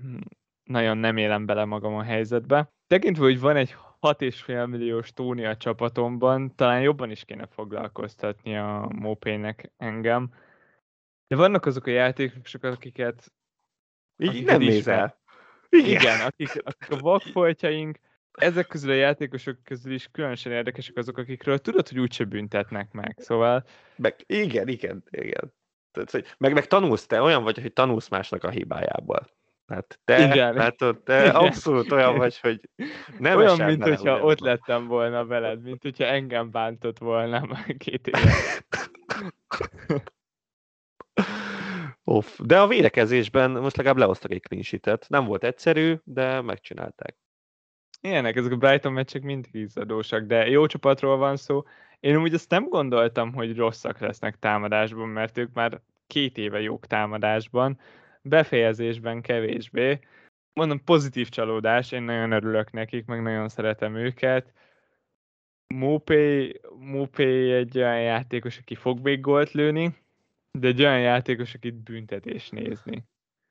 nagyon 0.64 0.99
nem 0.99 1.16
élem 1.16 1.47
bele 1.47 1.64
magam 1.64 1.95
a 1.95 2.03
helyzetbe. 2.03 2.73
Tekintve, 2.87 3.25
hogy 3.25 3.41
van 3.41 3.57
egy 3.57 3.77
6,5 4.01 4.68
milliós 4.68 5.12
Tóni 5.12 5.45
a 5.45 5.57
csapatomban, 5.57 6.55
talán 6.55 6.81
jobban 6.81 7.11
is 7.11 7.25
kéne 7.25 7.47
foglalkoztatni 7.47 8.57
a 8.57 8.89
Mopének 8.95 9.73
engem. 9.77 10.31
De 11.27 11.37
vannak 11.37 11.66
azok 11.66 11.87
a 11.87 11.91
játékosok, 11.91 12.62
akiket... 12.62 13.33
Így 14.16 14.29
akiket 14.29 14.51
nem 14.51 14.61
nézel. 14.61 15.20
Igen, 15.73 15.89
Igen 15.89 16.20
akik, 16.20 16.62
akik 16.64 16.91
a 16.91 16.97
vakfoltjaink, 16.97 17.99
ezek 18.33 18.66
közül 18.66 18.91
a 18.91 18.95
játékosok 18.95 19.57
közül 19.64 19.93
is 19.93 20.09
különösen 20.12 20.53
érdekesek 20.53 20.97
azok, 20.97 21.18
akikről 21.18 21.59
tudod, 21.59 21.89
hogy 21.89 21.99
úgyse 21.99 22.25
büntetnek 22.25 22.93
meg, 22.93 23.14
szóval... 23.18 23.64
Meg, 23.97 24.16
igen, 24.27 24.68
igen, 24.68 25.05
igen. 25.11 25.55
Tehát, 25.93 26.11
hogy, 26.11 26.35
meg, 26.39 26.53
meg 26.53 26.66
tanulsz, 26.66 27.07
te 27.07 27.20
olyan 27.20 27.43
vagy, 27.43 27.61
hogy 27.61 27.73
tanulsz 27.73 28.09
másnak 28.09 28.45
a 28.45 28.51
hibájából. 28.51 29.31
Hát 29.66 30.01
te, 30.05 30.25
Igen. 30.25 30.59
Hát 30.59 30.77
te 31.05 31.20
Igen. 31.20 31.35
abszolút 31.35 31.93
olyan 31.93 32.16
vagy, 32.16 32.39
hogy 32.39 32.61
nem 33.18 33.37
Olyan, 33.37 33.61
mint 33.61 33.83
hogyha 33.83 34.20
ott 34.20 34.41
lettem 34.41 34.87
volna 34.87 35.25
veled, 35.25 35.62
mint 35.62 35.83
hogyha 35.83 36.05
engem 36.05 36.51
bántott 36.51 36.99
volna 36.99 37.45
már 37.47 37.77
két 37.85 38.07
éve. 38.07 38.33
Off. 42.05 42.38
De 42.38 42.61
a 42.61 42.66
védekezésben 42.66 43.50
most 43.50 43.76
legalább 43.76 43.98
lehoztak 43.98 44.30
egy 44.30 44.42
clean 44.42 44.98
Nem 45.09 45.24
volt 45.24 45.44
egyszerű, 45.44 45.94
de 46.05 46.40
megcsinálták. 46.40 47.16
Ilyenek, 48.00 48.36
ezek 48.36 48.53
a 48.53 48.57
Brighton 48.57 48.92
meccsek 48.92 49.22
mindig 49.22 49.55
izzadósak, 49.55 50.24
de 50.24 50.48
jó 50.48 50.66
csapatról 50.66 51.16
van 51.16 51.36
szó. 51.36 51.62
Én 52.00 52.16
úgy 52.16 52.34
azt 52.34 52.50
nem 52.50 52.68
gondoltam, 52.68 53.32
hogy 53.32 53.57
rosszak 53.57 53.98
lesznek 53.98 54.38
támadásban, 54.38 55.09
mert 55.09 55.38
ők 55.38 55.53
már 55.53 55.80
két 56.07 56.38
éve 56.38 56.61
jók 56.61 56.86
támadásban, 56.86 57.78
befejezésben 58.22 59.20
kevésbé. 59.20 59.98
Mondom, 60.53 60.84
pozitív 60.84 61.28
csalódás, 61.28 61.92
én 61.92 62.03
nagyon 62.03 62.32
örülök 62.32 62.72
nekik, 62.72 63.07
meg 63.07 63.22
nagyon 63.22 63.48
szeretem 63.48 63.94
őket. 63.94 64.53
Mopé, 65.74 66.61
Mopé 66.78 67.53
egy 67.57 67.78
olyan 67.78 68.00
játékos, 68.00 68.59
aki 68.59 68.74
fog 68.74 69.00
még 69.00 69.20
gólt 69.20 69.50
lőni, 69.53 69.96
de 70.59 70.66
egy 70.68 70.80
olyan 70.80 71.00
játékos, 71.00 71.55
akit 71.55 71.74
büntetés 71.74 72.48
nézni. 72.50 73.05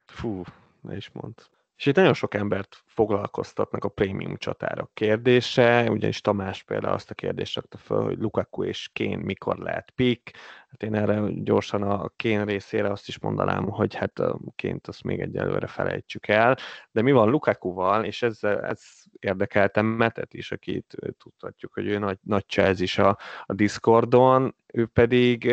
Fú, 0.06 0.44
ne 0.82 0.96
is 0.96 1.10
mond. 1.12 1.34
És 1.82 1.88
itt 1.88 1.96
nagyon 1.96 2.14
sok 2.14 2.34
embert 2.34 2.84
foglalkoztatnak 2.86 3.84
a 3.84 3.90
prémium 3.90 4.38
csatárok 4.38 4.94
kérdése, 4.94 5.90
ugyanis 5.90 6.22
Tamás 6.22 6.64
például 6.64 6.94
azt 6.94 7.10
a 7.10 7.14
kérdést 7.14 7.56
rakta 7.56 7.78
fel, 7.78 7.98
hogy 7.98 8.18
Lukaku 8.18 8.64
és 8.64 8.90
Kén 8.94 9.20
mikor 9.20 9.58
lehet 9.58 9.92
pick. 9.92 10.38
Hát 10.70 10.84
én 10.84 10.96
erre 10.96 11.22
gyorsan 11.34 11.82
a 11.82 12.10
Kén 12.16 12.46
részére 12.46 12.92
azt 12.92 13.08
is 13.08 13.20
mondanám, 13.20 13.64
hogy 13.64 13.96
hát 13.96 14.20
a 14.20 14.40
Ként 14.56 14.88
azt 14.88 15.04
még 15.04 15.20
egyelőre 15.20 15.68
felejtsük 15.68 16.28
el, 16.28 16.58
de 16.92 17.02
mi 17.02 17.12
van 17.12 17.30
Lukakuval, 17.30 18.06
és 18.06 18.22
ez, 18.22 18.44
ez 18.44 18.82
érdekeltem 19.20 19.86
Metet 19.86 20.34
is, 20.34 20.52
akit 20.52 20.96
tudhatjuk, 21.18 21.74
hogy 21.74 21.88
ő 21.88 21.98
nagy, 21.98 22.18
nagy 22.22 22.46
is 22.80 22.98
a, 22.98 23.18
a 23.46 23.54
Discordon, 23.54 24.56
ő 24.68 24.86
pedig 24.86 25.44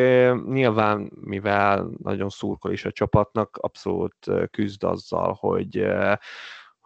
nyilván, 0.46 1.10
mivel 1.20 1.90
nagyon 2.02 2.28
szurkol 2.28 2.72
is 2.72 2.84
a 2.84 2.92
csapatnak, 2.92 3.56
abszolút 3.56 4.30
küzd 4.50 4.84
azzal, 4.84 5.36
hogy 5.40 5.86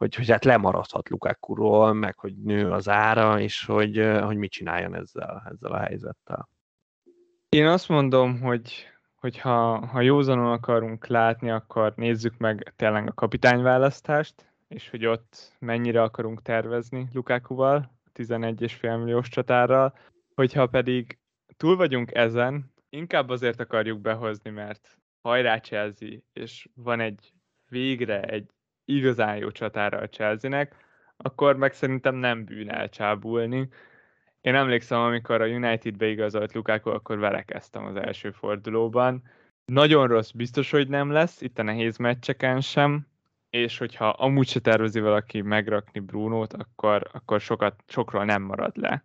hogy, 0.02 0.14
hogy 0.14 0.30
hát 0.30 0.44
lemaradhat 0.44 1.08
Lukakuról, 1.08 1.92
meg 1.92 2.18
hogy 2.18 2.36
nő 2.36 2.70
az 2.70 2.88
ára, 2.88 3.40
és 3.40 3.64
hogy, 3.64 4.10
hogy 4.22 4.36
mit 4.36 4.50
csináljon 4.50 4.94
ezzel, 4.94 5.42
ezzel 5.50 5.72
a 5.72 5.78
helyzettel. 5.78 6.48
Én 7.48 7.66
azt 7.66 7.88
mondom, 7.88 8.40
hogy, 8.40 8.86
hogy 9.14 9.38
ha, 9.38 9.86
ha 9.86 10.00
józanon 10.00 10.52
akarunk 10.52 11.06
látni, 11.06 11.50
akkor 11.50 11.92
nézzük 11.96 12.36
meg 12.36 12.72
tényleg 12.76 13.08
a 13.08 13.12
kapitányválasztást, 13.12 14.51
és 14.72 14.90
hogy 14.90 15.06
ott 15.06 15.56
mennyire 15.58 16.02
akarunk 16.02 16.42
tervezni 16.42 17.08
Lukakuval, 17.12 17.92
11,5 18.14 18.98
milliós 18.98 19.28
csatárral, 19.28 19.98
hogyha 20.34 20.66
pedig 20.66 21.18
túl 21.56 21.76
vagyunk 21.76 22.14
ezen, 22.14 22.72
inkább 22.88 23.28
azért 23.28 23.60
akarjuk 23.60 24.00
behozni, 24.00 24.50
mert 24.50 24.98
hajrá 25.22 25.60
Chelsea, 25.60 26.18
és 26.32 26.68
van 26.74 27.00
egy 27.00 27.32
végre 27.68 28.22
egy 28.22 28.50
igazán 28.84 29.36
jó 29.36 29.50
csatára 29.50 29.98
a 29.98 30.08
Chelsea-nek, 30.08 30.76
akkor 31.16 31.56
meg 31.56 31.72
szerintem 31.72 32.14
nem 32.14 32.44
bűn 32.44 32.70
elcsábulni. 32.70 33.68
Én 34.40 34.54
emlékszem, 34.54 35.00
amikor 35.00 35.40
a 35.40 35.46
United-be 35.46 36.06
igazolt 36.06 36.52
Lukaku, 36.52 36.90
akkor 36.90 37.18
vele 37.18 37.42
kezdtem 37.42 37.84
az 37.84 37.96
első 37.96 38.30
fordulóban. 38.30 39.22
Nagyon 39.64 40.06
rossz, 40.06 40.30
biztos, 40.30 40.70
hogy 40.70 40.88
nem 40.88 41.10
lesz, 41.10 41.40
itt 41.40 41.58
a 41.58 41.62
nehéz 41.62 41.96
meccseken 41.96 42.60
sem, 42.60 43.06
és 43.52 43.78
hogyha 43.78 44.08
amúgy 44.08 44.48
se 44.48 44.60
tervezi 44.60 45.00
valaki 45.00 45.40
megrakni 45.40 46.00
Brunót, 46.00 46.52
akkor, 46.52 47.10
akkor 47.12 47.40
sokat, 47.40 47.82
sokról 47.86 48.24
nem 48.24 48.42
marad 48.42 48.76
le. 48.76 49.04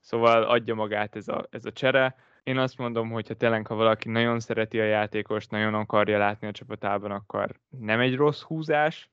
Szóval 0.00 0.42
adja 0.42 0.74
magát 0.74 1.16
ez 1.16 1.28
a, 1.28 1.46
ez 1.50 1.64
a 1.64 1.72
csere. 1.72 2.16
Én 2.42 2.58
azt 2.58 2.78
mondom, 2.78 3.10
hogy 3.10 3.28
ha 3.28 3.34
tényleg, 3.34 3.66
ha 3.66 3.74
valaki 3.74 4.08
nagyon 4.08 4.40
szereti 4.40 4.80
a 4.80 4.84
játékost, 4.84 5.50
nagyon 5.50 5.74
akarja 5.74 6.18
látni 6.18 6.46
a 6.46 6.52
csapatában, 6.52 7.10
akkor 7.10 7.60
nem 7.68 8.00
egy 8.00 8.16
rossz 8.16 8.42
húzás, 8.42 9.10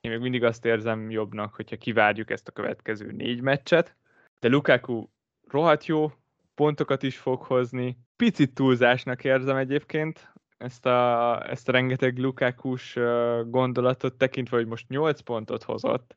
én 0.00 0.10
még 0.10 0.20
mindig 0.20 0.44
azt 0.44 0.64
érzem 0.64 1.10
jobbnak, 1.10 1.54
hogyha 1.54 1.76
kivárjuk 1.76 2.30
ezt 2.30 2.48
a 2.48 2.52
következő 2.52 3.12
négy 3.12 3.40
meccset, 3.40 3.96
de 4.40 4.48
Lukaku 4.48 5.06
rohadt 5.48 5.86
jó, 5.86 6.12
pontokat 6.54 7.02
is 7.02 7.18
fog 7.18 7.42
hozni. 7.42 7.98
Picit 8.16 8.54
túlzásnak 8.54 9.24
érzem 9.24 9.56
egyébként 9.56 10.33
ezt 10.64 10.86
a, 10.86 11.50
ezt 11.50 11.68
a 11.68 11.72
rengeteg 11.72 12.18
Lukakus 12.18 12.98
gondolatot 13.46 14.14
tekintve, 14.14 14.56
hogy 14.56 14.66
most 14.66 14.88
8 14.88 15.20
pontot 15.20 15.62
hozott, 15.62 16.16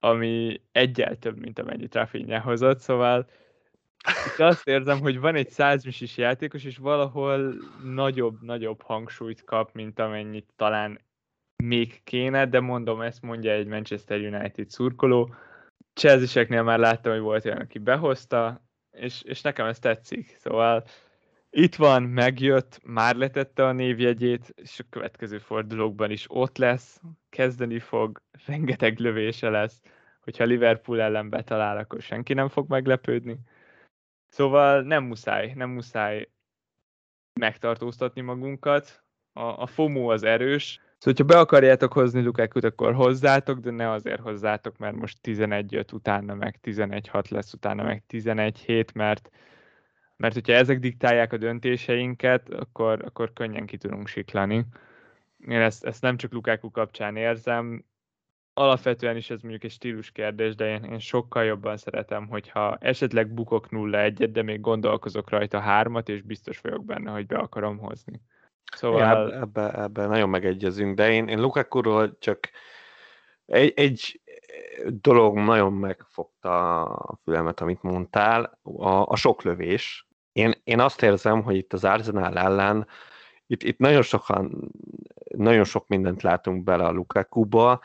ami 0.00 0.60
egyel 0.72 1.16
több, 1.16 1.38
mint 1.38 1.58
amennyit 1.58 1.94
Rafinha 1.94 2.40
hozott, 2.40 2.78
szóval 2.78 3.26
itt 4.26 4.38
azt 4.38 4.68
érzem, 4.68 5.00
hogy 5.00 5.20
van 5.20 5.34
egy 5.34 5.48
százmisis 5.48 6.16
játékos, 6.16 6.64
és 6.64 6.76
valahol 6.76 7.54
nagyobb-nagyobb 7.84 8.82
hangsúlyt 8.82 9.44
kap, 9.44 9.72
mint 9.72 9.98
amennyit 9.98 10.52
talán 10.56 11.00
még 11.56 12.00
kéne, 12.04 12.46
de 12.46 12.60
mondom, 12.60 13.00
ezt 13.00 13.22
mondja 13.22 13.52
egy 13.52 13.66
Manchester 13.66 14.20
United 14.20 14.70
szurkoló. 14.70 15.34
chelsea 15.94 16.62
már 16.62 16.78
láttam, 16.78 17.12
hogy 17.12 17.20
volt 17.20 17.44
olyan, 17.44 17.58
aki 17.58 17.78
behozta, 17.78 18.60
és, 18.90 19.22
és 19.22 19.40
nekem 19.40 19.66
ez 19.66 19.78
tetszik. 19.78 20.36
Szóval 20.38 20.84
itt 21.50 21.74
van, 21.74 22.02
megjött, 22.02 22.80
már 22.84 23.16
letette 23.16 23.66
a 23.66 23.72
névjegyét, 23.72 24.52
és 24.56 24.80
a 24.80 24.84
következő 24.90 25.38
fordulókban 25.38 26.10
is 26.10 26.24
ott 26.28 26.56
lesz, 26.58 27.00
kezdeni 27.30 27.78
fog, 27.78 28.22
rengeteg 28.46 28.98
lövése 28.98 29.48
lesz, 29.48 29.80
hogyha 30.20 30.44
Liverpool 30.44 31.00
ellen 31.00 31.30
betalál, 31.30 31.76
akkor 31.76 32.00
senki 32.00 32.34
nem 32.34 32.48
fog 32.48 32.68
meglepődni. 32.68 33.38
Szóval 34.28 34.82
nem 34.82 35.04
muszáj, 35.04 35.52
nem 35.54 35.70
muszáj 35.70 36.28
megtartóztatni 37.40 38.20
magunkat. 38.20 39.04
A, 39.32 39.42
a 39.42 39.66
FOMO 39.66 40.12
az 40.12 40.22
erős, 40.22 40.80
Szóval, 40.98 41.14
hogyha 41.14 41.24
be 41.24 41.38
akarjátok 41.38 41.92
hozni 41.92 42.22
Lukákut, 42.22 42.64
akkor 42.64 42.94
hozzátok, 42.94 43.58
de 43.58 43.70
ne 43.70 43.90
azért 43.90 44.20
hozzátok, 44.20 44.78
mert 44.78 44.96
most 44.96 45.18
11-5 45.22 45.92
utána 45.92 46.34
meg 46.34 46.58
11-6 46.62 47.28
lesz, 47.28 47.52
utána 47.52 47.82
meg 47.82 48.02
11-7, 48.08 48.94
mert, 48.94 49.30
mert 50.16 50.34
hogyha 50.34 50.52
ezek 50.52 50.78
diktálják 50.78 51.32
a 51.32 51.36
döntéseinket, 51.36 52.48
akkor, 52.48 53.02
akkor 53.04 53.32
könnyen 53.32 53.66
ki 53.66 53.76
tudunk 53.76 54.06
siklani. 54.06 54.66
Én 55.48 55.60
ezt, 55.60 55.84
ezt 55.84 56.02
nem 56.02 56.16
csak 56.16 56.32
Lukáku 56.32 56.70
kapcsán 56.70 57.16
érzem, 57.16 57.84
alapvetően 58.58 59.16
is 59.16 59.30
ez 59.30 59.40
mondjuk 59.40 59.64
egy 59.64 59.70
stílus 59.70 60.10
kérdés, 60.10 60.54
de 60.54 60.68
én, 60.68 60.84
én 60.84 60.98
sokkal 60.98 61.44
jobban 61.44 61.76
szeretem, 61.76 62.28
hogyha 62.28 62.76
esetleg 62.80 63.34
bukok 63.34 63.66
0-1-et, 63.70 64.28
de 64.32 64.42
még 64.42 64.60
gondolkozok 64.60 65.30
rajta 65.30 65.60
hármat, 65.60 66.08
és 66.08 66.22
biztos 66.22 66.60
vagyok 66.60 66.84
benne, 66.84 67.10
hogy 67.10 67.26
be 67.26 67.36
akarom 67.36 67.78
hozni. 67.78 68.20
Szóval... 68.76 69.00
Ja, 69.00 69.40
ebbe, 69.40 69.82
ebbe 69.82 70.06
nagyon 70.06 70.28
megegyezünk, 70.28 70.96
de 70.96 71.10
én, 71.12 71.28
én 71.28 71.40
Lukaku-ról 71.40 72.18
csak 72.18 72.50
egy, 73.46 73.72
egy 73.76 74.20
dolog 74.86 75.38
nagyon 75.38 75.72
megfogta 75.72 76.82
a 76.84 77.18
fülemet, 77.22 77.60
amit 77.60 77.82
mondtál, 77.82 78.58
a, 78.62 78.88
a 78.88 79.16
sok 79.16 79.42
lövés. 79.42 80.05
Én, 80.36 80.54
én 80.64 80.80
azt 80.80 81.02
érzem, 81.02 81.42
hogy 81.42 81.56
itt 81.56 81.72
az 81.72 81.84
Arsenal 81.84 82.38
ellen 82.38 82.86
itt, 83.46 83.62
itt 83.62 83.78
nagyon 83.78 84.02
sokan, 84.02 84.70
nagyon 85.36 85.64
sok 85.64 85.88
mindent 85.88 86.22
látunk 86.22 86.64
bele 86.64 86.84
a 86.84 86.90
Lukaku-ba, 86.90 87.80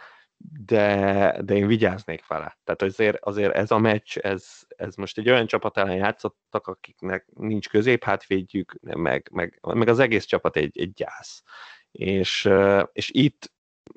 de, 0.66 1.36
de 1.41 1.56
én 1.56 1.68
vigyáznék 1.68 2.28
vele. 2.28 2.58
Tehát 2.64 2.82
azért, 2.82 3.18
azért 3.24 3.54
ez 3.54 3.72
a 3.72 3.78
meccs, 3.78 4.18
ez, 4.18 4.47
ez 4.68 4.95
most 4.95 5.18
egy 5.18 5.30
olyan 5.30 5.47
csapat 5.47 5.78
ellen 5.78 5.95
játszottak, 5.95 6.68
akiknek 6.68 7.28
nincs 7.34 7.70
középhátvédjük, 7.70 8.76
meg, 8.82 9.30
meg, 9.32 9.60
meg 9.74 9.88
az 9.88 9.99
egész 9.99 10.26
csapat 10.26 10.56
egy, 10.56 10.80
egy 10.80 10.93
gyász. 10.93 11.43
És, 11.91 12.49
és 12.91 13.10
itt 13.14 13.52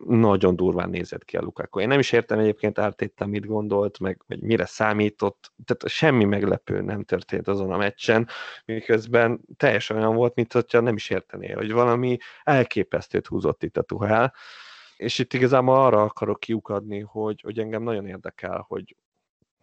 nagyon 0.06 0.56
durván 0.56 0.90
nézett 0.90 1.24
ki 1.24 1.36
a 1.36 1.40
Lukaku. 1.40 1.80
Én 1.80 1.88
nem 1.88 1.98
is 1.98 2.12
értem 2.12 2.38
egyébként 2.38 2.78
Ártéttel 2.78 3.26
mit 3.26 3.46
gondolt, 3.46 3.98
meg 3.98 4.22
vagy 4.26 4.40
mire 4.40 4.66
számított, 4.66 5.52
tehát 5.64 5.88
semmi 5.88 6.24
meglepő 6.24 6.80
nem 6.80 7.02
történt 7.02 7.48
azon 7.48 7.72
a 7.72 7.76
meccsen, 7.76 8.28
miközben 8.64 9.40
teljesen 9.56 9.96
olyan 9.96 10.14
volt, 10.14 10.34
mint 10.34 10.52
hogyha 10.52 10.80
nem 10.80 10.94
is 10.94 11.10
értené, 11.10 11.52
hogy 11.52 11.72
valami 11.72 12.16
elképesztőt 12.42 13.26
húzott 13.26 13.62
itt 13.62 13.76
a 13.76 13.82
Tuhel, 13.82 14.34
és 14.96 15.18
itt 15.18 15.32
igazából 15.32 15.76
arra 15.76 16.02
akarok 16.02 16.40
kiukadni, 16.40 17.00
hogy, 17.00 17.40
hogy 17.40 17.58
engem 17.58 17.82
nagyon 17.82 18.06
érdekel, 18.06 18.64
hogy 18.68 18.96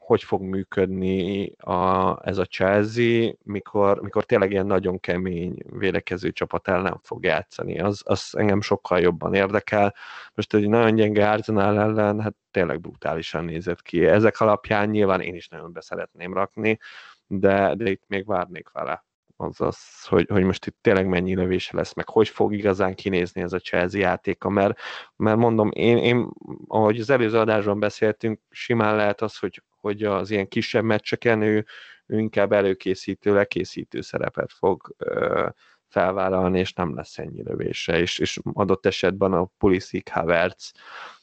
hogy 0.01 0.23
fog 0.23 0.41
működni 0.41 1.51
a, 1.57 2.17
ez 2.27 2.37
a 2.37 2.45
Chelsea, 2.45 3.31
mikor, 3.43 4.01
mikor 4.01 4.23
tényleg 4.25 4.51
ilyen 4.51 4.65
nagyon 4.65 4.99
kemény 4.99 5.55
védekező 5.65 6.31
csapat 6.31 6.67
ellen 6.67 6.99
fog 7.03 7.23
játszani. 7.23 7.79
Az, 7.79 8.01
az 8.05 8.33
engem 8.37 8.61
sokkal 8.61 8.99
jobban 8.99 9.33
érdekel. 9.33 9.95
Most 10.33 10.53
egy 10.53 10.67
nagyon 10.67 10.95
gyenge 10.95 11.29
Arsenal 11.29 11.79
ellen, 11.79 12.21
hát 12.21 12.35
tényleg 12.51 12.81
brutálisan 12.81 13.45
nézett 13.45 13.81
ki. 13.81 14.05
Ezek 14.05 14.39
alapján 14.39 14.89
nyilván 14.89 15.21
én 15.21 15.35
is 15.35 15.47
nagyon 15.47 15.71
beszeretném 15.73 16.33
rakni, 16.33 16.79
de, 17.27 17.75
de 17.75 17.89
itt 17.89 18.03
még 18.07 18.25
várnék 18.25 18.69
vele 18.69 19.05
az 19.41 19.61
az, 19.61 20.05
hogy, 20.05 20.27
hogy 20.29 20.43
most 20.43 20.65
itt 20.65 20.77
tényleg 20.81 21.07
mennyi 21.07 21.35
lövése 21.35 21.77
lesz, 21.77 21.93
meg 21.93 22.09
hogy 22.09 22.27
fog 22.27 22.53
igazán 22.53 22.95
kinézni 22.95 23.41
ez 23.41 23.53
a 23.53 23.59
Chelsea 23.59 23.99
játéka, 23.99 24.49
mert, 24.49 24.79
mert 25.15 25.37
mondom, 25.37 25.69
én, 25.73 25.97
én, 25.97 26.29
ahogy 26.67 26.99
az 26.99 27.09
előző 27.09 27.37
adásban 27.37 27.79
beszéltünk, 27.79 28.39
simán 28.49 28.95
lehet 28.95 29.21
az, 29.21 29.37
hogy, 29.37 29.63
hogy 29.79 30.03
az 30.03 30.31
ilyen 30.31 30.47
kisebb 30.47 30.83
meccseken 30.83 31.41
ő, 31.41 31.65
ő 32.05 32.19
inkább 32.19 32.51
előkészítő, 32.51 33.33
lekészítő 33.33 34.01
szerepet 34.01 34.51
fog 34.51 34.95
ö, 34.97 35.47
felvállalni, 35.87 36.59
és 36.59 36.73
nem 36.73 36.95
lesz 36.95 37.17
ennyi 37.17 37.43
lövése, 37.43 37.99
és, 37.99 38.19
és 38.19 38.39
adott 38.53 38.85
esetben 38.85 39.33
a 39.33 39.49
Pulisic, 39.57 40.09
Havertz, 40.09 40.71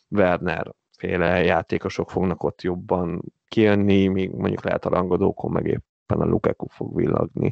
Werner 0.08 0.74
féle 0.98 1.42
játékosok 1.42 2.10
fognak 2.10 2.42
ott 2.42 2.62
jobban 2.62 3.22
kijönni, 3.48 4.06
míg 4.06 4.30
mondjuk 4.30 4.64
lehet 4.64 4.84
a 4.84 4.88
rangadókon 4.88 5.50
meg 5.50 5.66
éppen 5.66 6.20
a 6.20 6.24
Lukaku 6.24 6.66
fog 6.66 6.96
villagni. 6.96 7.48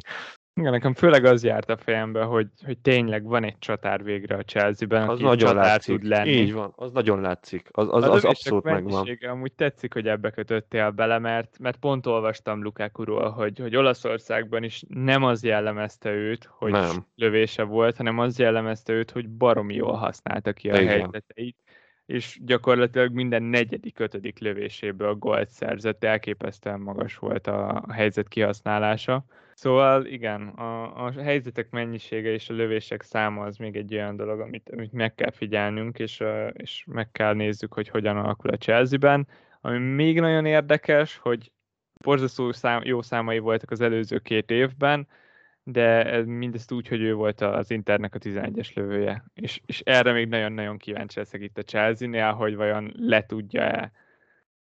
Igen, 0.57 0.71
nekem 0.71 0.93
főleg 0.93 1.25
az 1.25 1.43
járt 1.43 1.69
a 1.69 1.77
fejembe, 1.77 2.23
hogy, 2.23 2.47
hogy 2.65 2.77
tényleg 2.77 3.23
van 3.23 3.43
egy 3.43 3.59
csatár 3.59 4.03
végre 4.03 4.35
a 4.35 4.43
Chelsea-ben, 4.43 5.09
az 5.09 5.19
nagyon 5.19 5.55
látszik. 5.55 5.95
tud 5.95 6.09
lenni. 6.09 6.29
Így 6.29 6.53
van, 6.53 6.73
az 6.75 6.91
nagyon 6.91 7.21
látszik. 7.21 7.69
Az, 7.71 7.87
az, 7.91 8.03
az 8.03 8.25
abszolút 8.25 8.63
megvan. 8.63 9.17
Amúgy 9.29 9.53
tetszik, 9.53 9.93
hogy 9.93 10.07
ebbe 10.07 10.29
kötöttél 10.29 10.89
bele, 10.89 11.19
mert, 11.19 11.59
mert 11.59 11.77
pont 11.77 12.05
olvastam 12.05 12.63
Lukaku-ról, 12.63 13.29
hogy, 13.29 13.59
hogy 13.59 13.75
Olaszországban 13.75 14.63
is 14.63 14.83
nem 14.87 15.23
az 15.23 15.43
jellemezte 15.43 16.11
őt, 16.11 16.49
hogy 16.51 16.71
nem. 16.71 17.05
lövése 17.15 17.63
volt, 17.63 17.97
hanem 17.97 18.19
az 18.19 18.39
jellemezte 18.39 18.93
őt, 18.93 19.11
hogy 19.11 19.29
baromi 19.29 19.75
jól 19.75 19.95
használta 19.95 20.53
ki 20.53 20.69
a 20.69 20.81
Igen. 20.81 20.87
helyzeteit 20.87 21.57
és 22.07 22.39
gyakorlatilag 22.45 23.13
minden 23.13 23.43
negyedik, 23.43 23.99
ötödik 23.99 24.39
lövéséből 24.39 25.13
gólt 25.13 25.49
szerzett, 25.49 26.03
elképesztően 26.03 26.79
magas 26.79 27.17
volt 27.17 27.47
a 27.47 27.83
helyzet 27.91 28.27
kihasználása. 28.27 29.25
Szóval 29.53 30.05
igen, 30.05 30.47
a, 30.47 31.05
a 31.05 31.11
helyzetek 31.11 31.69
mennyisége 31.69 32.31
és 32.31 32.49
a 32.49 32.53
lövések 32.53 33.01
száma 33.01 33.43
az 33.43 33.57
még 33.57 33.75
egy 33.75 33.93
olyan 33.93 34.15
dolog, 34.15 34.39
amit, 34.39 34.69
amit 34.69 34.91
meg 34.91 35.15
kell 35.15 35.31
figyelnünk, 35.31 35.99
és, 35.99 36.23
és 36.53 36.83
meg 36.87 37.11
kell 37.11 37.33
nézzük, 37.33 37.73
hogy 37.73 37.89
hogyan 37.89 38.17
alakul 38.17 38.49
a 38.49 38.57
Chelsea-ben. 38.57 39.27
Ami 39.61 39.77
még 39.77 40.19
nagyon 40.19 40.45
érdekes, 40.45 41.17
hogy 41.17 41.51
borzasztó 42.03 42.51
szám, 42.51 42.81
jó 42.83 43.01
számai 43.01 43.39
voltak 43.39 43.71
az 43.71 43.81
előző 43.81 44.19
két 44.19 44.51
évben, 44.51 45.07
de 45.69 46.21
mindezt 46.25 46.71
úgy, 46.71 46.87
hogy 46.87 47.01
ő 47.01 47.13
volt 47.13 47.41
az 47.41 47.71
Internek 47.71 48.15
a 48.15 48.19
11-es 48.19 48.73
lövője. 48.73 49.23
És, 49.33 49.61
és 49.65 49.81
erre 49.85 50.11
még 50.11 50.27
nagyon-nagyon 50.27 50.77
kíváncsi 50.77 51.19
leszek 51.19 51.41
itt 51.41 51.57
a 51.57 51.63
Chelsea-nél, 51.63 52.31
hogy 52.31 52.55
vajon 52.55 52.93
le 52.95 53.25
tudja-e 53.25 53.91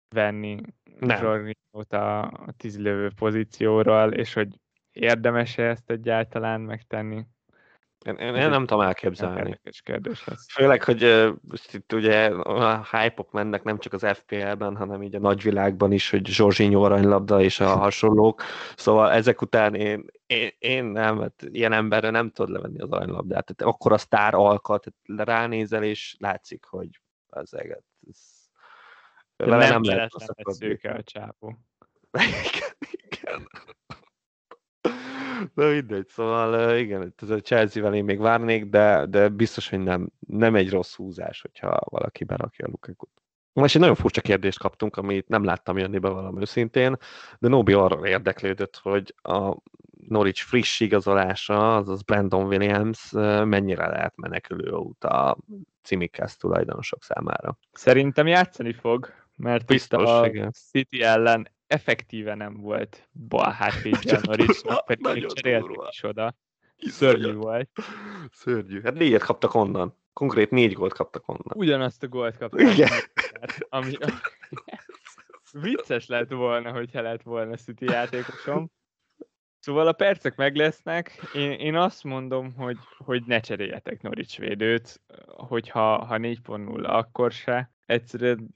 venni 0.09 0.61
Jorginho-t 0.99 1.93
a, 1.93 2.21
a 2.21 2.53
lövő 2.61 3.11
pozícióról, 3.15 4.13
és 4.13 4.33
hogy 4.33 4.47
érdemes-e 4.91 5.63
ezt 5.63 5.89
egyáltalán 5.89 6.61
megtenni? 6.61 7.25
Én, 8.05 8.15
én, 8.15 8.35
én 8.35 8.49
nem 8.49 8.65
tudom 8.65 8.83
elképzelni. 8.83 9.59
kérdés 9.83 10.27
ez. 10.27 10.45
Főleg, 10.51 10.83
hogy 10.83 11.03
uh, 11.03 11.35
most 11.41 11.73
itt 11.73 11.93
ugye 11.93 12.25
a 12.29 12.87
hype 12.91 13.25
mennek 13.31 13.63
nem 13.63 13.77
csak 13.77 13.93
az 13.93 14.07
FPL-ben, 14.13 14.75
hanem 14.75 15.03
így 15.03 15.15
a 15.15 15.19
nagyvilágban 15.19 15.91
is, 15.91 16.09
hogy 16.09 16.25
Zsorzsinyó 16.25 16.83
aranylabda 16.83 17.41
és 17.41 17.59
a 17.59 17.67
hasonlók. 17.85 18.43
Szóval 18.75 19.11
ezek 19.11 19.41
után 19.41 19.75
én, 19.75 20.05
én, 20.25 20.49
én 20.59 20.85
nem, 20.85 21.19
hát 21.19 21.43
ilyen 21.51 21.73
emberre 21.73 22.09
nem 22.09 22.29
tudod 22.29 22.51
levenni 22.51 22.79
az 22.81 22.91
aranylabdát. 22.91 23.45
Tehát 23.45 23.73
akkor 23.73 23.91
a 23.91 23.97
sztár 23.97 24.33
alkat, 24.33 24.87
ránézel 25.15 25.83
és 25.83 26.15
látszik, 26.19 26.65
hogy 26.65 27.01
az 27.27 27.53
eget. 27.53 27.83
Ez, 28.09 28.17
nem, 29.35 29.59
nem 29.59 29.83
lehet 29.83 30.11
szőke 30.43 30.91
a 30.91 31.03
csápó. 31.03 31.57
igen, 32.19 32.77
igen. 33.09 33.47
Na 35.53 35.67
mindegy, 35.67 36.07
szóval 36.07 36.77
igen, 36.77 37.13
ez 37.21 37.29
a 37.29 37.39
Chelsea-vel 37.39 37.93
én 37.93 38.03
még 38.03 38.19
várnék, 38.19 38.65
de, 38.65 39.05
de 39.05 39.29
biztos, 39.29 39.69
hogy 39.69 39.79
nem, 39.79 40.11
nem 40.19 40.55
egy 40.55 40.69
rossz 40.69 40.95
húzás, 40.95 41.41
hogyha 41.41 41.79
valaki 41.83 42.23
berakja 42.23 42.65
a 42.65 42.69
Lukaku-t. 42.69 43.09
Most 43.53 43.75
egy 43.75 43.81
nagyon 43.81 43.95
furcsa 43.95 44.21
kérdést 44.21 44.59
kaptunk, 44.59 44.97
amit 44.97 45.27
nem 45.27 45.43
láttam 45.43 45.77
jönni 45.77 45.97
be 45.97 46.09
valami 46.09 46.41
őszintén, 46.41 46.97
de 47.39 47.47
Nobi 47.47 47.73
arra 47.73 48.07
érdeklődött, 48.07 48.79
hogy 48.83 49.15
a 49.21 49.57
Norwich 50.07 50.41
friss 50.41 50.79
igazolása, 50.79 51.75
azaz 51.75 52.01
Brandon 52.01 52.45
Williams 52.45 53.11
mennyire 53.45 53.87
lehet 53.87 54.15
menekülő 54.15 54.71
út 54.71 55.03
a 55.03 55.37
Cimikász 55.83 56.37
tulajdonosok 56.37 57.03
számára. 57.03 57.57
Szerintem 57.71 58.27
játszani 58.27 58.73
fog, 58.73 59.13
mert 59.37 59.65
Biztos, 59.65 60.09
a 60.09 60.25
igen. 60.25 60.51
City 60.51 61.01
ellen 61.03 61.47
effektíve 61.71 62.35
nem 62.35 62.53
volt 62.57 63.09
bal 63.27 63.51
hátvédje 63.51 64.17
a 64.17 64.19
Norrisnak, 64.23 64.85
pedig 64.85 65.13
még 65.13 65.25
cserélték 65.25 65.77
is 65.89 66.03
oda. 66.03 66.35
Szörnyű 66.77 67.33
volt. 67.33 67.69
Szörnyű. 68.31 68.81
Hát 68.81 68.93
négyet 68.93 69.23
kaptak 69.23 69.53
onnan. 69.53 69.97
Konkrét 70.13 70.49
négy 70.49 70.73
gólt 70.73 70.93
kaptak 70.93 71.27
onnan. 71.27 71.53
Ugyanazt 71.53 72.03
a 72.03 72.07
gólt 72.07 72.37
kaptak. 72.37 72.59
Igen. 72.59 72.89
Ami, 73.69 73.97
vicces 75.51 76.07
lett 76.07 76.29
volna, 76.29 76.71
hogyha 76.71 77.01
lett 77.01 77.21
volna 77.21 77.55
City 77.55 77.85
játékosom. 77.85 78.71
Szóval 79.59 79.87
a 79.87 79.91
percek 79.91 80.35
meg 80.35 80.55
lesznek. 80.55 81.21
Én, 81.33 81.51
én 81.51 81.75
azt 81.75 82.03
mondom, 82.03 82.53
hogy, 82.53 82.77
hogy 82.97 83.23
ne 83.25 83.39
cseréljetek 83.39 84.01
Norwich 84.01 84.39
védőt, 84.39 85.01
hogyha 85.27 86.05
ha 86.05 86.17
4.0 86.17 86.83
akkor 86.83 87.31
se. 87.31 87.71
Egyszerűen 87.85 88.55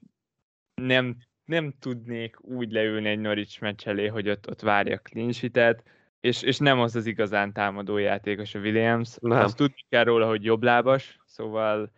nem 0.74 1.16
nem 1.46 1.74
tudnék 1.80 2.36
úgy 2.40 2.72
leülni 2.72 3.08
egy 3.08 3.18
Norwich 3.18 3.60
meccs 3.60 3.86
elé, 3.86 4.06
hogy 4.06 4.28
ott, 4.28 4.48
ott 4.48 4.60
várja 4.60 4.98
clean 4.98 5.32
és, 6.20 6.42
és 6.42 6.58
nem 6.58 6.80
az 6.80 6.96
az 6.96 7.06
igazán 7.06 7.52
támadó 7.52 7.96
játékos 7.96 8.54
a 8.54 8.58
Williams. 8.58 9.16
Nem. 9.20 9.38
Azt 9.38 9.56
tudni 9.56 9.84
kell 9.88 10.04
róla, 10.04 10.28
hogy 10.28 10.44
jobblábas, 10.44 11.18
szóval 11.24 11.92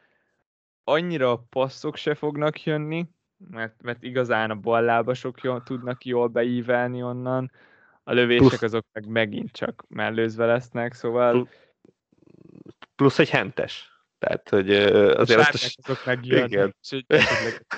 annyira 0.84 1.46
passzok 1.50 1.96
se 1.96 2.14
fognak 2.14 2.62
jönni, 2.62 3.06
mert, 3.50 3.82
mert 3.82 4.02
igazán 4.02 4.50
a 4.50 4.54
ballábasok 4.54 5.42
jól, 5.42 5.62
tudnak 5.62 6.04
jól 6.04 6.28
beívelni 6.28 7.02
onnan, 7.02 7.50
a 8.04 8.12
lövések 8.12 8.62
azok 8.62 8.86
meg 8.92 9.06
megint 9.06 9.52
csak 9.52 9.84
mellőzve 9.88 10.46
lesznek, 10.46 10.92
szóval... 10.92 11.48
Plusz 12.96 13.18
egy 13.18 13.30
hentes. 13.30 13.97
Tehát, 14.18 14.48
hogy 14.48 14.70
azért 14.72 15.38
azt... 15.38 15.78
A 15.78 15.80
azok 15.82 16.04
megjön, 16.04 16.46
igen. 16.46 16.74
és 16.82 17.04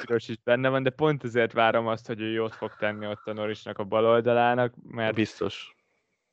hogy 0.06 0.28
is 0.28 0.36
benne 0.44 0.68
van, 0.68 0.82
de 0.82 0.90
pont 0.90 1.24
ezért 1.24 1.52
várom 1.52 1.86
azt, 1.86 2.06
hogy 2.06 2.20
ő 2.20 2.30
jót 2.30 2.54
fog 2.54 2.76
tenni 2.78 3.06
ott 3.06 3.26
a 3.26 3.32
Norrisnak 3.32 3.78
a 3.78 3.84
bal 3.84 4.06
oldalának, 4.06 4.74
mert 4.82 5.14
biztos. 5.14 5.74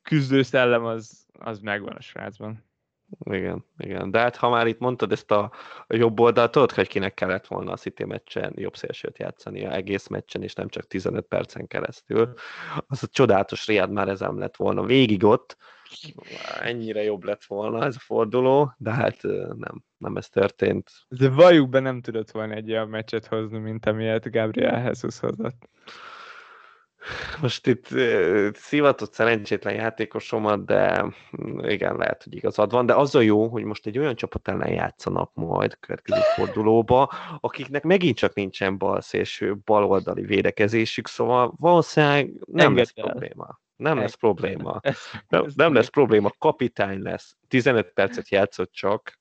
Küzdő 0.02 0.42
szellem 0.42 0.84
az, 0.84 1.26
az 1.32 1.58
megvan 1.60 1.96
a 1.96 2.00
srácban. 2.00 2.66
Igen, 3.24 3.64
igen. 3.78 4.10
De 4.10 4.18
hát 4.18 4.36
ha 4.36 4.48
már 4.48 4.66
itt 4.66 4.78
mondtad 4.78 5.12
ezt 5.12 5.30
a, 5.30 5.52
a 5.86 5.96
jobb 5.96 6.20
oldalt, 6.20 6.50
tudod, 6.50 6.72
hogy 6.72 6.88
kinek 6.88 7.14
kellett 7.14 7.46
volna 7.46 7.72
a 7.72 7.76
City 7.76 8.04
meccsen 8.04 8.52
jobb 8.56 8.76
szélsőt 8.76 9.18
játszani 9.18 9.66
a 9.66 9.72
egész 9.72 10.06
meccsen, 10.06 10.42
és 10.42 10.54
nem 10.54 10.68
csak 10.68 10.86
15 10.86 11.26
percen 11.26 11.66
keresztül. 11.66 12.34
Az 12.86 13.02
a 13.02 13.06
csodálatos 13.06 13.66
Riad 13.66 13.90
már 13.90 14.08
ezem 14.08 14.38
lett 14.38 14.56
volna 14.56 14.82
végig 14.82 15.24
ott, 15.24 15.56
ennyire 16.60 17.02
jobb 17.02 17.24
lett 17.24 17.44
volna 17.44 17.84
ez 17.84 17.96
a 17.96 18.00
forduló, 18.00 18.74
de 18.76 18.90
hát 18.90 19.22
nem, 19.56 19.84
nem 19.96 20.16
ez 20.16 20.28
történt. 20.28 20.90
De 21.08 21.30
valljuk 21.30 21.68
be 21.68 21.80
nem 21.80 22.00
tudott 22.00 22.30
volna 22.30 22.54
egy 22.54 22.70
olyan 22.70 22.88
meccset 22.88 23.26
hozni, 23.26 23.58
mint 23.58 23.86
amilyet 23.86 24.30
Gabriel 24.30 24.82
Jesus 24.82 25.18
hozott 25.18 25.68
most 27.40 27.66
itt 27.66 27.86
szivatott 28.52 29.12
szerencsétlen 29.12 29.74
játékosomat, 29.74 30.64
de 30.64 31.02
mm, 31.42 31.58
igen, 31.58 31.96
lehet, 31.96 32.22
hogy 32.22 32.34
igazad 32.34 32.70
van, 32.70 32.86
de 32.86 32.94
az 32.94 33.14
a 33.14 33.20
jó, 33.20 33.48
hogy 33.48 33.64
most 33.64 33.86
egy 33.86 33.98
olyan 33.98 34.14
csapat 34.16 34.48
ellen 34.48 34.72
játszanak 34.72 35.30
majd 35.34 35.78
következő 35.80 36.20
fordulóba, 36.34 37.12
akiknek 37.40 37.82
megint 37.82 38.16
csak 38.16 38.34
nincsen 38.34 38.78
balszélső, 38.78 39.56
baloldali 39.64 40.22
védekezésük, 40.22 41.08
szóval 41.08 41.54
valószínűleg 41.56 42.32
nem 42.46 42.66
Engedd 42.66 42.76
lesz 42.78 42.92
el. 42.94 43.04
probléma. 43.04 43.60
Nem 43.88 43.98
lesz 43.98 44.14
probléma. 44.14 44.80
Nem, 45.28 45.46
nem 45.54 45.72
lesz 45.72 45.88
probléma, 45.88 46.30
kapitány 46.38 47.02
lesz. 47.02 47.36
15 47.48 47.92
percet 47.92 48.28
játszott 48.28 48.72
csak, 48.72 49.18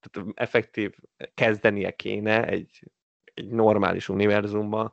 tehát 0.00 0.28
effektív 0.34 0.94
kezdenie 1.34 1.90
kéne 1.90 2.46
egy, 2.46 2.90
egy 3.34 3.48
normális 3.48 4.08
univerzumban, 4.08 4.92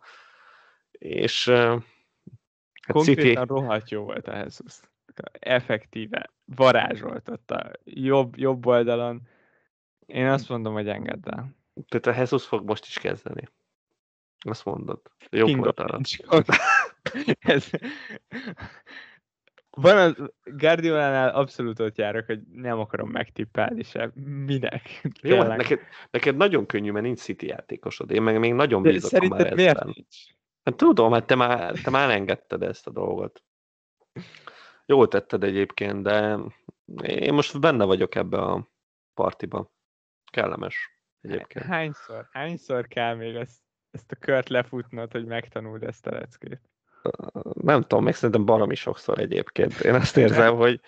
és 0.91 1.51
Hát 2.87 2.95
Konkrétan 2.95 3.47
City... 3.47 3.53
rohadt 3.53 3.89
jó 3.89 4.03
volt 4.03 4.27
a 4.27 4.35
Jesus. 4.35 4.79
Effektíve 5.31 6.33
varázsoltatta. 6.45 7.71
Jobb, 7.83 8.37
jobb 8.37 8.65
oldalon. 8.65 9.21
Én 10.05 10.27
azt 10.27 10.49
mondom, 10.49 10.73
hogy 10.73 10.87
engedd 10.87 11.29
el. 11.29 11.55
Tehát 11.87 12.17
a 12.17 12.19
Jesus 12.19 12.45
fog 12.45 12.67
most 12.67 12.85
is 12.85 12.97
kezdeni. 12.97 13.47
Azt 14.39 14.65
mondod. 14.65 15.01
Jobb 15.29 15.47
King 15.47 15.65
oldalon. 15.65 16.01
Ez... 17.39 17.69
Van 19.81 19.97
az 19.97 20.31
Guardiolánál 20.43 21.29
abszolút 21.29 21.79
ott 21.79 21.97
járok, 21.97 22.25
hogy 22.25 22.39
nem 22.51 22.79
akarom 22.79 23.09
megtippelni 23.09 23.83
se. 23.83 24.11
Minek? 24.45 25.01
Jó, 25.21 25.39
hát 25.39 25.57
neked, 25.57 25.79
neked 26.11 26.35
nagyon 26.35 26.65
könnyű, 26.65 26.91
mert 26.91 27.05
nincs 27.05 27.19
City 27.19 27.47
játékosod. 27.47 28.11
Én 28.11 28.21
meg 28.21 28.39
még 28.39 28.53
nagyon 28.53 28.81
bízok 28.81 29.25
De 29.25 29.49
a 29.49 29.55
miért 29.55 29.83
nincs? 29.83 30.17
Hát 30.63 30.75
tudom, 30.75 31.11
hát 31.11 31.25
te 31.25 31.35
már, 31.35 31.73
te 31.83 31.89
már 31.89 32.09
engedted 32.09 32.63
ezt 32.63 32.87
a 32.87 32.91
dolgot. 32.91 33.43
Jól 34.85 35.07
tetted 35.07 35.43
egyébként, 35.43 36.03
de 36.03 36.37
én 37.03 37.33
most 37.33 37.59
benne 37.59 37.85
vagyok 37.85 38.15
ebbe 38.15 38.37
a 38.37 38.71
partiba. 39.13 39.71
Kellemes 40.31 41.01
egyébként. 41.21 41.65
Hányszor, 41.65 42.27
hányszor 42.31 42.87
kell 42.87 43.15
még 43.15 43.35
ezt, 43.35 43.61
ezt 43.91 44.11
a 44.11 44.15
kört 44.15 44.49
lefutnod, 44.49 45.11
hogy 45.11 45.25
megtanuld 45.25 45.83
ezt 45.83 46.07
a 46.07 46.11
leckét? 46.11 46.61
Nem 47.53 47.81
tudom, 47.81 48.03
még 48.03 48.13
szerintem 48.13 48.45
baromi 48.45 48.75
sokszor 48.75 49.19
egyébként. 49.19 49.79
Én 49.79 49.93
azt 49.93 50.17
érzem, 50.17 50.55
hogy, 50.55 50.81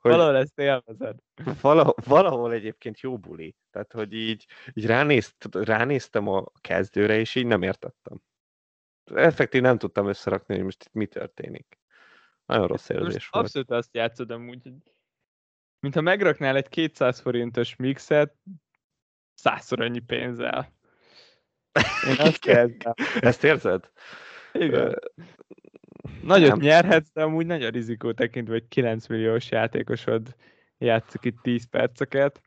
hogy 0.00 0.10
valahol 0.10 0.36
ezt 0.36 0.58
élvezed. 0.58 1.16
Valahol, 1.60 1.94
valahol 2.04 2.52
egyébként 2.52 3.00
jó 3.00 3.18
buli. 3.18 3.54
Tehát, 3.70 3.92
hogy 3.92 4.12
így, 4.12 4.46
így 4.74 4.86
ránézt, 4.86 5.48
ránéztem 5.50 6.28
a 6.28 6.44
kezdőre, 6.60 7.18
és 7.18 7.34
így 7.34 7.46
nem 7.46 7.62
értettem 7.62 8.20
effektív 9.14 9.62
nem 9.62 9.78
tudtam 9.78 10.08
összerakni, 10.08 10.54
hogy 10.54 10.64
most 10.64 10.84
itt 10.84 10.92
mi 10.92 11.06
történik. 11.06 11.78
Nagyon 12.46 12.66
rossz 12.66 12.88
érzés 12.88 13.12
most 13.12 13.32
volt. 13.32 13.44
Abszolút 13.44 13.70
azt 13.70 13.94
játszod 13.94 14.30
amúgy, 14.30 14.62
hogy 14.62 14.92
mintha 15.80 16.00
megraknál 16.00 16.56
egy 16.56 16.68
200 16.68 17.20
forintos 17.20 17.76
mixet 17.76 18.34
százszor 19.34 19.80
annyi 19.80 19.98
pénzzel. 19.98 20.72
Én 22.08 22.16
azt 22.18 22.46
érzem. 22.46 22.94
Ezt 23.20 23.44
érzed? 23.44 23.90
Igen. 24.60 24.98
Nagyot 26.22 26.48
nem. 26.48 26.58
nyerhetsz, 26.58 27.10
de 27.12 27.22
amúgy 27.22 27.46
nagy 27.46 27.62
a 27.62 27.68
rizikó 27.68 28.12
tekintve, 28.12 28.52
hogy 28.52 28.68
9 28.68 29.06
milliós 29.06 29.50
játékosod 29.50 30.34
játszik 30.78 31.24
itt 31.24 31.42
10 31.42 31.68
perceket. 31.68 32.40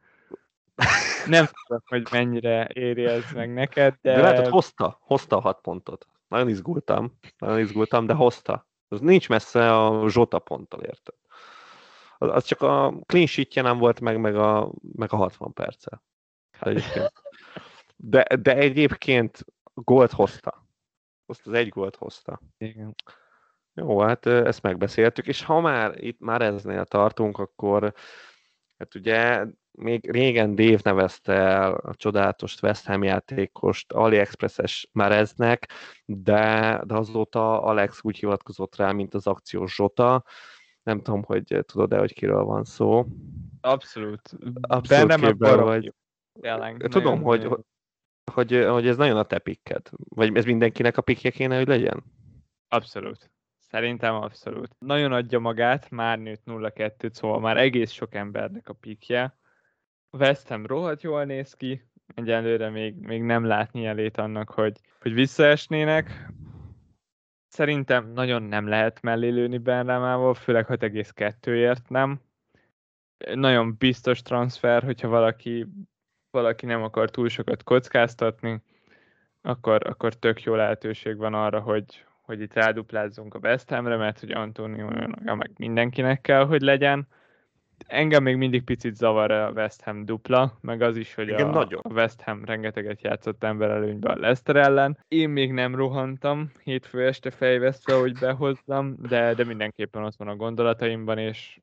Nem 1.26 1.46
tudom, 1.46 1.84
hogy 1.86 2.08
mennyire 2.12 2.68
éri 2.74 3.06
ez 3.06 3.32
meg 3.34 3.54
neked, 3.54 3.96
de... 4.02 4.14
De 4.14 4.22
látod, 4.22 4.48
hozta, 4.48 4.98
hozta 5.02 5.38
a 5.38 5.40
6 5.40 5.62
pontot. 5.62 6.08
Nagyon 6.28 6.50
izgultam, 6.50 7.18
nagyon 7.38 7.60
izgultam, 7.60 8.06
de 8.06 8.14
hozta. 8.14 8.68
Az 8.88 9.00
nincs 9.00 9.30
messze 9.30 9.78
a 9.78 10.10
Zsota 10.10 10.40
ponttal, 10.40 10.82
érted? 10.82 11.16
Az, 12.18 12.30
az 12.30 12.44
csak 12.44 12.62
a 12.62 12.94
clean 13.06 13.26
sheetje 13.26 13.62
nem 13.62 13.78
volt 13.78 14.00
meg, 14.00 14.20
meg 14.20 14.36
a, 14.36 14.72
meg 14.96 15.14
a 15.14 15.16
60 15.16 15.54
perce. 15.54 16.02
Egyébként. 16.60 17.14
De, 17.96 18.28
de 18.42 18.56
egyébként 18.56 19.46
gólt 19.74 20.12
hozta. 20.12 20.68
Azt 21.30 21.48
az 21.48 21.54
egy 21.54 21.70
gólt 21.70 21.96
hozta. 21.96 22.42
Igen. 22.58 22.96
Jó, 23.74 24.00
hát 24.00 24.26
ezt 24.26 24.62
megbeszéltük, 24.62 25.28
és 25.28 25.44
ha 25.44 25.60
már 25.60 26.04
itt 26.04 26.20
már 26.20 26.42
eznél 26.42 26.86
tartunk, 26.86 27.38
akkor 27.38 27.94
hát 28.78 28.96
ugye 28.96 29.46
még 29.72 30.12
régen 30.12 30.56
Dave 30.56 30.80
nevezte 30.84 31.34
el 31.34 31.74
a 31.74 31.96
csodálatos 31.96 32.62
West 32.62 32.86
Ham 32.86 33.04
játékost 33.04 33.92
AliExpress-es 33.92 34.90
Mereznek, 34.92 35.72
de, 36.06 36.82
de 36.86 36.96
azóta 36.96 37.62
Alex 37.62 38.00
úgy 38.02 38.18
hivatkozott 38.18 38.76
rá, 38.76 38.92
mint 38.92 39.14
az 39.14 39.28
akciós 39.28 39.76
Zsota. 39.76 40.24
Nem 40.84 41.02
tudom, 41.02 41.24
hogy 41.24 41.64
tudod-e, 41.66 41.98
hogy 41.98 42.14
kiről 42.14 42.44
van 42.44 42.64
szó. 42.64 43.06
Abszolút. 43.62 44.30
Abszolút 44.62 45.08
Bennem 45.08 45.30
képben 45.30 45.64
vagy. 45.64 45.94
Jelen. 46.42 46.78
Tudom, 46.78 47.22
hogy, 47.22 47.44
hogy, 47.44 47.60
hogy, 48.30 48.66
hogy 48.70 48.88
ez 48.88 48.98
nagyon 48.98 49.18
a 49.18 49.24
te 49.24 49.40
pikked. 49.40 49.90
Vagy 49.92 50.38
ez 50.38 50.46
mindenkinek 50.46 50.98
a 50.98 51.02
pikje 51.02 51.30
kéne, 51.30 51.58
hogy 51.58 51.68
legyen? 51.68 52.04
Abszolút. 52.68 53.32
Szerintem 53.60 54.16
abszolút. 54.16 54.76
Nagyon 54.80 55.12
adja 55.12 55.40
magát, 55.40 55.90
már 55.90 56.20
nőtt 56.20 56.42
0-2-t, 56.46 57.12
szóval 57.12 57.40
már 57.40 57.58
egész 57.58 57.92
sok 57.92 58.16
embernek 58.16 58.70
a 58.70 58.74
pikje. 58.74 59.38
West 60.12 60.50
rohadt 60.50 61.02
jól 61.02 61.24
néz 61.26 61.54
ki, 61.54 61.90
egyelőre 62.16 62.70
még, 62.70 62.96
még 62.96 63.22
nem 63.24 63.46
látni 63.46 63.86
elét 63.86 64.18
annak, 64.18 64.50
hogy, 64.50 64.80
hogy 65.00 65.14
visszaesnének. 65.14 66.30
Szerintem 67.48 68.12
nagyon 68.12 68.44
nem 68.44 68.68
lehet 68.68 69.02
mellé 69.02 69.30
lőni 69.30 69.58
Benrámával, 69.58 70.34
főleg 70.34 70.66
6,2-ért 70.68 71.90
nem. 71.90 72.22
Nagyon 73.34 73.76
biztos 73.78 74.22
transfer, 74.22 74.84
hogyha 74.84 75.08
valaki, 75.08 75.68
valaki 76.32 76.66
nem 76.66 76.84
akar 76.84 77.10
túl 77.10 77.30
sokat 77.30 77.64
kockáztatni, 77.64 78.62
akkor, 79.42 79.88
akkor 79.88 80.14
tök 80.14 80.44
jó 80.44 80.56
lehetőség 80.56 81.18
van 81.18 81.34
arra, 81.34 81.60
hogy, 81.60 82.06
hogy 82.22 82.42
itt 82.42 82.54
ráduplázzunk 82.54 83.34
a 83.34 83.40
West 83.42 83.70
Hamre, 83.70 83.96
mert 83.96 84.20
hogy 84.20 84.32
Antonio 84.32 84.88
meg 85.36 85.52
mindenkinek 85.58 86.22
kell, 86.22 86.46
hogy 86.46 86.62
legyen 86.62 87.08
engem 87.88 88.24
még 88.24 88.36
mindig 88.36 88.64
picit 88.64 88.96
zavar 88.96 89.32
a 89.32 89.52
West 89.52 89.82
Ham 89.82 90.06
dupla, 90.06 90.58
meg 90.62 90.82
az 90.82 90.98
is, 90.98 91.14
hogy 91.14 91.28
Igen, 91.28 91.48
a, 91.48 91.52
nagyon. 91.52 91.82
a 91.84 91.94
West 91.94 92.22
Ham 92.22 92.46
rengeteget 92.46 93.02
játszott 93.02 93.44
ember 93.44 93.70
előnyben 93.70 94.12
a 94.12 94.20
Leicester 94.20 94.56
ellen. 94.56 94.98
Én 95.08 95.30
még 95.30 95.52
nem 95.52 95.76
rohantam 95.76 96.52
hétfő 96.64 97.06
este 97.06 97.32
fejvesztve, 97.32 97.94
hogy 97.94 98.20
behozzam, 98.20 98.96
de, 99.02 99.34
de 99.34 99.44
mindenképpen 99.44 100.04
ott 100.04 100.16
van 100.16 100.28
a 100.28 100.36
gondolataimban, 100.36 101.18
és, 101.18 101.60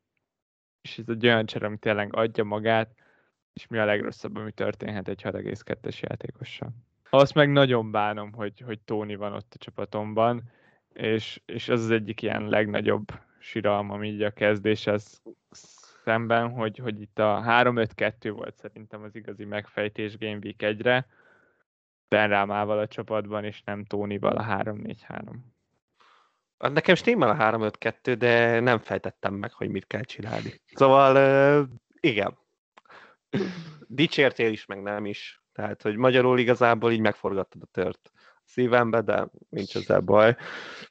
és 0.80 0.98
ez 0.98 1.08
egy 1.08 1.26
olyan 1.26 1.46
csere, 1.46 1.66
ami 1.66 1.78
tényleg 1.78 2.16
adja 2.16 2.44
magát, 2.44 2.94
és 3.56 3.66
mi 3.66 3.78
a 3.78 3.84
legrosszabb, 3.84 4.36
ami 4.36 4.52
történhet 4.52 5.08
egy 5.08 5.22
6,2-es 5.22 6.00
játékossal. 6.00 6.68
Azt 7.10 7.34
meg 7.34 7.52
nagyon 7.52 7.90
bánom, 7.90 8.32
hogy, 8.32 8.60
hogy 8.60 8.80
Tóni 8.80 9.14
van 9.14 9.32
ott 9.32 9.52
a 9.54 9.58
csapatomban, 9.58 10.42
és, 10.92 11.40
és 11.46 11.68
az 11.68 11.80
az 11.80 11.90
egyik 11.90 12.22
ilyen 12.22 12.48
legnagyobb 12.48 13.12
siralmam 13.38 14.04
így 14.04 14.22
a 14.22 14.30
kezdéshez 14.30 15.22
szemben, 16.04 16.50
hogy, 16.50 16.78
hogy 16.78 17.00
itt 17.00 17.18
a 17.18 17.44
3-5-2 17.46 18.32
volt 18.36 18.56
szerintem 18.56 19.02
az 19.02 19.14
igazi 19.14 19.44
megfejtés 19.44 20.18
Game 20.18 20.38
Week 20.42 20.56
1-re, 20.58 21.06
Benrámával 22.08 22.78
a 22.78 22.88
csapatban, 22.88 23.44
és 23.44 23.62
nem 23.62 23.84
Tónival 23.84 24.36
a 24.36 24.44
3-4-3. 24.44 24.94
Hát 26.58 26.72
nekem 26.72 26.94
stimmel 26.94 27.28
a 27.28 27.70
3-5-2, 27.70 28.14
de 28.18 28.60
nem 28.60 28.78
fejtettem 28.78 29.34
meg, 29.34 29.52
hogy 29.52 29.68
mit 29.68 29.86
kell 29.86 30.02
csinálni. 30.02 30.60
Szóval 30.74 31.68
igen. 32.00 32.38
Dicsértél 33.86 34.52
is, 34.52 34.66
meg 34.66 34.82
nem 34.82 35.06
is. 35.06 35.42
Tehát, 35.52 35.82
hogy 35.82 35.96
magyarul 35.96 36.38
igazából 36.38 36.92
így 36.92 37.00
megforgattad 37.00 37.62
a 37.62 37.68
tört 37.72 38.10
szívembe, 38.44 39.00
de 39.00 39.28
nincs 39.48 39.76
ezzel 39.76 40.00
baj. 40.00 40.36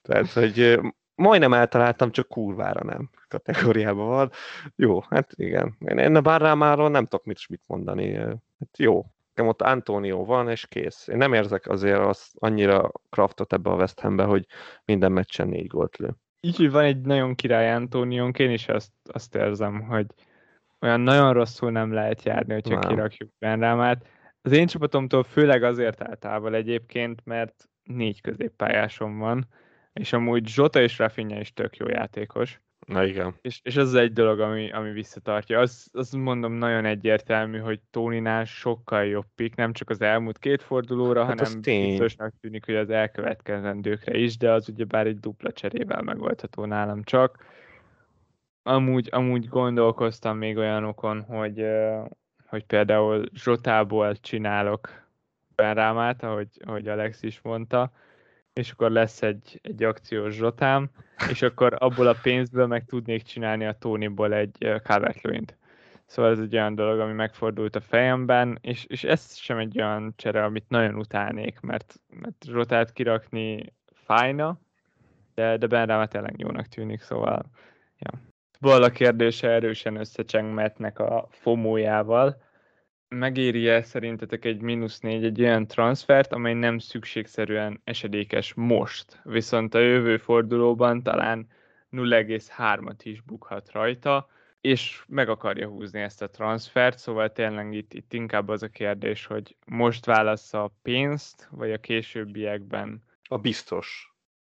Tehát, 0.01 0.31
hogy 0.31 0.79
majdnem 1.15 1.53
eltaláltam, 1.53 2.11
csak 2.11 2.27
kurvára 2.27 2.83
nem 2.83 3.09
kategóriában 3.27 4.07
van. 4.07 4.31
Jó, 4.75 5.01
hát 5.09 5.31
igen. 5.35 5.77
Én 5.79 6.15
a 6.15 6.21
Bárrámáról 6.21 6.89
nem 6.89 7.03
tudok 7.03 7.25
mit, 7.25 7.39
mit 7.49 7.63
mondani. 7.67 8.13
Hát 8.13 8.77
jó, 8.77 9.05
nekem 9.33 9.49
ott 9.49 9.61
Antonio 9.61 10.25
van, 10.25 10.49
és 10.49 10.67
kész. 10.67 11.07
Én 11.07 11.17
nem 11.17 11.33
érzek 11.33 11.67
azért 11.67 11.99
az 11.99 12.31
annyira 12.33 12.91
kraftot 13.09 13.53
ebbe 13.53 13.69
a 13.69 13.75
West 13.75 13.99
Hambe, 13.99 14.23
hogy 14.23 14.45
minden 14.85 15.11
meccsen 15.11 15.47
négy 15.47 15.67
gólt 15.67 15.97
lő. 15.97 16.15
Így, 16.39 16.71
van 16.71 16.83
egy 16.83 17.01
nagyon 17.01 17.35
király 17.35 17.73
Antóniónk, 17.73 18.39
én 18.39 18.51
is 18.51 18.67
azt, 18.67 18.91
azt 19.03 19.35
érzem, 19.35 19.81
hogy, 19.81 20.05
olyan 20.81 21.01
nagyon 21.01 21.33
rosszul 21.33 21.71
nem 21.71 21.93
lehet 21.93 22.23
járni, 22.23 22.53
hogyha 22.53 22.79
nem. 22.79 22.89
kirakjuk 22.89 23.29
Benrámát. 23.39 24.07
Az 24.41 24.51
én 24.51 24.67
csapatomtól 24.67 25.23
főleg 25.23 25.63
azért 25.63 26.19
távol 26.19 26.55
egyébként, 26.55 27.21
mert 27.25 27.69
négy 27.83 28.21
középpályásom 28.21 29.17
van, 29.17 29.47
és 29.93 30.13
amúgy 30.13 30.47
Zsota 30.47 30.81
és 30.81 30.97
Rafinha 30.97 31.39
is 31.39 31.53
tök 31.53 31.77
jó 31.77 31.87
játékos. 31.87 32.59
Na 32.87 33.03
igen. 33.03 33.35
És, 33.41 33.59
és 33.63 33.75
az 33.75 33.93
egy 33.93 34.13
dolog, 34.13 34.39
ami, 34.39 34.71
ami 34.71 34.91
visszatartja. 34.91 35.59
Az, 35.59 35.89
az 35.91 36.11
mondom 36.11 36.53
nagyon 36.53 36.85
egyértelmű, 36.85 37.57
hogy 37.57 37.79
Tóninál 37.91 38.45
sokkal 38.45 39.05
jobb 39.05 39.25
pik, 39.35 39.55
nem 39.55 39.73
csak 39.73 39.89
az 39.89 40.01
elmúlt 40.01 40.37
két 40.37 40.61
fordulóra, 40.61 41.25
hát 41.25 41.39
hanem 41.39 41.61
biztosnak 41.61 42.33
tűnik, 42.41 42.65
hogy 42.65 42.75
az 42.75 42.89
elkövetkezendőkre 42.89 44.17
is, 44.17 44.37
de 44.37 44.51
az 44.51 44.69
ugye 44.69 44.83
bár 44.83 45.07
egy 45.07 45.19
dupla 45.19 45.51
cserével 45.51 46.01
megoldható 46.01 46.65
nálam 46.65 47.03
csak. 47.03 47.45
Amúgy, 48.67 49.09
amúgy 49.11 49.47
gondolkoztam 49.47 50.37
még 50.37 50.57
olyanokon, 50.57 51.21
hogy, 51.21 51.65
hogy 52.47 52.63
például 52.63 53.23
Zsotából 53.33 54.15
csinálok 54.15 54.89
Benrámát, 55.55 56.23
ahogy, 56.23 56.47
ahogy 56.65 56.87
Alex 56.87 57.23
is 57.23 57.41
mondta, 57.41 57.91
és 58.53 58.71
akkor 58.71 58.91
lesz 58.91 59.21
egy, 59.21 59.59
egy 59.63 59.83
akciós 59.83 60.33
zsotám, 60.33 60.89
és 61.29 61.41
akkor 61.41 61.75
abból 61.79 62.07
a 62.07 62.15
pénzből 62.21 62.67
meg 62.67 62.85
tudnék 62.85 63.23
csinálni 63.23 63.65
a 63.65 63.77
Tonyból 63.77 64.33
egy 64.33 64.79
calvert 64.83 65.55
Szóval 66.05 66.31
ez 66.31 66.39
egy 66.39 66.55
olyan 66.55 66.75
dolog, 66.75 66.99
ami 66.99 67.13
megfordult 67.13 67.75
a 67.75 67.81
fejemben, 67.81 68.57
és, 68.61 68.85
és 68.85 69.03
ez 69.03 69.35
sem 69.35 69.57
egy 69.57 69.81
olyan 69.81 70.13
csere, 70.15 70.43
amit 70.43 70.69
nagyon 70.69 70.95
utálnék, 70.95 71.59
mert, 71.59 71.99
mert 72.09 72.45
zsotát 72.45 72.93
kirakni 72.93 73.73
fájna, 73.93 74.59
de, 75.33 75.57
de 75.57 75.67
Benráma 75.67 76.05
tényleg 76.05 76.39
jónak 76.39 76.67
tűnik, 76.67 77.01
szóval 77.01 77.45
ja. 77.97 78.33
Vala 78.59 78.89
kérdése 78.89 79.49
erősen 79.49 79.95
összecseng 79.95 80.53
Mattnek 80.53 80.99
a 80.99 81.27
fomójával, 81.29 82.43
megéri-e 83.07 83.81
szerintetek 83.81 84.45
egy 84.45 84.61
mínusz 84.61 84.99
négy 84.99 85.23
egy 85.23 85.41
olyan 85.41 85.67
transfert, 85.67 86.33
amely 86.33 86.53
nem 86.53 86.77
szükségszerűen 86.77 87.81
esedékes 87.83 88.53
most, 88.53 89.19
viszont 89.23 89.73
a 89.73 89.79
jövő 89.79 90.17
fordulóban 90.17 91.03
talán 91.03 91.47
0,3-at 91.91 92.99
is 93.03 93.21
bukhat 93.21 93.71
rajta, 93.71 94.27
és 94.61 95.03
meg 95.07 95.29
akarja 95.29 95.67
húzni 95.67 96.01
ezt 96.01 96.21
a 96.21 96.29
transfert, 96.29 96.97
szóval 96.97 97.31
tényleg 97.31 97.73
itt, 97.73 97.93
itt 97.93 98.13
inkább 98.13 98.49
az 98.49 98.63
a 98.63 98.67
kérdés, 98.67 99.25
hogy 99.25 99.55
most 99.65 100.05
válasz 100.05 100.53
a 100.53 100.73
pénzt, 100.81 101.47
vagy 101.51 101.71
a 101.71 101.77
későbbiekben? 101.77 103.03
A 103.23 103.37
biztos 103.37 104.14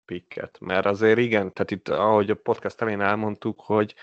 pikket, 0.08 0.58
mert 0.60 0.86
azért 0.86 1.20
igen, 1.20 1.54
tehát 1.54 1.72
itt 1.72 1.90
ahogy 1.90 2.30
a 2.30 2.36
podcast 2.36 2.82
elén 2.82 3.02
elmondtuk, 3.02 3.60
hogy 3.60 3.96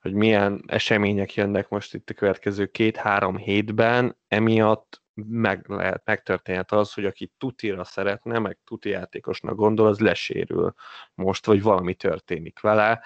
hogy 0.00 0.12
milyen 0.12 0.62
események 0.66 1.34
jönnek 1.34 1.68
most 1.68 1.94
itt 1.94 2.10
a 2.10 2.14
következő 2.14 2.66
két-három 2.66 3.36
hétben, 3.36 4.16
emiatt 4.28 5.02
meg 5.14 5.68
lehet, 5.68 6.02
megtörténhet 6.04 6.72
az, 6.72 6.92
hogy 6.92 7.04
aki 7.04 7.32
tutira 7.38 7.84
szeretne, 7.84 8.38
meg 8.38 8.58
tuti 8.64 8.88
játékosnak 8.88 9.56
gondol, 9.56 9.86
az 9.86 9.98
lesérül 9.98 10.74
most, 11.14 11.46
vagy 11.46 11.62
valami 11.62 11.94
történik 11.94 12.60
vele. 12.60 13.02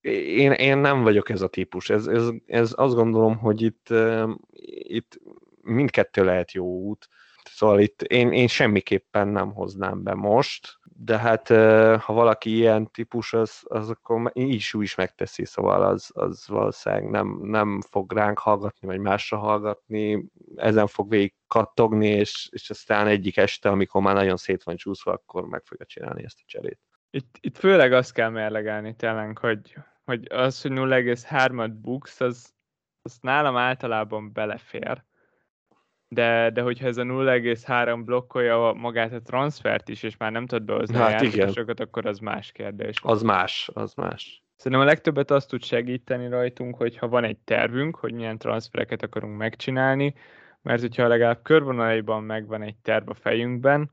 Én, 0.00 0.52
én 0.52 0.78
nem 0.78 1.02
vagyok 1.02 1.28
ez 1.28 1.40
a 1.40 1.48
típus. 1.48 1.90
Ez, 1.90 2.06
ez, 2.06 2.28
ez 2.46 2.72
azt 2.76 2.94
gondolom, 2.94 3.36
hogy 3.36 3.62
itt, 3.62 3.88
itt 4.82 5.20
mindkettő 5.62 6.24
lehet 6.24 6.52
jó 6.52 6.64
út. 6.64 7.08
Szóval 7.60 7.80
itt 7.80 8.02
én, 8.02 8.32
én 8.32 8.46
semmiképpen 8.46 9.28
nem 9.28 9.52
hoznám 9.52 10.02
be 10.02 10.14
most, 10.14 10.78
de 10.82 11.18
hát 11.18 11.48
ha 12.02 12.12
valaki 12.12 12.56
ilyen 12.56 12.90
típus, 12.90 13.32
az, 13.32 13.60
az 13.62 13.90
akkor 13.90 14.30
is 14.34 14.74
is 14.74 14.94
megteszi, 14.94 15.44
szóval 15.44 15.82
az, 15.82 16.10
az 16.14 16.48
valószínűleg 16.48 17.10
nem, 17.10 17.40
nem 17.42 17.80
fog 17.90 18.12
ránk 18.12 18.38
hallgatni, 18.38 18.86
vagy 18.86 18.98
másra 18.98 19.38
hallgatni, 19.38 20.24
ezen 20.56 20.86
fog 20.86 21.10
végig 21.10 21.34
kattogni, 21.46 22.08
és, 22.08 22.48
és 22.52 22.70
aztán 22.70 23.06
egyik 23.06 23.36
este, 23.36 23.68
amikor 23.68 24.02
már 24.02 24.14
nagyon 24.14 24.36
szét 24.36 24.62
van 24.62 24.76
csúszva, 24.76 25.12
akkor 25.12 25.46
meg 25.46 25.62
fogja 25.64 25.86
csinálni 25.86 26.24
ezt 26.24 26.38
a 26.40 26.44
cserét. 26.46 26.80
Itt, 27.10 27.36
itt 27.40 27.56
főleg 27.56 27.92
azt 27.92 28.12
kell 28.12 28.30
mérlegelni 28.30 28.96
tényleg, 28.96 29.38
hogy, 29.38 29.74
hogy 30.04 30.26
az, 30.30 30.62
hogy 30.62 30.72
0,3-at 30.72 31.72
buksz, 31.80 32.20
az, 32.20 32.54
az 33.02 33.18
nálam 33.20 33.56
általában 33.56 34.32
belefér 34.32 35.08
de, 36.14 36.50
de 36.50 36.62
hogyha 36.62 36.86
ez 36.86 36.96
a 36.96 37.02
0,3 37.02 38.02
blokkolja 38.04 38.72
magát 38.72 39.12
a 39.12 39.22
transfert 39.22 39.88
is, 39.88 40.02
és 40.02 40.16
már 40.16 40.32
nem 40.32 40.46
tud 40.46 40.62
behozni 40.62 40.96
hát 40.96 41.08
a 41.08 41.24
játékosokat, 41.24 41.80
akkor 41.80 42.06
az 42.06 42.18
más 42.18 42.52
kérdés. 42.52 43.00
Az 43.02 43.22
más, 43.22 43.70
az 43.74 43.94
más. 43.94 44.42
Szerintem 44.56 44.86
a 44.86 44.90
legtöbbet 44.90 45.30
azt 45.30 45.48
tud 45.48 45.64
segíteni 45.64 46.28
rajtunk, 46.28 46.76
hogyha 46.76 47.08
van 47.08 47.24
egy 47.24 47.38
tervünk, 47.38 47.96
hogy 47.96 48.12
milyen 48.12 48.38
transfereket 48.38 49.02
akarunk 49.02 49.36
megcsinálni, 49.36 50.14
mert 50.62 50.80
hogyha 50.80 51.08
legalább 51.08 51.42
körvonalaiban 51.42 52.22
megvan 52.22 52.62
egy 52.62 52.76
terv 52.82 53.08
a 53.08 53.14
fejünkben, 53.14 53.90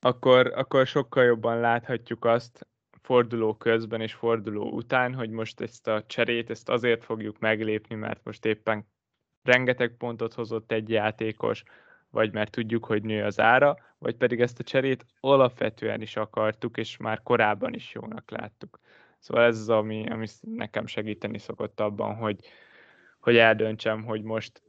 akkor, 0.00 0.52
akkor 0.54 0.86
sokkal 0.86 1.24
jobban 1.24 1.60
láthatjuk 1.60 2.24
azt 2.24 2.66
forduló 3.00 3.54
közben 3.54 4.00
és 4.00 4.12
forduló 4.12 4.70
után, 4.70 5.14
hogy 5.14 5.30
most 5.30 5.60
ezt 5.60 5.88
a 5.88 6.04
cserét, 6.06 6.50
ezt 6.50 6.68
azért 6.68 7.04
fogjuk 7.04 7.38
meglépni, 7.38 7.94
mert 7.94 8.20
most 8.24 8.44
éppen 8.44 8.86
rengeteg 9.42 9.96
pontot 9.98 10.34
hozott 10.34 10.72
egy 10.72 10.88
játékos, 10.88 11.62
vagy 12.10 12.32
mert 12.32 12.50
tudjuk, 12.50 12.84
hogy 12.84 13.02
nő 13.02 13.24
az 13.24 13.40
ára, 13.40 13.76
vagy 13.98 14.16
pedig 14.16 14.40
ezt 14.40 14.58
a 14.58 14.64
cserét 14.64 15.06
alapvetően 15.20 16.00
is 16.00 16.16
akartuk, 16.16 16.76
és 16.76 16.96
már 16.96 17.22
korábban 17.22 17.74
is 17.74 17.92
jónak 17.94 18.30
láttuk. 18.30 18.80
Szóval 19.18 19.44
ez 19.44 19.58
az, 19.58 19.68
ami, 19.68 20.08
ami 20.08 20.26
nekem 20.40 20.86
segíteni 20.86 21.38
szokott 21.38 21.80
abban, 21.80 22.14
hogy, 22.14 22.36
hogy 23.20 23.36
eldöntsem, 23.36 24.04
hogy 24.04 24.22
most 24.22 24.62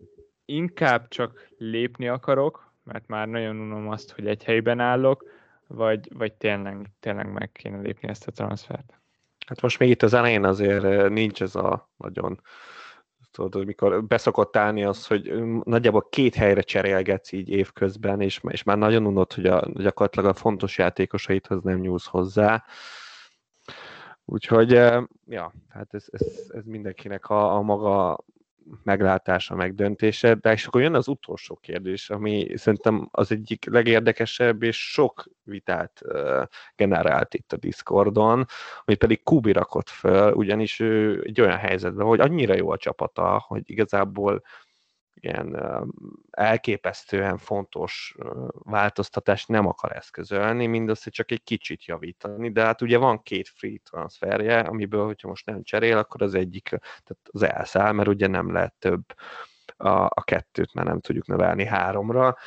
inkább 0.45 1.07
csak 1.07 1.49
lépni 1.57 2.07
akarok, 2.07 2.71
mert 2.83 3.07
már 3.07 3.27
nagyon 3.27 3.59
unom 3.59 3.89
azt, 3.89 4.11
hogy 4.11 4.27
egy 4.27 4.43
helyben 4.43 4.79
állok, 4.79 5.25
vagy, 5.67 6.07
vagy 6.13 6.33
tényleg, 6.33 6.89
tényleg 6.99 7.31
meg 7.31 7.51
kéne 7.51 7.81
lépni 7.81 8.09
ezt 8.09 8.27
a 8.27 8.31
transfert. 8.31 8.93
Hát 9.47 9.61
most 9.61 9.79
még 9.79 9.89
itt 9.89 10.03
az 10.03 10.13
elején 10.13 10.43
azért 10.43 10.83
eh, 10.83 11.09
nincs 11.09 11.41
ez 11.41 11.55
a 11.55 11.89
nagyon 11.97 12.41
tudod, 13.33 13.61
amikor 13.61 14.03
beszokott 14.03 14.55
állni 14.57 14.83
az, 14.83 15.07
hogy 15.07 15.33
nagyjából 15.63 16.07
két 16.09 16.35
helyre 16.35 16.61
cserélgetsz 16.61 17.31
így 17.31 17.49
évközben, 17.49 18.21
és, 18.21 18.41
és 18.47 18.63
már 18.63 18.77
nagyon 18.77 19.05
unod, 19.05 19.33
hogy 19.33 19.45
a, 19.45 19.67
gyakorlatilag 19.73 20.29
a 20.29 20.33
fontos 20.33 20.77
játékosaithoz 20.77 21.61
nem 21.61 21.79
nyúlsz 21.79 22.05
hozzá. 22.05 22.63
Úgyhogy, 24.25 24.71
ja, 25.27 25.53
hát 25.69 25.93
ez, 25.93 26.05
ez, 26.11 26.27
ez 26.49 26.65
mindenkinek 26.65 27.29
a, 27.29 27.55
a 27.55 27.61
maga 27.61 28.23
meglátása, 28.83 29.55
megdöntése, 29.55 30.33
de 30.33 30.51
és 30.51 30.65
akkor 30.65 30.81
jön 30.81 30.95
az 30.95 31.07
utolsó 31.07 31.55
kérdés, 31.55 32.09
ami 32.09 32.47
szerintem 32.55 33.07
az 33.11 33.31
egyik 33.31 33.65
legérdekesebb, 33.69 34.63
és 34.63 34.91
sok 34.91 35.25
vitát 35.43 36.01
uh, 36.05 36.43
generált 36.75 37.33
itt 37.33 37.53
a 37.53 37.57
Discordon, 37.57 38.45
amit 38.85 38.99
pedig 38.99 39.23
Kubi 39.23 39.51
rakott 39.51 39.89
föl, 39.89 40.33
ugyanis 40.33 40.79
ő 40.79 41.23
egy 41.25 41.41
olyan 41.41 41.57
helyzetben, 41.57 42.05
hogy 42.05 42.19
annyira 42.19 42.55
jó 42.55 42.69
a 42.69 42.77
csapata, 42.77 43.43
hogy 43.47 43.61
igazából 43.65 44.43
ilyen 45.13 45.57
elképesztően 46.31 47.37
fontos 47.37 48.15
változtatást 48.53 49.47
nem 49.47 49.67
akar 49.67 49.95
eszközölni, 49.95 50.65
mindössze 50.65 51.09
csak 51.09 51.31
egy 51.31 51.43
kicsit 51.43 51.85
javítani, 51.85 52.51
de 52.51 52.63
hát 52.63 52.81
ugye 52.81 52.97
van 52.97 53.21
két 53.21 53.49
free 53.55 53.77
transferje, 53.83 54.59
amiből, 54.59 55.05
hogyha 55.05 55.27
most 55.27 55.45
nem 55.45 55.63
cserél, 55.63 55.97
akkor 55.97 56.21
az 56.21 56.33
egyik, 56.33 56.69
tehát 56.69 57.19
az 57.31 57.41
elszáll, 57.41 57.91
mert 57.91 58.07
ugye 58.07 58.27
nem 58.27 58.51
lehet 58.51 58.73
több 58.79 59.03
a, 59.77 59.89
a 59.89 60.23
kettőt, 60.23 60.73
mert 60.73 60.87
nem 60.87 60.99
tudjuk 60.99 61.27
növelni 61.27 61.65
háromra, 61.65 62.37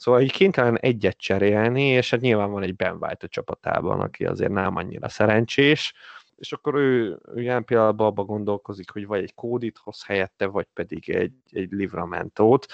Szóval 0.00 0.20
így 0.20 0.32
kénytelen 0.32 0.78
egyet 0.78 1.18
cserélni, 1.18 1.82
és 1.82 2.10
hát 2.10 2.20
nyilván 2.20 2.50
van 2.50 2.62
egy 2.62 2.76
Ben 2.76 2.96
White 3.00 3.26
a 3.26 3.28
csapatában, 3.28 4.00
aki 4.00 4.26
azért 4.26 4.52
nem 4.52 4.76
annyira 4.76 5.08
szerencsés, 5.08 5.94
és 6.40 6.52
akkor 6.52 6.74
ő, 6.74 7.18
ilyen 7.34 7.64
pillanatban 7.64 8.06
abba 8.06 8.24
gondolkozik, 8.24 8.90
hogy 8.90 9.06
vagy 9.06 9.22
egy 9.22 9.34
kódit 9.34 9.78
hoz 9.78 10.04
helyette, 10.04 10.46
vagy 10.46 10.66
pedig 10.72 11.10
egy, 11.10 11.34
egy 11.50 11.70
livramentót, 11.70 12.66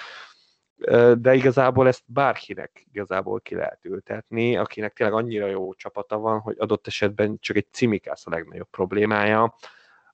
de 1.15 1.35
igazából 1.35 1.87
ezt 1.87 2.03
bárkinek 2.07 2.87
igazából 2.93 3.41
ki 3.41 3.55
lehet 3.55 3.85
ültetni, 3.85 4.57
akinek 4.57 4.93
tényleg 4.93 5.17
annyira 5.17 5.47
jó 5.47 5.75
csapata 5.75 6.19
van, 6.19 6.41
hogy 6.41 6.57
adott 6.59 6.87
esetben 6.87 7.39
csak 7.41 7.57
egy 7.57 7.67
cimikász 7.71 8.27
a 8.27 8.31
legnagyobb 8.31 8.71
problémája, 8.71 9.55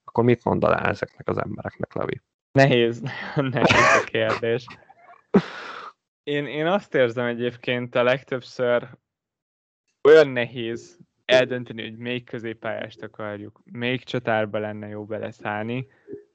akkor 0.03 0.23
mit 0.23 0.43
mondanál 0.43 0.89
ezeknek 0.89 1.27
az 1.29 1.37
embereknek, 1.37 1.93
Levi? 1.93 2.21
Nehéz, 2.51 3.01
nehéz 3.35 4.01
a 4.01 4.03
kérdés. 4.05 4.65
Én, 6.23 6.45
én 6.45 6.65
azt 6.65 6.95
érzem 6.95 7.25
egyébként 7.25 7.95
a 7.95 8.03
legtöbbször 8.03 8.89
olyan 10.03 10.27
nehéz 10.27 10.97
eldönteni, 11.25 11.81
hogy 11.81 11.97
melyik 11.97 12.25
középpályást 12.25 13.03
akarjuk, 13.03 13.61
melyik 13.71 14.03
csatárba 14.03 14.59
lenne 14.59 14.87
jó 14.87 15.05
beleszállni, 15.05 15.87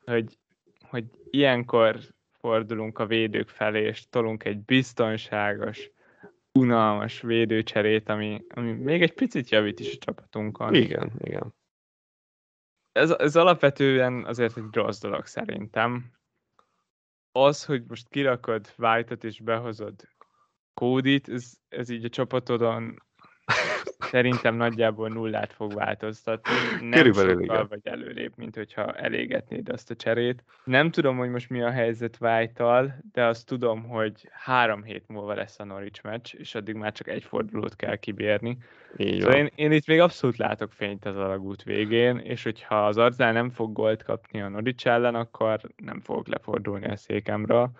hogy, 0.04 0.38
hogy 0.80 1.04
ilyenkor 1.30 1.98
fordulunk 2.32 2.98
a 2.98 3.06
védők 3.06 3.48
felé, 3.48 3.86
és 3.86 4.08
tolunk 4.08 4.44
egy 4.44 4.58
biztonságos, 4.58 5.90
unalmas 6.52 7.20
védőcserét, 7.20 8.08
ami, 8.08 8.44
ami 8.48 8.72
még 8.72 9.02
egy 9.02 9.14
picit 9.14 9.48
javít 9.48 9.80
is 9.80 9.94
a 9.94 9.98
csapatunkon. 9.98 10.74
Igen, 10.74 11.12
igen. 11.18 11.54
ez, 12.92 13.10
ez 13.10 13.36
alapvetően 13.36 14.24
azért 14.24 14.56
egy 14.56 14.64
rossz 14.70 15.00
dolog 15.00 15.26
szerintem. 15.26 16.12
Az, 17.32 17.64
hogy 17.64 17.84
most 17.88 18.08
kirakod 18.08 18.74
White-ot 18.76 19.24
és 19.24 19.40
behozod 19.40 19.94
Kódit, 20.74 21.28
ez, 21.28 21.52
ez 21.68 21.88
így 21.88 22.04
a 22.04 22.08
csapatodon 22.08 23.02
szerintem 24.08 24.54
nagyjából 24.54 25.08
nullát 25.08 25.52
fog 25.52 25.74
változtatni. 25.74 26.52
Nem 26.80 26.90
Körülbelül 26.90 27.30
sokkal 27.30 27.44
igen. 27.44 27.66
vagy 27.68 27.80
előrébb, 27.82 28.32
mint 28.36 28.54
hogyha 28.54 28.92
elégetnéd 28.92 29.68
azt 29.68 29.90
a 29.90 29.94
cserét. 29.94 30.44
Nem 30.64 30.90
tudom, 30.90 31.16
hogy 31.16 31.30
most 31.30 31.50
mi 31.50 31.62
a 31.62 31.70
helyzet 31.70 32.16
white 32.20 33.02
de 33.12 33.24
azt 33.24 33.46
tudom, 33.46 33.82
hogy 33.82 34.28
három 34.32 34.82
hét 34.82 35.04
múlva 35.06 35.34
lesz 35.34 35.58
a 35.58 35.64
Norwich 35.64 36.04
meccs, 36.04 36.34
és 36.34 36.54
addig 36.54 36.74
már 36.74 36.92
csak 36.92 37.08
egy 37.08 37.22
fordulót 37.22 37.76
kell 37.76 37.96
kibérni. 37.96 38.58
Így 38.96 39.20
szóval 39.20 39.36
én, 39.36 39.50
én 39.54 39.72
itt 39.72 39.86
még 39.86 40.00
abszolút 40.00 40.36
látok 40.36 40.72
fényt 40.72 41.04
az 41.04 41.16
alagút 41.16 41.62
végén, 41.62 42.18
és 42.18 42.42
hogyha 42.42 42.86
az 42.86 42.96
Arzenál 42.96 43.32
nem 43.32 43.50
fog 43.50 43.72
gólt 43.72 44.02
kapni 44.02 44.40
a 44.40 44.48
Norwich 44.48 44.86
ellen, 44.86 45.14
akkor 45.14 45.60
nem 45.76 46.00
fogok 46.00 46.28
lefordulni 46.28 46.86
a 46.86 46.96
székemről. 46.96 47.70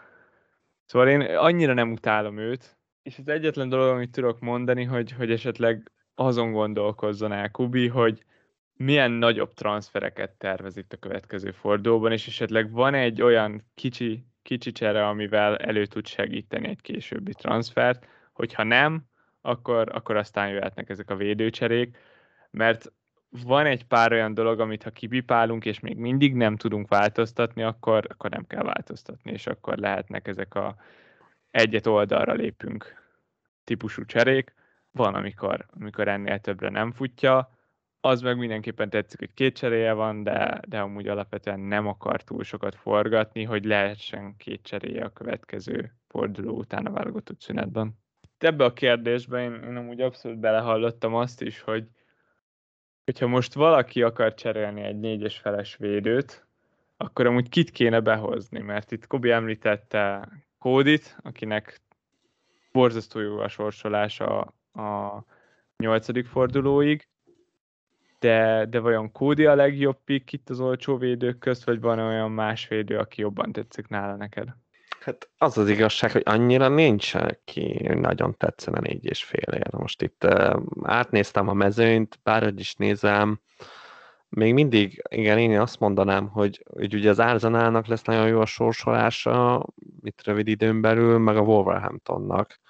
Szóval 0.85 1.09
én 1.09 1.21
annyira 1.21 1.73
nem 1.73 1.93
utálom 1.93 2.39
őt, 2.39 2.77
és 3.03 3.19
az 3.19 3.29
egyetlen 3.29 3.69
dolog, 3.69 3.89
amit 3.89 4.11
tudok 4.11 4.41
mondani, 4.41 4.85
hogy, 4.85 5.13
hogy 5.13 5.31
esetleg 5.31 5.91
azon 6.19 6.53
gondolkozzon 6.53 7.33
el 7.33 7.51
Kubi, 7.51 7.89
hogy 7.89 8.23
milyen 8.77 9.11
nagyobb 9.11 9.55
transfereket 9.55 10.31
tervez 10.31 10.77
itt 10.77 10.93
a 10.93 10.97
következő 10.97 11.51
fordulóban, 11.51 12.13
és 12.13 12.27
esetleg 12.27 12.71
van 12.71 12.95
egy 12.95 13.23
olyan 13.23 13.65
kicsi, 13.75 14.25
kicsi 14.43 14.73
csere, 14.73 15.07
amivel 15.07 15.57
elő 15.57 15.87
tud 15.87 16.07
segíteni 16.07 16.69
egy 16.69 16.81
későbbi 16.81 17.33
transfert, 17.33 18.07
hogyha 18.33 18.63
nem, 18.63 19.05
akkor, 19.41 19.89
akkor 19.95 20.17
aztán 20.17 20.49
jöhetnek 20.49 20.89
ezek 20.89 21.11
a 21.11 21.17
védőcserék, 21.17 21.97
mert 22.51 22.93
van 23.31 23.67
egy 23.67 23.85
pár 23.85 24.13
olyan 24.13 24.35
dolog, 24.35 24.61
amit 24.61 24.83
ha 24.83 24.91
kipipálunk, 24.91 25.65
és 25.65 25.81
még 25.81 25.97
mindig 25.97 26.35
nem 26.35 26.57
tudunk 26.57 26.89
változtatni, 26.89 27.63
akkor, 27.63 28.07
akkor 28.09 28.31
nem 28.31 28.47
kell 28.47 28.63
változtatni, 28.63 29.31
és 29.33 29.47
akkor 29.47 29.77
lehetnek 29.77 30.29
ezek 30.29 30.55
a 30.55 30.77
egyet 31.51 31.87
oldalra 31.87 32.33
lépünk 32.33 33.03
típusú 33.65 34.05
cserék, 34.05 34.57
van, 34.99 35.15
amikor, 35.15 35.67
amikor 35.71 36.09
ennél 36.09 36.39
többre 36.39 36.69
nem 36.69 36.93
futja, 36.93 37.51
az 38.01 38.21
meg 38.21 38.39
mindenképpen 38.39 38.91
tetszik, 38.91 39.19
hogy 39.19 39.35
két 39.35 39.57
cseréje 39.57 39.93
van, 39.93 40.23
de, 40.23 40.61
de 40.69 40.81
amúgy 40.81 41.09
alapvetően 41.09 41.61
nem 41.61 41.87
akar 41.87 42.23
túl 42.23 42.43
sokat 42.43 42.75
forgatni, 42.75 43.45
hogy 43.45 43.65
lehessen 43.65 44.37
két 44.37 44.63
cseréje 44.63 45.05
a 45.05 45.13
következő 45.13 45.93
forduló 46.09 46.57
után 46.57 46.87
a 46.87 46.91
válogatott 46.91 47.41
szünetben. 47.41 47.99
Ebbe 48.39 48.65
a 48.65 48.73
kérdésbe 48.73 49.43
én, 49.43 49.53
én 49.53 49.77
amúgy 49.77 50.01
abszolút 50.01 50.39
belehallottam 50.39 51.15
azt 51.15 51.43
is, 51.43 51.61
hogy 51.61 51.89
hogyha 53.05 53.27
most 53.27 53.55
valaki 53.55 54.03
akar 54.03 54.35
cserélni 54.35 54.83
egy 54.83 54.99
négyes 54.99 55.39
feles 55.39 55.77
védőt, 55.77 56.47
akkor 56.97 57.27
amúgy 57.27 57.49
kit 57.49 57.71
kéne 57.71 58.01
behozni, 58.01 58.61
mert 58.61 58.93
itt 58.93 59.07
Kobi 59.07 59.31
említette 59.31 60.29
Kódit, 60.59 61.17
akinek 61.23 61.81
borzasztó 62.73 63.21
jó 63.21 63.39
a 63.39 63.49
sorsolása 63.49 64.55
a 64.73 65.19
nyolcadik 65.77 66.27
fordulóig, 66.27 67.09
de, 68.19 68.67
de 68.67 68.79
vajon 68.79 69.13
Kódi 69.13 69.47
a 69.47 69.55
legjobb 69.55 69.99
pick 70.05 70.33
itt 70.33 70.51
az 70.51 70.61
olcsó 70.61 70.97
védők 70.97 71.39
közt, 71.39 71.65
vagy 71.65 71.81
van 71.81 71.99
olyan 71.99 72.31
más 72.31 72.69
védő, 72.69 72.99
aki 72.99 73.21
jobban 73.21 73.53
tetszik 73.53 73.89
nála 73.89 74.17
neked? 74.17 74.49
Hát 75.01 75.31
az 75.39 75.59
az 75.59 75.69
igazság, 75.69 76.13
hogy 76.13 76.23
annyira 76.25 76.69
nincs, 76.69 77.15
aki 77.15 77.89
nagyon 77.95 78.37
tetszene 78.37 78.81
négy 78.81 79.05
és 79.05 79.25
fél 79.25 79.55
ér. 79.55 79.73
Most 79.73 80.03
itt 80.03 80.25
uh, 80.25 80.63
átnéztem 80.83 81.49
a 81.49 81.53
mezőnyt, 81.53 82.19
bárhogy 82.23 82.61
is 82.61 82.75
nézem, 82.75 83.41
még 84.29 84.55
mindig, 84.55 85.03
igen, 85.09 85.39
én 85.39 85.61
azt 85.61 85.81
mondanám, 85.81 86.29
hogy, 86.29 86.65
hogy 86.75 86.95
ugye 86.95 87.11
az 87.11 87.19
Arsenalnak 87.19 87.87
lesz 87.87 88.03
nagyon 88.03 88.29
jó 88.29 88.41
a 88.41 88.47
sorsolása 88.47 89.67
itt 90.03 90.25
rövid 90.25 90.49
időn 90.49 90.81
belül, 90.81 91.19
meg 91.19 91.37
a 91.37 91.41
Wolverhamptonnak 91.41 92.61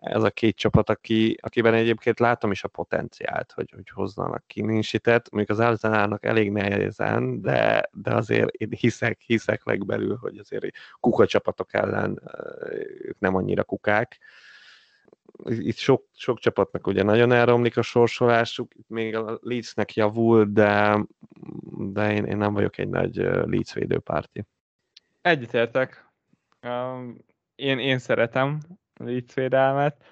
ez 0.00 0.22
a 0.22 0.30
két 0.30 0.56
csapat, 0.56 0.90
aki, 0.90 1.36
akiben 1.42 1.74
egyébként 1.74 2.18
látom 2.18 2.50
is 2.50 2.64
a 2.64 2.68
potenciált, 2.68 3.52
hogy, 3.52 3.70
hogy 3.70 3.88
hozzanak 3.88 4.46
kinínsitet. 4.46 5.30
Mondjuk 5.30 5.58
az 5.58 5.66
Arsenalnak 5.66 6.24
elég 6.24 6.50
nehezen, 6.50 7.40
de, 7.40 7.88
de 7.92 8.14
azért 8.14 8.50
én 8.54 8.68
hiszek, 8.70 9.20
hiszek 9.20 9.64
legbelül, 9.64 10.16
hogy 10.16 10.38
azért 10.38 10.76
kuka 11.00 11.26
csapatok 11.26 11.72
ellen 11.74 12.22
ők 12.98 13.18
nem 13.18 13.34
annyira 13.34 13.64
kukák. 13.64 14.18
Itt 15.44 15.76
sok, 15.76 16.04
sok 16.12 16.38
csapatnak 16.38 16.86
ugye 16.86 17.02
nagyon 17.02 17.32
elromlik 17.32 17.76
a 17.76 17.82
sorsolásuk, 17.82 18.72
még 18.86 19.16
a 19.16 19.38
Leedsnek 19.42 19.94
javul, 19.94 20.44
de, 20.44 21.04
de 21.70 22.12
én, 22.12 22.24
én 22.24 22.36
nem 22.36 22.52
vagyok 22.52 22.78
egy 22.78 22.88
nagy 22.88 23.16
Leeds 23.16 23.74
védőpárti. 23.74 24.44
Egyetértek. 25.20 26.08
Um, 26.62 27.16
én, 27.54 27.78
én 27.78 27.98
szeretem 27.98 28.60
védelmet. 29.34 30.04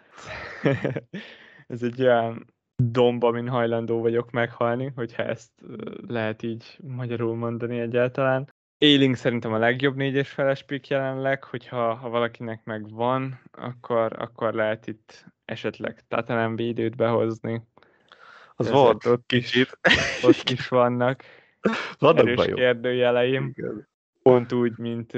Ez 1.67 1.83
egy 1.83 2.03
olyan 2.03 2.55
domba, 2.77 3.31
min 3.31 3.49
hajlandó 3.49 4.01
vagyok 4.01 4.31
meghalni, 4.31 4.93
hogyha 4.95 5.23
ezt 5.23 5.51
lehet 6.07 6.43
így 6.43 6.79
magyarul 6.83 7.37
mondani 7.37 7.81
egyáltalán. 7.81 8.53
Éling 8.79 9.17
szerintem 9.17 9.53
a 9.53 9.59
legjobb 9.59 9.97
négyes 9.97 10.31
feles 10.31 10.63
pick 10.63 10.89
jelenleg, 10.89 11.45
hogyha 11.45 11.95
ha 11.95 12.09
valakinek 12.09 12.65
meg 12.65 12.91
van, 12.91 13.41
akkor, 13.51 14.13
akkor 14.19 14.55
lehet 14.55 14.87
itt 14.87 15.25
esetleg 15.45 16.05
Tatanem 16.09 16.57
védőt 16.57 16.97
behozni. 16.97 17.63
Az 18.55 18.67
Ezért 18.67 18.75
volt 18.79 19.07
ott 19.07 19.27
kicsit. 19.27 19.79
Ott 20.27 20.51
is 20.51 20.69
vannak 20.69 21.23
Vannak 21.99 22.29
erős 22.29 22.45
kérdőjeleim. 22.55 23.53
Igen. 23.55 23.89
Pont 24.23 24.53
úgy, 24.53 24.79
mint 24.79 25.13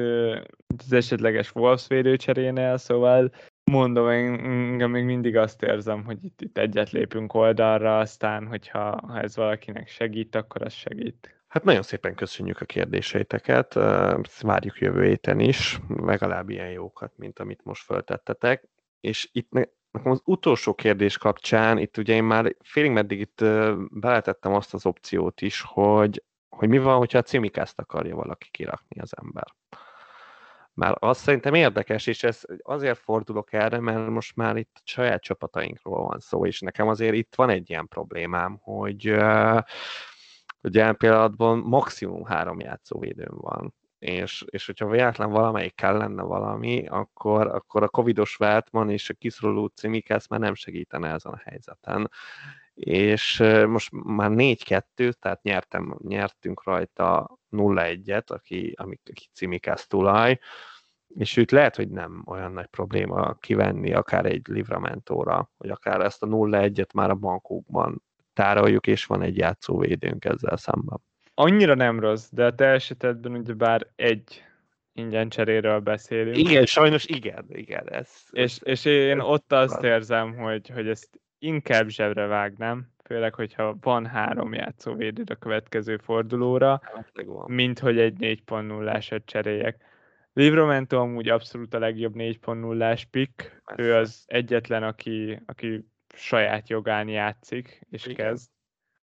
az 0.79 0.93
esetleges 0.93 1.55
Wolves 1.55 1.87
védőcserénél, 1.87 2.77
szóval 2.77 3.33
Mondom, 3.71 4.11
én 4.11 4.33
engem 4.35 4.91
még 4.91 5.05
mindig 5.05 5.37
azt 5.37 5.63
érzem, 5.63 6.05
hogy 6.05 6.25
itt, 6.25 6.41
itt 6.41 6.59
egyet 6.59 6.91
lépünk 6.91 7.35
oldalra, 7.35 7.99
aztán, 7.99 8.47
hogyha 8.47 9.01
ha 9.07 9.21
ez 9.21 9.37
valakinek 9.37 9.89
segít, 9.89 10.35
akkor 10.35 10.63
az 10.63 10.73
segít. 10.73 11.35
Hát 11.49 11.65
nagyon 11.65 11.83
szépen 11.83 12.15
köszönjük 12.15 12.61
a 12.61 12.65
kérdéseiteket, 12.65 13.75
várjuk 14.41 14.79
jövő 14.79 15.05
héten 15.05 15.41
is, 15.41 15.81
legalább 15.89 16.51
ilyen 16.51 16.71
jókat, 16.71 17.13
mint 17.17 17.39
amit 17.39 17.65
most 17.65 17.85
föltettetek. 17.85 18.69
És 19.01 19.29
itt 19.33 19.51
nekem 19.51 20.11
az 20.11 20.21
utolsó 20.25 20.75
kérdés 20.75 21.19
kapcsán, 21.19 21.79
itt 21.79 21.97
ugye 21.97 22.15
én 22.15 22.25
már 22.25 22.57
félig 22.61 22.91
meddig 22.91 23.21
itt 23.21 23.45
beletettem 23.91 24.55
azt 24.55 24.75
az 24.75 24.87
opciót 24.87 25.41
is, 25.41 25.61
hogy, 25.61 26.23
hogy 26.49 26.69
mi 26.69 26.79
van, 26.79 26.97
hogyha 26.97 27.19
a 27.19 27.23
címikázt 27.23 27.79
akarja 27.79 28.17
valaki 28.17 28.49
kirakni 28.51 29.01
az 29.01 29.13
ember. 29.23 29.47
Már 30.75 30.97
az 30.99 31.19
szerintem 31.19 31.55
érdekes, 31.55 32.07
és 32.07 32.23
ez 32.23 32.43
azért 32.63 32.99
fordulok 32.99 33.53
erre, 33.53 33.81
mert 33.81 34.09
most 34.09 34.37
már 34.37 34.57
itt 34.57 34.81
saját 34.85 35.23
csapatainkról 35.23 36.07
van 36.07 36.19
szó, 36.19 36.47
és 36.47 36.61
nekem 36.61 36.89
azért 36.89 37.15
itt 37.15 37.35
van 37.35 37.51
egy 37.51 37.71
ilyen 37.71 37.89
problémám, 37.89 38.59
hogy 38.63 39.07
ugye 40.63 40.79
jelen 40.79 40.97
pillanatban 40.97 41.59
maximum 41.59 42.25
három 42.25 42.61
játszóvédőm 42.61 43.37
van, 43.37 43.75
és, 43.99 44.45
és 44.51 44.67
hogyha 44.67 44.89
véletlen 44.89 45.31
valamelyikkel 45.31 45.97
lenne 45.97 46.23
valami, 46.23 46.87
akkor, 46.87 47.47
akkor 47.47 47.83
a 47.83 47.89
covidos 47.89 48.37
Veltman 48.37 48.91
és 48.91 49.11
a 49.11 49.15
kiszoruló 49.15 49.67
Cimikász 49.67 50.29
már 50.29 50.41
nem 50.41 50.55
segítene 50.55 51.13
ezen 51.13 51.33
a 51.33 51.43
helyzeten. 51.45 52.11
És 52.75 53.39
most 53.67 53.91
már 53.93 54.31
4-2, 54.33 55.13
tehát 55.13 55.43
nyertem, 55.43 55.99
nyertünk 56.03 56.65
rajta 56.65 57.39
0-1-et, 57.51 58.27
aki, 58.27 58.73
aki, 58.77 59.01
aki 59.11 59.29
Cimikász 59.33 59.87
tulaj, 59.87 60.39
és 61.15 61.37
őt 61.37 61.51
lehet, 61.51 61.77
hogy 61.77 61.89
nem 61.89 62.23
olyan 62.27 62.53
nagy 62.53 62.67
probléma 62.67 63.35
kivenni 63.35 63.93
akár 63.93 64.27
egy 64.27 64.47
Livramentóra, 64.49 65.51
vagy 65.57 65.71
akár 65.71 66.01
ezt 66.01 66.23
a 66.23 66.27
0-1-et 66.27 66.95
már 66.95 67.11
a 67.11 67.15
bankokban 67.15 68.03
tároljuk, 68.33 68.87
és 68.87 69.05
van 69.05 69.23
egy 69.23 69.37
játszóvédőnk 69.37 70.25
ezzel 70.25 70.57
szemben. 70.57 71.01
Annyira 71.35 71.75
nem 71.75 72.01
rossz, 72.01 72.29
de 72.31 72.45
a 72.45 72.55
te 72.55 72.65
esetedben 72.67 73.33
ugye 73.35 73.53
bár 73.53 73.87
egy 73.97 74.45
ingyen 74.93 75.29
cseréről 75.29 75.81
beszélünk. 75.81 76.37
Igen, 76.37 76.67
sajnos 76.67 77.05
igen, 77.07 77.45
igen. 77.49 77.89
Ez, 77.91 78.11
és, 78.31 78.59
és 78.63 78.85
én 78.85 79.21
ott 79.21 79.53
azt 79.53 79.83
érzem, 79.83 80.37
hogy, 80.37 80.69
hogy 80.69 80.89
ezt 80.89 81.21
inkább 81.45 81.89
zsebre 81.89 82.27
vágnám, 82.27 82.93
főleg, 83.05 83.35
hogyha 83.35 83.77
van 83.81 84.07
három 84.07 84.55
játszóvédőd 84.55 85.31
a 85.31 85.35
következő 85.35 85.97
fordulóra, 85.97 86.81
mint 87.47 87.79
hogy 87.79 87.99
egy 87.99 88.17
4.0-ásat 88.19 89.21
cseréljek. 89.25 89.85
Livramento 90.33 90.99
amúgy 90.99 91.29
abszolút 91.29 91.75
a 91.75 91.79
legjobb 91.79 92.15
4.0-ás 92.17 93.05
pick. 93.11 93.63
Ő 93.77 93.95
az 93.95 94.25
egyetlen, 94.27 94.83
aki, 94.83 95.43
aki 95.47 95.89
saját 96.15 96.69
jogán 96.69 97.09
játszik, 97.09 97.81
és 97.91 98.07
Igen. 98.07 98.27
kezd. 98.27 98.51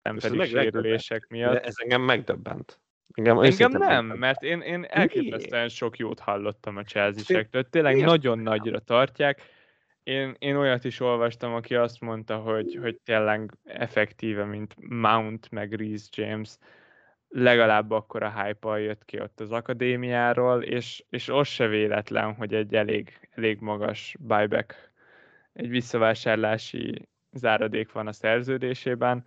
Nem 0.03 0.17
pedig 0.17 0.43
sérülések 0.43 1.27
miatt. 1.29 1.53
De 1.53 1.61
ez 1.61 1.75
engem 1.77 2.03
megdöbbent. 2.03 2.81
Engem, 3.15 3.39
engem 3.39 3.71
nem, 3.71 4.07
mert 4.07 4.43
én, 4.43 4.61
én 4.61 4.85
elképesztően 4.89 5.69
sok 5.69 5.97
jót 5.97 6.21
hallottam 6.21 6.77
a 6.77 6.83
Chelsea-sektől. 6.83 7.69
Tényleg 7.69 7.95
Miért? 7.95 8.09
nagyon 8.09 8.39
nagyra 8.39 8.79
tartják. 8.79 9.43
Én, 10.05 10.35
én 10.39 10.57
olyat 10.57 10.85
is 10.85 11.01
olvastam, 11.01 11.55
aki 11.55 11.75
azt 11.75 12.01
mondta, 12.01 12.37
hogy, 12.39 12.79
hogy 12.81 13.01
tényleg 13.05 13.53
effektíve, 13.65 14.45
mint 14.45 14.75
Mount 14.89 15.51
meg 15.51 15.73
Reese 15.73 16.09
James 16.11 16.59
legalább 17.29 17.91
akkor 17.91 18.23
a 18.23 18.43
hype 18.43 18.81
jött 18.81 19.05
ki 19.05 19.21
ott 19.21 19.41
az 19.41 19.51
akadémiáról, 19.51 20.63
és, 20.63 21.05
és 21.09 21.29
az 21.29 21.49
se 21.49 21.67
véletlen, 21.67 22.35
hogy 22.35 22.55
egy 22.55 22.75
elég, 22.75 23.29
elég 23.31 23.61
magas 23.61 24.17
buyback, 24.19 24.93
egy 25.53 25.69
visszavásárlási 25.69 27.09
záradék 27.33 27.93
van 27.93 28.07
a 28.07 28.13
szerződésében, 28.13 29.27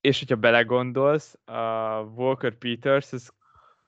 és 0.00 0.18
hogyha 0.18 0.36
belegondolsz, 0.36 1.38
a 1.44 2.00
Walker 2.00 2.54
Peters, 2.54 3.12
ez 3.12 3.28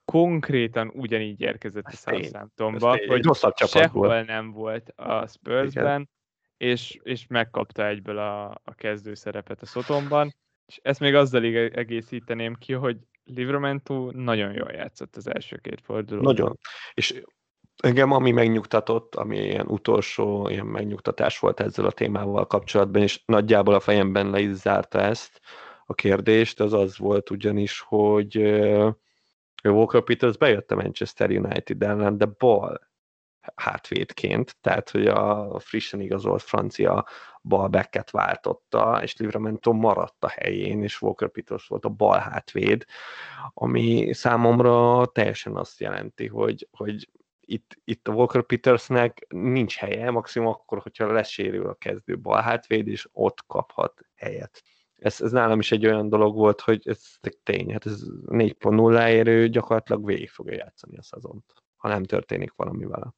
konkrétan 0.04 0.92
ugyanígy 0.94 1.40
érkezett 1.40 1.84
a 1.84 1.90
Southamptonba, 1.90 2.98
hogy 3.06 3.24
rosszabb 3.24 3.56
sehol 3.56 4.08
volt. 4.08 4.26
nem 4.26 4.50
volt 4.50 4.92
a 4.96 5.26
Spursben, 5.26 6.10
és, 6.56 6.98
és 7.02 7.26
megkapta 7.28 7.86
egyből 7.86 8.18
a, 8.18 8.50
a 8.50 8.74
kezdőszerepet 8.74 9.62
a 9.62 9.66
Szotomban, 9.66 10.34
és 10.66 10.78
ezt 10.82 11.00
még 11.00 11.14
azzal 11.14 11.44
egészíteném 11.44 12.54
ki, 12.54 12.72
hogy 12.72 12.96
Livramento 13.24 14.10
nagyon 14.10 14.52
jól 14.52 14.70
játszott 14.70 15.16
az 15.16 15.28
első 15.28 15.56
két 15.56 15.80
forduló. 15.80 16.22
Nagyon. 16.22 16.58
És 16.94 17.22
engem 17.82 18.12
ami 18.12 18.30
megnyugtatott, 18.30 19.14
ami 19.14 19.38
ilyen 19.38 19.66
utolsó 19.66 20.48
ilyen 20.48 20.66
megnyugtatás 20.66 21.38
volt 21.38 21.60
ezzel 21.60 21.84
a 21.84 21.90
témával 21.90 22.46
kapcsolatban, 22.46 23.02
és 23.02 23.22
nagyjából 23.24 23.74
a 23.74 23.80
fejemben 23.80 24.30
le 24.30 24.40
is 24.40 24.52
zárta 24.52 25.00
ezt 25.00 25.40
a 25.86 25.94
kérdést, 25.94 26.60
az 26.60 26.72
az 26.72 26.98
volt 26.98 27.30
ugyanis, 27.30 27.80
hogy 27.80 28.36
Walker 29.70 30.02
Peters 30.02 30.36
bejött 30.36 30.70
a 30.70 30.74
Manchester 30.74 31.30
United 31.30 31.82
ellen, 31.82 32.18
de 32.18 32.26
bal 32.38 32.92
hátvédként, 33.54 34.56
tehát 34.60 34.90
hogy 34.90 35.06
a 35.06 35.58
frissen 35.58 36.00
igazolt 36.00 36.42
francia 36.42 37.06
balbeket 37.42 38.10
váltotta, 38.10 39.02
és 39.02 39.16
Livramento 39.16 39.72
maradt 39.72 40.24
a 40.24 40.28
helyén, 40.28 40.82
és 40.82 41.02
Walker 41.02 41.28
Peters 41.28 41.66
volt 41.66 41.84
a 41.84 41.88
bal 41.88 42.18
hátvéd, 42.18 42.84
ami 43.54 44.12
számomra 44.12 45.06
teljesen 45.06 45.56
azt 45.56 45.80
jelenti, 45.80 46.26
hogy, 46.26 46.68
hogy 46.70 47.08
itt, 47.40 47.78
itt 47.84 48.08
a 48.08 48.12
Walker 48.12 48.42
Petersnek 48.42 49.26
nincs 49.28 49.76
helye, 49.76 50.10
maximum 50.10 50.48
akkor, 50.48 50.78
hogyha 50.78 51.12
lesérül 51.12 51.66
a 51.66 51.74
kezdő 51.74 52.18
bal 52.18 52.40
hátvéd, 52.40 52.88
és 52.88 53.08
ott 53.12 53.44
kaphat 53.46 54.00
helyet. 54.14 54.62
Ez, 54.98 55.20
ez 55.20 55.30
nálam 55.32 55.58
is 55.58 55.72
egy 55.72 55.86
olyan 55.86 56.08
dolog 56.08 56.34
volt, 56.34 56.60
hogy 56.60 56.82
ez 56.84 57.02
tény, 57.42 57.72
hát 57.72 57.86
ez 57.86 58.02
4.0 58.26 59.08
érő 59.08 59.48
gyakorlatilag 59.48 60.06
végig 60.06 60.28
fogja 60.28 60.54
játszani 60.54 60.96
a 60.96 61.02
szezont, 61.02 61.44
ha 61.76 61.88
nem 61.88 62.04
történik 62.04 62.52
valami 62.56 62.84
vele. 62.84 63.14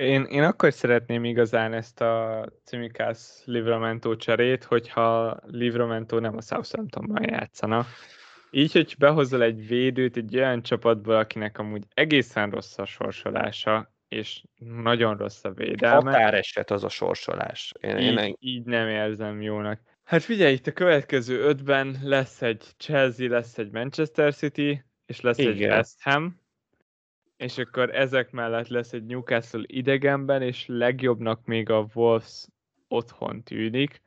Én, 0.00 0.24
én 0.24 0.42
akkor 0.42 0.72
szeretném 0.72 1.24
igazán 1.24 1.72
ezt 1.72 2.00
a 2.00 2.44
Cimikász 2.64 3.42
Livramento 3.44 4.16
cserét, 4.16 4.64
hogyha 4.64 5.38
Livramento 5.46 6.18
nem 6.18 6.36
a 6.36 6.40
Southamptonban 6.40 7.22
játszana. 7.22 7.86
Így, 8.50 8.72
hogy 8.72 8.94
behozol 8.98 9.42
egy 9.42 9.66
védőt 9.66 10.16
egy 10.16 10.36
olyan 10.36 10.62
csapatból, 10.62 11.14
akinek 11.14 11.58
amúgy 11.58 11.84
egészen 11.94 12.50
rossz 12.50 12.78
a 12.78 12.84
sorsolása, 12.84 13.92
és 14.08 14.42
nagyon 14.58 15.16
rossz 15.16 15.44
a 15.44 15.50
védelme. 15.50 16.10
Akár 16.10 16.34
eset 16.34 16.70
az 16.70 16.84
a 16.84 16.88
sorsolás. 16.88 17.72
Én, 17.80 17.98
így, 17.98 18.18
én... 18.18 18.36
így 18.38 18.64
nem 18.64 18.88
érzem 18.88 19.42
jónak. 19.42 19.80
Hát 20.10 20.22
figyelj, 20.22 20.52
itt 20.52 20.66
a 20.66 20.72
következő 20.72 21.40
ötben 21.40 21.98
lesz 22.02 22.42
egy 22.42 22.62
Chelsea, 22.76 23.28
lesz 23.28 23.58
egy 23.58 23.70
Manchester 23.70 24.34
City, 24.34 24.84
és 25.06 25.20
lesz 25.20 25.38
Igen. 25.38 25.52
egy 25.52 25.64
West 25.64 26.02
Ham, 26.02 26.40
és 27.36 27.58
akkor 27.58 27.94
ezek 27.94 28.30
mellett 28.30 28.68
lesz 28.68 28.92
egy 28.92 29.04
Newcastle 29.04 29.62
idegenben, 29.66 30.42
és 30.42 30.64
legjobbnak 30.66 31.44
még 31.44 31.70
a 31.70 31.86
Wolves 31.94 32.46
otthon 32.88 33.42
tűnik. 33.42 34.02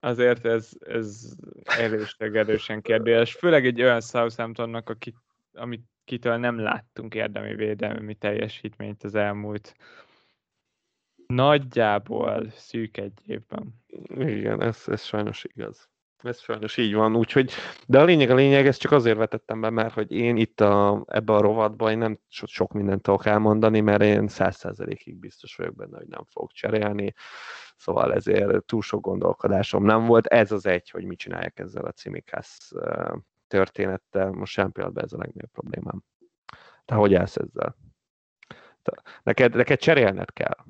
Azért 0.00 0.46
ez, 0.46 0.70
ez 0.86 1.32
erősleg 1.64 2.36
erősen 2.36 2.82
kérdés. 2.82 3.32
Főleg 3.32 3.66
egy 3.66 3.82
olyan 3.82 4.00
Southamptonnak, 4.00 4.88
akit, 4.88 5.16
amit 5.52 5.84
kitől 6.04 6.36
nem 6.36 6.58
láttunk 6.58 7.14
érdemi 7.14 7.54
védelmi 7.54 8.14
teljesítményt 8.14 9.04
az 9.04 9.14
elmúlt 9.14 9.74
nagyjából 11.26 12.50
szűk 12.50 12.96
egy 12.96 13.20
évben. 13.26 13.82
Igen, 14.08 14.62
ez, 14.62 14.82
ez 14.86 15.02
sajnos 15.02 15.44
igaz. 15.44 15.88
Ez 16.24 16.40
sajnos 16.40 16.76
így 16.76 16.94
van, 16.94 17.16
úgyhogy, 17.16 17.52
de 17.86 18.00
a 18.00 18.04
lényeg 18.04 18.30
a 18.30 18.34
lényeg, 18.34 18.66
ezt 18.66 18.80
csak 18.80 18.92
azért 18.92 19.16
vetettem 19.16 19.60
be, 19.60 19.70
mert 19.70 19.94
hogy 19.94 20.12
én 20.12 20.36
itt 20.36 20.60
a, 20.60 21.04
ebbe 21.06 21.32
a 21.32 21.40
rovatban 21.40 21.90
én 21.90 21.98
nem 21.98 22.18
so, 22.28 22.46
sok 22.46 22.72
mindent 22.72 23.02
tudok 23.02 23.26
elmondani, 23.26 23.80
mert 23.80 24.02
én 24.02 24.28
száz 24.28 24.56
százalékig 24.56 25.16
biztos 25.16 25.56
vagyok 25.56 25.74
benne, 25.74 25.96
hogy 25.96 26.06
nem 26.06 26.24
fogok 26.24 26.52
cserélni, 26.52 27.14
szóval 27.76 28.14
ezért 28.14 28.64
túl 28.64 28.82
sok 28.82 29.00
gondolkodásom 29.00 29.84
nem 29.84 30.06
volt. 30.06 30.26
Ez 30.26 30.52
az 30.52 30.66
egy, 30.66 30.90
hogy 30.90 31.04
mit 31.04 31.18
csinálják 31.18 31.58
ezzel 31.58 31.84
a 31.84 31.92
cimikász 31.92 32.72
történettel, 33.46 34.30
most 34.30 34.52
sem 34.52 34.72
pillanatban 34.72 35.04
ez 35.04 35.12
a 35.12 35.18
legnagyobb 35.18 35.50
problémám. 35.50 36.02
Te 36.84 36.94
hogy 36.94 37.14
állsz 37.14 37.36
ezzel? 37.36 37.76
Te, 38.82 39.02
neked, 39.22 39.54
neked 39.54 39.78
cserélned 39.78 40.32
kell. 40.32 40.64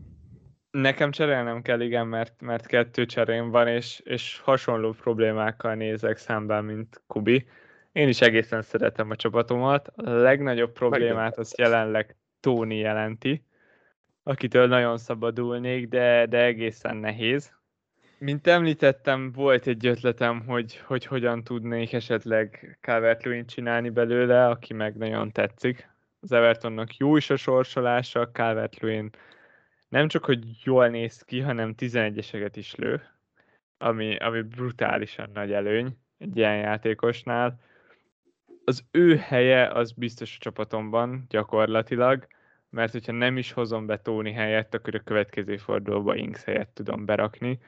Nekem 0.74 1.10
cserélnem 1.10 1.62
kell, 1.62 1.80
igen, 1.80 2.06
mert, 2.06 2.40
mert 2.40 2.66
kettő 2.66 3.06
cserém 3.06 3.50
van, 3.50 3.68
és, 3.68 4.00
és 4.04 4.40
hasonló 4.40 4.92
problémákkal 4.92 5.74
nézek 5.74 6.16
szemben, 6.16 6.64
mint 6.64 7.02
Kubi. 7.06 7.46
Én 7.92 8.08
is 8.08 8.20
egészen 8.20 8.62
szeretem 8.62 9.10
a 9.10 9.16
csapatomat. 9.16 9.88
A 9.96 10.10
legnagyobb 10.10 10.72
problémát 10.72 11.38
az 11.38 11.54
jelenleg 11.56 12.16
Tóni 12.40 12.78
jelenti, 12.78 13.44
akitől 14.22 14.66
nagyon 14.66 14.98
szabadulnék, 14.98 15.88
de, 15.88 16.26
de 16.26 16.44
egészen 16.44 16.96
nehéz. 16.96 17.52
Mint 18.18 18.46
említettem, 18.46 19.32
volt 19.32 19.66
egy 19.66 19.86
ötletem, 19.86 20.44
hogy, 20.46 20.76
hogy 20.76 21.06
hogyan 21.06 21.44
tudnék 21.44 21.92
esetleg 21.92 22.78
calvert 22.80 23.46
csinálni 23.46 23.90
belőle, 23.90 24.46
aki 24.46 24.72
meg 24.72 24.96
nagyon 24.96 25.32
tetszik. 25.32 25.88
Az 26.20 26.32
Evertonnak 26.32 26.96
jó 26.96 27.16
is 27.16 27.30
a 27.30 27.36
sorsolása, 27.36 28.30
calvert 28.32 28.74
nem 29.94 30.08
csak, 30.08 30.24
hogy 30.24 30.64
jól 30.64 30.88
néz 30.88 31.22
ki, 31.22 31.40
hanem 31.40 31.74
11-eseket 31.78 32.52
is 32.54 32.74
lő, 32.74 33.02
ami, 33.78 34.16
ami 34.16 34.42
brutálisan 34.42 35.30
nagy 35.34 35.52
előny 35.52 35.96
egy 36.18 36.36
ilyen 36.36 36.56
játékosnál. 36.56 37.60
Az 38.64 38.84
ő 38.90 39.16
helye 39.16 39.68
az 39.68 39.92
biztos 39.92 40.36
a 40.36 40.38
csapatomban 40.40 41.24
gyakorlatilag, 41.28 42.26
mert 42.70 42.92
hogyha 42.92 43.12
nem 43.12 43.36
is 43.36 43.52
hozom 43.52 43.86
be 43.86 43.96
Tóni 43.96 44.32
helyett, 44.32 44.74
akkor 44.74 44.94
a 44.94 45.00
következő 45.00 45.56
fordulóba 45.56 46.14
Inks 46.14 46.44
helyett 46.44 46.74
tudom 46.74 47.04
berakni. 47.04 47.58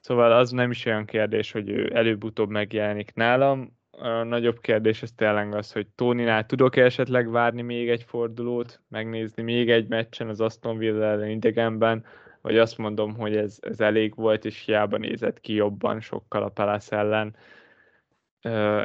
Szóval 0.00 0.32
az 0.32 0.50
nem 0.50 0.70
is 0.70 0.84
olyan 0.84 1.04
kérdés, 1.04 1.52
hogy 1.52 1.68
ő 1.68 1.94
előbb-utóbb 1.94 2.48
megjelenik 2.48 3.14
nálam, 3.14 3.75
a 3.98 4.22
nagyobb 4.22 4.60
kérdés 4.60 5.02
az 5.02 5.12
tényleg 5.16 5.54
az, 5.54 5.72
hogy 5.72 5.86
Tóninál 5.94 6.46
tudok-e 6.46 6.84
esetleg 6.84 7.30
várni 7.30 7.62
még 7.62 7.88
egy 7.88 8.02
fordulót, 8.02 8.80
megnézni 8.88 9.42
még 9.42 9.70
egy 9.70 9.88
meccsen 9.88 10.28
az 10.28 10.40
Aston 10.40 10.78
Villa 10.78 11.04
ellen 11.04 11.30
idegenben, 11.30 12.04
vagy 12.40 12.58
azt 12.58 12.78
mondom, 12.78 13.14
hogy 13.14 13.36
ez, 13.36 13.58
ez 13.60 13.80
elég 13.80 14.14
volt, 14.14 14.44
és 14.44 14.64
hiába 14.64 14.96
nézett 14.96 15.40
ki 15.40 15.54
jobban 15.54 16.00
sokkal 16.00 16.42
a 16.42 16.48
Palace 16.48 16.96
ellen. 16.96 17.36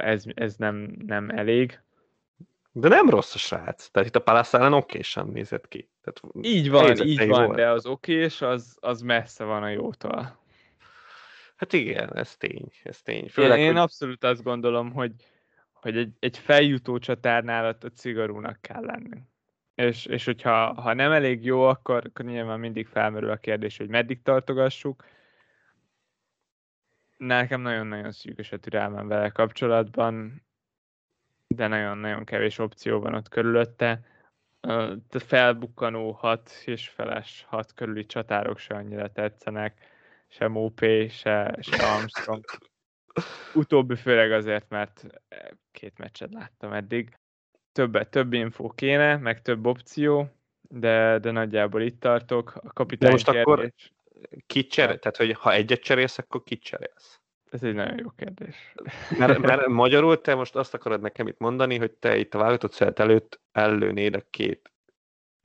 Ez, 0.01 0.23
ez 0.33 0.55
nem, 0.55 0.95
nem 1.05 1.29
elég. 1.29 1.79
De 2.71 2.87
nem 2.87 3.09
rossz 3.09 3.35
a 3.35 3.37
srác. 3.37 3.87
Tehát 3.87 4.09
itt 4.09 4.15
a 4.15 4.21
Palace 4.21 4.57
ellen 4.57 4.73
okésan 4.73 5.27
nézett 5.27 5.67
ki. 5.67 5.89
Tehát 6.01 6.35
így 6.41 6.69
van, 6.69 7.01
így 7.01 7.27
van, 7.27 7.45
volt. 7.45 7.57
de 7.57 7.69
az 7.69 7.85
okés 7.85 8.41
az, 8.41 8.77
az 8.79 9.01
messze 9.01 9.43
van 9.43 9.63
a 9.63 9.69
jótól. 9.69 10.39
Hát 11.61 11.73
igen, 11.73 12.17
ez 12.17 12.37
tény, 12.37 12.71
ez 12.83 13.01
tény. 13.01 13.29
Főleg, 13.29 13.59
én, 13.59 13.65
én 13.65 13.71
hogy... 13.71 13.81
abszolút 13.81 14.23
azt 14.23 14.43
gondolom, 14.43 14.91
hogy, 14.91 15.13
hogy 15.71 15.97
egy, 15.97 16.13
egy 16.19 16.37
feljutó 16.37 16.97
csatárnál 16.97 17.65
ott 17.65 17.95
cigarúnak 17.95 18.61
kell 18.61 18.81
lenni. 18.81 19.21
És, 19.75 20.05
és 20.05 20.25
hogyha 20.25 20.81
ha 20.81 20.93
nem 20.93 21.11
elég 21.11 21.45
jó, 21.45 21.61
akkor, 21.63 22.05
akkor 22.05 22.25
nyilván 22.25 22.59
mindig 22.59 22.87
felmerül 22.87 23.29
a 23.29 23.37
kérdés, 23.37 23.77
hogy 23.77 23.87
meddig 23.87 24.21
tartogassuk. 24.21 25.05
Nekem 27.17 27.61
nagyon-nagyon 27.61 28.11
szűkös 28.11 28.51
a 28.51 28.57
türelmem 28.57 29.07
vele 29.07 29.29
kapcsolatban, 29.29 30.45
de 31.47 31.67
nagyon-nagyon 31.67 32.23
kevés 32.23 32.57
opció 32.57 32.99
van 32.99 33.13
ott 33.13 33.29
körülötte. 33.29 34.05
A 34.61 34.95
felbukkanó 35.09 36.11
6 36.11 36.51
és 36.65 36.89
feles 36.89 37.45
6 37.47 37.73
körüli 37.73 38.05
csatárok 38.05 38.57
se 38.57 38.75
annyira 38.75 39.11
tetszenek 39.11 39.90
se 40.31 40.47
Mopé, 40.47 41.07
se, 41.07 41.57
se 41.59 41.85
Armstrong. 41.85 42.45
Utóbbi 43.53 43.95
főleg 43.95 44.31
azért, 44.31 44.69
mert 44.69 45.05
két 45.71 45.97
meccset 45.97 46.33
láttam 46.33 46.73
eddig. 46.73 47.17
Többet, 47.71 48.09
több 48.09 48.33
infó 48.33 48.69
kéne, 48.69 49.17
meg 49.17 49.41
több 49.41 49.65
opció, 49.65 50.29
de, 50.61 51.19
de 51.19 51.31
nagyjából 51.31 51.81
itt 51.81 51.99
tartok. 51.99 52.55
A 52.55 52.73
kapitány 52.73 53.09
de 53.09 53.13
most 53.13 53.25
kérdés... 53.25 53.41
akkor 53.41 53.71
kit 54.45 54.71
cserél? 54.71 54.99
Tehát, 54.99 55.17
hogy 55.17 55.31
ha 55.31 55.53
egyet 55.53 55.81
cserélsz, 55.81 56.17
akkor 56.17 56.43
kit 56.43 56.63
cserélsz? 56.63 57.19
Ez 57.51 57.63
egy 57.63 57.73
nagyon 57.73 57.97
jó 57.97 58.09
kérdés. 58.09 58.73
Mert, 59.17 59.39
mert 59.39 59.67
magyarul 59.67 60.21
te 60.21 60.35
most 60.35 60.55
azt 60.55 60.73
akarod 60.73 61.01
nekem 61.01 61.27
itt 61.27 61.39
mondani, 61.39 61.77
hogy 61.77 61.91
te 61.91 62.17
itt 62.17 62.33
a 62.33 62.37
válogatott 62.37 62.73
szeret 62.73 62.99
előtt 62.99 63.41
ellőnéd 63.51 64.15
a 64.15 64.21
két 64.29 64.71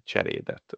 cserédet. 0.04 0.76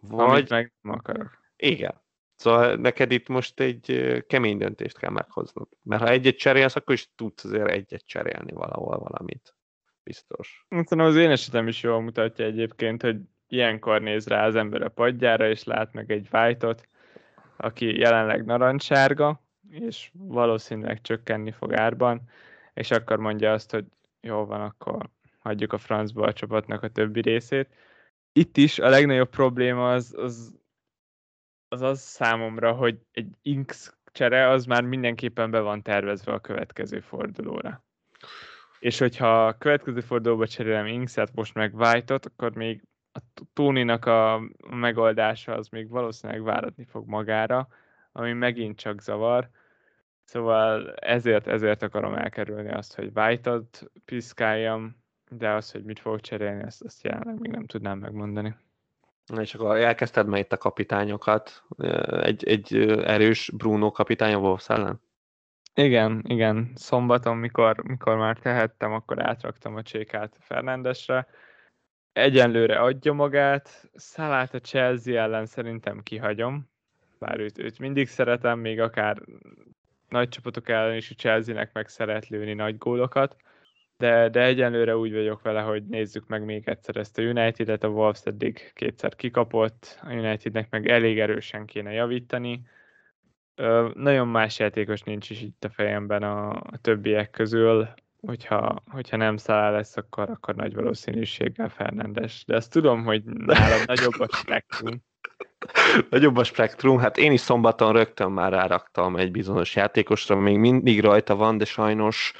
Vagy... 0.00 0.30
Amit 0.30 0.48
meg 0.48 0.72
nem 0.80 0.94
akarok. 0.94 1.38
Igen. 1.56 2.06
Szóval 2.38 2.74
neked 2.74 3.12
itt 3.12 3.28
most 3.28 3.60
egy 3.60 4.14
kemény 4.26 4.58
döntést 4.58 4.98
kell 4.98 5.10
meghoznod. 5.10 5.68
Mert 5.82 6.02
ha 6.02 6.08
egyet 6.08 6.36
cserélsz, 6.36 6.76
akkor 6.76 6.94
is 6.94 7.10
tudsz 7.14 7.44
azért 7.44 7.68
egyet 7.68 8.06
cserélni 8.06 8.52
valahol 8.52 8.98
valamit. 8.98 9.54
Biztos. 10.02 10.64
Szerintem 10.68 10.98
az 10.98 11.16
én 11.16 11.30
esetem 11.30 11.68
is 11.68 11.82
jól 11.82 12.00
mutatja 12.00 12.44
egyébként, 12.44 13.02
hogy 13.02 13.16
ilyenkor 13.48 14.00
néz 14.00 14.26
rá 14.26 14.46
az 14.46 14.54
ember 14.54 14.82
a 14.82 14.88
padjára, 14.88 15.48
és 15.48 15.64
lát 15.64 15.92
meg 15.92 16.10
egy 16.10 16.28
white 16.32 16.74
aki 17.56 17.98
jelenleg 17.98 18.44
narancssárga, 18.44 19.42
és 19.70 20.10
valószínűleg 20.12 21.00
csökkenni 21.00 21.50
fog 21.50 21.74
árban, 21.74 22.22
és 22.74 22.90
akkor 22.90 23.18
mondja 23.18 23.52
azt, 23.52 23.70
hogy 23.70 23.84
jó 24.20 24.44
van, 24.44 24.60
akkor 24.60 25.10
hagyjuk 25.38 25.72
a 25.72 25.78
francba 25.78 26.26
a 26.26 26.32
csapatnak 26.32 26.82
a 26.82 26.88
többi 26.88 27.20
részét. 27.20 27.68
Itt 28.32 28.56
is 28.56 28.78
a 28.78 28.88
legnagyobb 28.88 29.28
probléma 29.28 29.92
az 29.92 30.14
az, 30.16 30.58
az, 31.68 31.82
az 31.82 32.00
számomra, 32.00 32.72
hogy 32.72 32.98
egy 33.12 33.36
Inks 33.42 33.92
csere 34.12 34.48
az 34.48 34.64
már 34.64 34.82
mindenképpen 34.82 35.50
be 35.50 35.60
van 35.60 35.82
tervezve 35.82 36.32
a 36.32 36.40
következő 36.40 37.00
fordulóra. 37.00 37.84
És 38.78 38.98
hogyha 38.98 39.46
a 39.46 39.58
következő 39.58 40.00
fordulóba 40.00 40.46
cserélem 40.46 40.86
Inkset, 40.86 41.34
most 41.34 41.54
meg 41.54 41.74
White-ot, 41.74 42.26
akkor 42.26 42.54
még 42.54 42.82
a 43.12 43.18
Tóninak 43.52 44.04
a 44.04 44.40
megoldása 44.70 45.54
az 45.54 45.68
még 45.68 45.88
valószínűleg 45.88 46.42
váratni 46.42 46.84
fog 46.84 47.08
magára, 47.08 47.68
ami 48.12 48.32
megint 48.32 48.78
csak 48.78 49.00
zavar. 49.00 49.48
Szóval 50.24 50.94
ezért, 50.94 51.46
ezért 51.46 51.82
akarom 51.82 52.14
elkerülni 52.14 52.72
azt, 52.72 52.94
hogy 52.94 53.10
White-ot 53.14 53.90
piszkáljam, 54.04 54.96
de 55.30 55.50
az, 55.50 55.70
hogy 55.70 55.84
mit 55.84 55.98
fogok 55.98 56.20
cserélni, 56.20 56.62
ezt, 56.62 56.82
ezt 56.82 57.04
jelenleg 57.04 57.40
még 57.40 57.50
nem 57.50 57.66
tudnám 57.66 57.98
megmondani. 57.98 58.54
És 59.36 59.54
akkor 59.54 59.76
elkezdted 59.76 60.26
már 60.26 60.40
itt 60.40 60.52
a 60.52 60.56
kapitányokat. 60.56 61.62
Egy, 62.22 62.48
egy 62.48 62.76
erős 63.04 63.50
Bruno 63.56 63.90
kapitány 63.90 64.34
a 64.34 64.38
Wolves? 64.38 64.66
Igen, 65.74 66.22
igen. 66.26 66.72
Szombaton, 66.74 67.36
mikor, 67.36 67.82
mikor 67.82 68.16
már 68.16 68.38
tehettem, 68.38 68.92
akkor 68.92 69.26
átraktam 69.26 69.76
a 69.76 69.82
csékát 69.82 70.36
Fernandesre. 70.40 71.26
Egyenlőre 72.12 72.78
adja 72.78 73.12
magát. 73.12 73.90
Szalát 73.94 74.54
a 74.54 74.60
Chelsea 74.60 75.22
ellen 75.22 75.46
szerintem 75.46 76.02
kihagyom. 76.02 76.70
Bár 77.18 77.40
őt, 77.40 77.58
őt 77.58 77.78
mindig 77.78 78.08
szeretem, 78.08 78.58
még 78.58 78.80
akár 78.80 79.22
nagy 80.08 80.28
csapatok 80.28 80.68
ellen 80.68 80.96
is 80.96 81.10
a 81.10 81.14
Chelsea-nek 81.14 81.72
meg 81.72 81.88
szeret 81.88 82.28
lőni 82.28 82.52
nagy 82.52 82.78
gólokat 82.78 83.36
de, 83.98 84.28
de 84.28 84.42
egyenlőre 84.42 84.96
úgy 84.96 85.12
vagyok 85.12 85.42
vele, 85.42 85.60
hogy 85.60 85.86
nézzük 85.86 86.26
meg 86.26 86.44
még 86.44 86.68
egyszer 86.68 86.96
ezt 86.96 87.18
a 87.18 87.22
United-et, 87.22 87.84
a 87.84 87.88
Wolves 87.88 88.20
eddig 88.24 88.72
kétszer 88.74 89.14
kikapott, 89.14 89.98
a 90.02 90.12
Unitednek 90.12 90.70
meg 90.70 90.88
elég 90.88 91.18
erősen 91.18 91.66
kéne 91.66 91.92
javítani. 91.92 92.62
Ö, 93.54 93.88
nagyon 93.94 94.28
más 94.28 94.58
játékos 94.58 95.02
nincs 95.02 95.30
is 95.30 95.42
itt 95.42 95.64
a 95.64 95.70
fejemben 95.70 96.22
a, 96.22 96.50
a 96.50 96.78
többiek 96.80 97.30
közül, 97.30 97.88
hogyha, 98.20 98.82
hogyha 98.90 99.16
nem 99.16 99.36
száll 99.36 99.72
lesz, 99.72 99.96
akkor, 99.96 100.30
akkor 100.30 100.54
nagy 100.54 100.74
valószínűséggel 100.74 101.68
Fernandes. 101.68 102.44
De 102.46 102.56
azt 102.56 102.72
tudom, 102.72 103.04
hogy 103.04 103.24
nálam 103.24 103.80
nagyobb 103.86 104.20
a 104.20 104.28
spektrum. 104.36 105.02
Nagyobb 106.10 106.36
a 106.36 106.44
spektrum, 106.44 106.98
hát 106.98 107.16
én 107.16 107.32
is 107.32 107.40
szombaton 107.40 107.92
rögtön 107.92 108.30
már 108.30 108.52
ráraktam 108.52 109.16
egy 109.16 109.30
bizonyos 109.30 109.76
játékosra, 109.76 110.36
még 110.36 110.58
mindig 110.58 111.00
rajta 111.00 111.36
van, 111.36 111.58
de 111.58 111.64
sajnos 111.64 112.32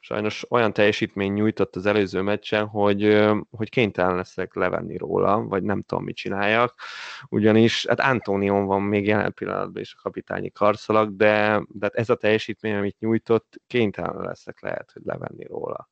sajnos 0.00 0.50
olyan 0.50 0.72
teljesítmény 0.72 1.32
nyújtott 1.32 1.76
az 1.76 1.86
előző 1.86 2.20
meccsen, 2.20 2.66
hogy, 2.66 3.28
hogy 3.50 3.68
kénytelen 3.68 4.16
leszek 4.16 4.54
levenni 4.54 4.96
róla, 4.96 5.42
vagy 5.42 5.62
nem 5.62 5.82
tudom, 5.82 6.04
mit 6.04 6.16
csináljak, 6.16 6.74
ugyanis 7.28 7.86
hát 7.86 8.00
Antonion 8.00 8.64
van 8.64 8.82
még 8.82 9.06
jelen 9.06 9.34
pillanatban 9.34 9.82
is 9.82 9.94
a 9.94 10.00
kapitányi 10.02 10.50
karszalag, 10.50 11.16
de, 11.16 11.62
de 11.68 11.86
hát 11.86 11.94
ez 11.94 12.10
a 12.10 12.14
teljesítmény, 12.14 12.74
amit 12.74 12.98
nyújtott, 12.98 13.60
kénytelen 13.66 14.24
leszek 14.24 14.60
lehet, 14.60 14.90
hogy 14.92 15.02
levenni 15.04 15.46
róla. 15.46 15.88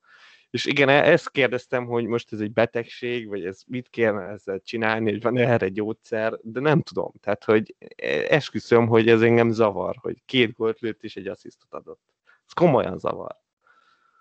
És 0.50 0.64
igen, 0.64 0.88
e-, 0.88 1.10
ezt 1.10 1.30
kérdeztem, 1.30 1.86
hogy 1.86 2.06
most 2.06 2.32
ez 2.32 2.40
egy 2.40 2.52
betegség, 2.52 3.28
vagy 3.28 3.44
ez 3.44 3.62
mit 3.66 3.88
kéne 3.88 4.22
ezzel 4.22 4.60
csinálni, 4.60 5.10
hogy 5.10 5.22
van 5.22 5.36
erre 5.36 5.68
gyógyszer, 5.68 6.38
de 6.42 6.60
nem 6.60 6.80
tudom. 6.80 7.12
Tehát, 7.20 7.44
hogy 7.44 7.74
e-, 7.78 8.26
esküszöm, 8.28 8.86
hogy 8.86 9.08
ez 9.08 9.22
engem 9.22 9.50
zavar, 9.50 9.96
hogy 10.00 10.22
két 10.24 10.52
gólt 10.52 10.80
lőtt 10.80 11.02
és 11.02 11.16
egy 11.16 11.26
asszisztot 11.26 11.74
adott. 11.74 12.00
Ez 12.46 12.52
komolyan 12.52 12.98
zavar. 12.98 13.36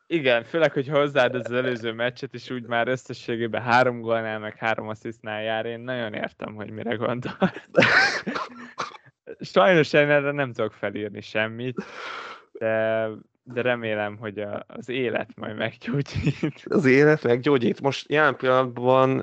Igen, 0.09 0.43
főleg, 0.43 0.71
hogy 0.73 0.87
hozzád 0.87 1.35
az 1.35 1.51
előző 1.51 1.91
meccset, 1.91 2.33
és 2.33 2.49
úgy 2.49 2.65
már 2.65 2.87
összességében 2.87 3.61
három 3.61 4.01
gólnál, 4.01 4.39
meg 4.39 4.55
három 4.55 4.87
asszisztnál 4.87 5.41
jár, 5.41 5.65
én 5.65 5.79
nagyon 5.79 6.13
értem, 6.13 6.55
hogy 6.55 6.71
mire 6.71 6.95
gondol. 6.95 7.37
Sajnos 9.39 9.93
én 9.93 10.09
erre 10.09 10.31
nem 10.31 10.53
tudok 10.53 10.73
felírni 10.73 11.21
semmit, 11.21 11.83
de, 12.51 13.07
de 13.43 13.61
remélem, 13.61 14.17
hogy 14.17 14.39
a, 14.39 14.63
az 14.67 14.89
élet 14.89 15.35
majd 15.35 15.55
meggyógyít. 15.55 16.63
Az 16.63 16.85
élet 16.85 17.23
meggyógyít. 17.23 17.81
Most 17.81 18.09
jelen 18.09 18.35
pillanatban 18.35 19.19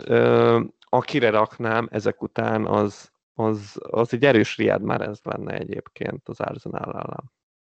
akire 0.80 1.30
raknám 1.30 1.89
ezek 1.91 2.22
után, 2.22 2.66
az, 2.66 3.12
az, 3.35 3.78
az 3.91 4.12
egy 4.12 4.24
erős 4.24 4.57
riad 4.57 4.82
már 4.82 5.01
ez 5.01 5.20
lenne 5.22 5.55
egyébként 5.55 6.28
az 6.28 6.41
Arsenal 6.41 6.93
ellen 6.93 7.32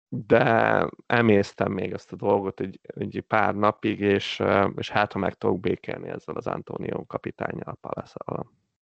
de 0.09 0.86
emésztem 1.06 1.72
még 1.72 1.92
ezt 1.92 2.12
a 2.12 2.16
dolgot 2.16 2.61
egy, 2.61 2.80
egy 2.82 3.24
pár 3.26 3.54
napig, 3.54 4.00
és, 4.00 4.42
és 4.76 4.90
hát 4.90 5.12
ha 5.12 5.18
meg 5.18 5.34
tudok 5.34 5.61
békelni 5.61 6.09
ezzel 6.09 6.34
az 6.34 6.46
Antonio 6.46 7.04
kapitányjal 7.06 7.76
a 7.80 7.88
palace 7.88 8.20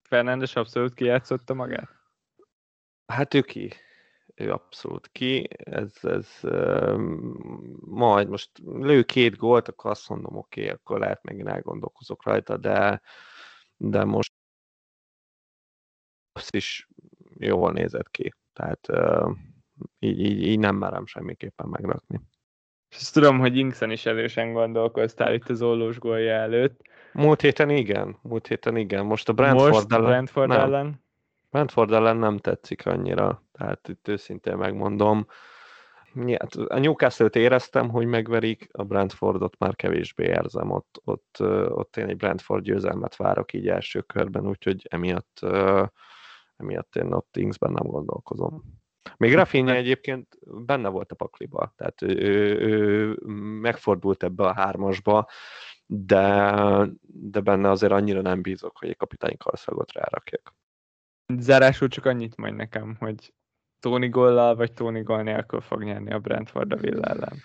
Fernándes 0.03 0.57
abszolút 0.57 0.95
kijátszotta 0.95 1.55
magát? 1.55 1.89
Hát 3.07 3.35
ő 3.35 3.41
ki. 3.41 3.73
Ő 4.35 4.53
abszolút 4.53 5.09
ki. 5.13 5.49
Ez, 5.59 5.93
ez 6.03 6.29
majd 7.81 8.29
most 8.29 8.51
lő 8.65 9.03
két 9.03 9.37
gólt, 9.37 9.69
akkor 9.69 9.91
azt 9.91 10.09
mondom, 10.09 10.37
oké, 10.37 10.61
okay, 10.61 10.75
akkor 10.75 10.99
lehet 10.99 11.23
megint 11.23 11.49
elgondolkozok 11.49 12.25
rajta, 12.25 12.57
de, 12.57 13.01
de 13.77 14.05
most 14.05 14.33
is 16.51 16.89
jól 17.39 17.73
nézett 17.73 18.11
ki. 18.11 18.35
Tehát 18.53 18.87
így, 19.99 20.21
így, 20.21 20.43
így 20.47 20.59
nem 20.59 20.77
merem 20.77 21.07
semmiképpen 21.07 21.69
megrakni. 21.69 22.21
Ezt 22.89 23.15
tudom, 23.15 23.39
hogy 23.39 23.57
Inkszen 23.57 23.91
is 23.91 24.07
erősen 24.07 24.53
gondolkoztál 24.53 25.35
itt 25.35 25.49
az 25.49 25.63
ollós 25.63 25.99
gólja 25.99 26.33
előtt. 26.33 26.81
Múlt 27.13 27.41
héten 27.41 27.71
igen, 27.71 28.17
múlt 28.23 28.47
héten 28.47 28.77
igen. 28.77 29.07
Most 29.07 29.29
a 29.29 29.33
Brentford, 29.33 29.73
Most 29.73 29.93
ellen, 29.93 30.05
Brentford 30.05 30.49
nem. 30.49 30.61
ellen? 30.61 31.05
Brentford 31.51 31.93
ellen 31.93 32.17
nem 32.17 32.39
tetszik 32.39 32.87
annyira, 32.87 33.43
tehát 33.53 33.89
itt 33.89 34.09
őszintén 34.09 34.57
megmondom. 34.57 35.27
A 36.67 36.79
Newcastle-t 36.79 37.37
éreztem, 37.37 37.89
hogy 37.89 38.07
megverik, 38.07 38.69
a 38.73 38.85
Brentfordot 38.85 39.59
már 39.59 39.77
kevésbé 39.77 40.25
érzem, 40.25 40.71
ott, 40.71 41.01
ott, 41.05 41.37
ott 41.69 41.97
én 41.97 42.09
egy 42.09 42.17
Brentford 42.17 42.65
győzelmet 42.65 43.17
várok 43.17 43.53
így 43.53 43.69
első 43.69 44.01
körben, 44.01 44.49
úgyhogy 44.49 44.87
emiatt, 44.91 45.41
emiatt 46.57 46.97
én 46.97 47.13
ott 47.13 47.37
Inksben 47.37 47.73
nem 47.73 47.87
gondolkozom. 47.87 48.78
Még 49.17 49.35
Rafinha 49.35 49.75
egyébként 49.75 50.39
benne 50.67 50.89
volt 50.89 51.13
a 51.13 51.15
pakliba, 51.15 51.73
tehát 51.77 52.03
ő, 52.03 52.17
ő, 52.61 53.17
megfordult 53.61 54.23
ebbe 54.23 54.45
a 54.45 54.55
hármasba, 54.55 55.29
de, 55.87 56.53
de 57.07 57.41
benne 57.41 57.71
azért 57.71 57.93
annyira 57.93 58.21
nem 58.21 58.43
bízok, 58.43 58.79
hogy 58.79 58.89
egy 58.89 58.97
kapitány 58.97 59.37
karszagot 59.37 59.93
rárakjak. 59.93 60.55
Zárásul 61.39 61.89
csak 61.89 62.05
annyit 62.05 62.37
majd 62.37 62.55
nekem, 62.55 62.97
hogy 62.99 63.33
Tony 63.81 64.11
gollal 64.11 64.55
vagy 64.55 64.73
Tony 64.73 65.03
gól 65.03 65.23
nélkül 65.23 65.61
fog 65.61 65.83
nyerni 65.83 66.13
a 66.13 66.19
Brentford 66.19 66.73
a 66.73 66.77
Villa 66.77 67.03
ellen. 67.03 67.37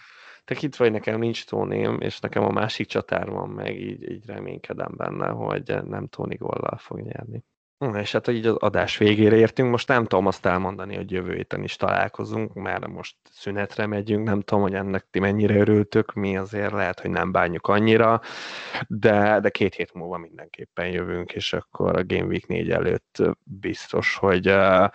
Itt 0.59 0.75
vagy, 0.75 0.91
nekem 0.91 1.19
nincs 1.19 1.45
Tóném, 1.45 1.99
és 1.99 2.19
nekem 2.19 2.43
a 2.43 2.51
másik 2.51 2.87
csatár 2.87 3.29
van 3.29 3.49
meg, 3.49 3.79
így, 3.79 4.11
így 4.11 4.25
reménykedem 4.25 4.93
benne, 4.95 5.27
hogy 5.27 5.83
nem 5.85 6.07
Tony 6.07 6.35
gollal 6.37 6.77
fog 6.77 6.99
nyerni. 6.99 7.43
És 7.91 8.11
hát 8.11 8.27
így 8.27 8.45
az 8.45 8.55
adás 8.55 8.97
végére 8.97 9.35
értünk, 9.35 9.69
most 9.69 9.87
nem 9.87 10.05
tudom 10.05 10.27
azt 10.27 10.45
elmondani, 10.45 10.95
hogy 10.95 11.11
jövő 11.11 11.35
héten 11.35 11.63
is 11.63 11.75
találkozunk, 11.75 12.53
mert 12.53 12.87
most 12.87 13.15
szünetre 13.31 13.85
megyünk, 13.85 14.27
nem 14.27 14.41
tudom, 14.41 14.63
hogy 14.63 14.73
ennek 14.73 15.05
ti 15.11 15.19
mennyire 15.19 15.55
örültök, 15.55 16.13
mi 16.13 16.37
azért 16.37 16.71
lehet, 16.71 16.99
hogy 16.99 17.09
nem 17.09 17.31
bánjuk 17.31 17.67
annyira, 17.67 18.21
de, 18.87 19.39
de 19.39 19.49
két 19.49 19.75
hét 19.75 19.93
múlva 19.93 20.17
mindenképpen 20.17 20.87
jövünk, 20.87 21.31
és 21.31 21.53
akkor 21.53 21.97
a 21.97 22.05
Game 22.05 22.25
Week 22.25 22.47
4 22.47 22.71
előtt 22.71 23.21
biztos, 23.43 24.15
hogy 24.15 24.49
uh, 24.49 24.87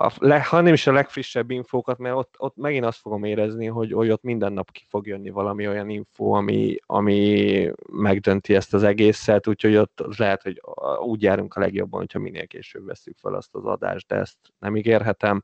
ha, 0.00 0.12
le, 0.18 0.42
ha 0.42 0.60
nem 0.60 0.72
is 0.72 0.86
a 0.86 0.92
legfrissebb 0.92 1.50
infókat, 1.50 1.98
mert 1.98 2.16
ott, 2.16 2.34
ott 2.38 2.56
megint 2.56 2.84
azt 2.84 2.98
fogom 2.98 3.24
érezni, 3.24 3.66
hogy, 3.66 3.92
hogy 3.92 4.10
ott 4.10 4.22
minden 4.22 4.52
nap 4.52 4.70
ki 4.70 4.84
fog 4.88 5.06
jönni 5.06 5.30
valami 5.30 5.68
olyan 5.68 5.88
info, 5.88 6.30
ami, 6.30 6.76
ami 6.86 7.70
megdönti 7.92 8.54
ezt 8.54 8.74
az 8.74 8.82
egészet, 8.82 9.46
úgyhogy 9.46 9.76
ott 9.76 10.02
lehet, 10.16 10.42
hogy 10.42 10.60
úgy 10.98 11.22
járunk 11.22 11.54
a 11.54 11.60
legjobban, 11.60 12.00
hogyha 12.00 12.18
minél 12.18 12.46
később 12.46 12.86
veszük 12.86 13.18
fel 13.18 13.34
azt 13.34 13.54
az 13.54 13.64
adást, 13.64 14.06
de 14.06 14.16
ezt 14.16 14.38
nem 14.58 14.76
ígérhetem. 14.76 15.42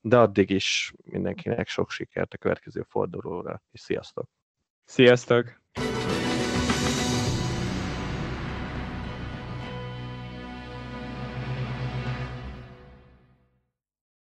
De 0.00 0.18
addig 0.18 0.50
is 0.50 0.92
mindenkinek 1.04 1.68
sok 1.68 1.90
sikert 1.90 2.34
a 2.34 2.38
következő 2.38 2.82
fordulóra, 2.88 3.62
és 3.70 3.80
sziasztok! 3.80 4.28
Sziasztok! 4.84 5.61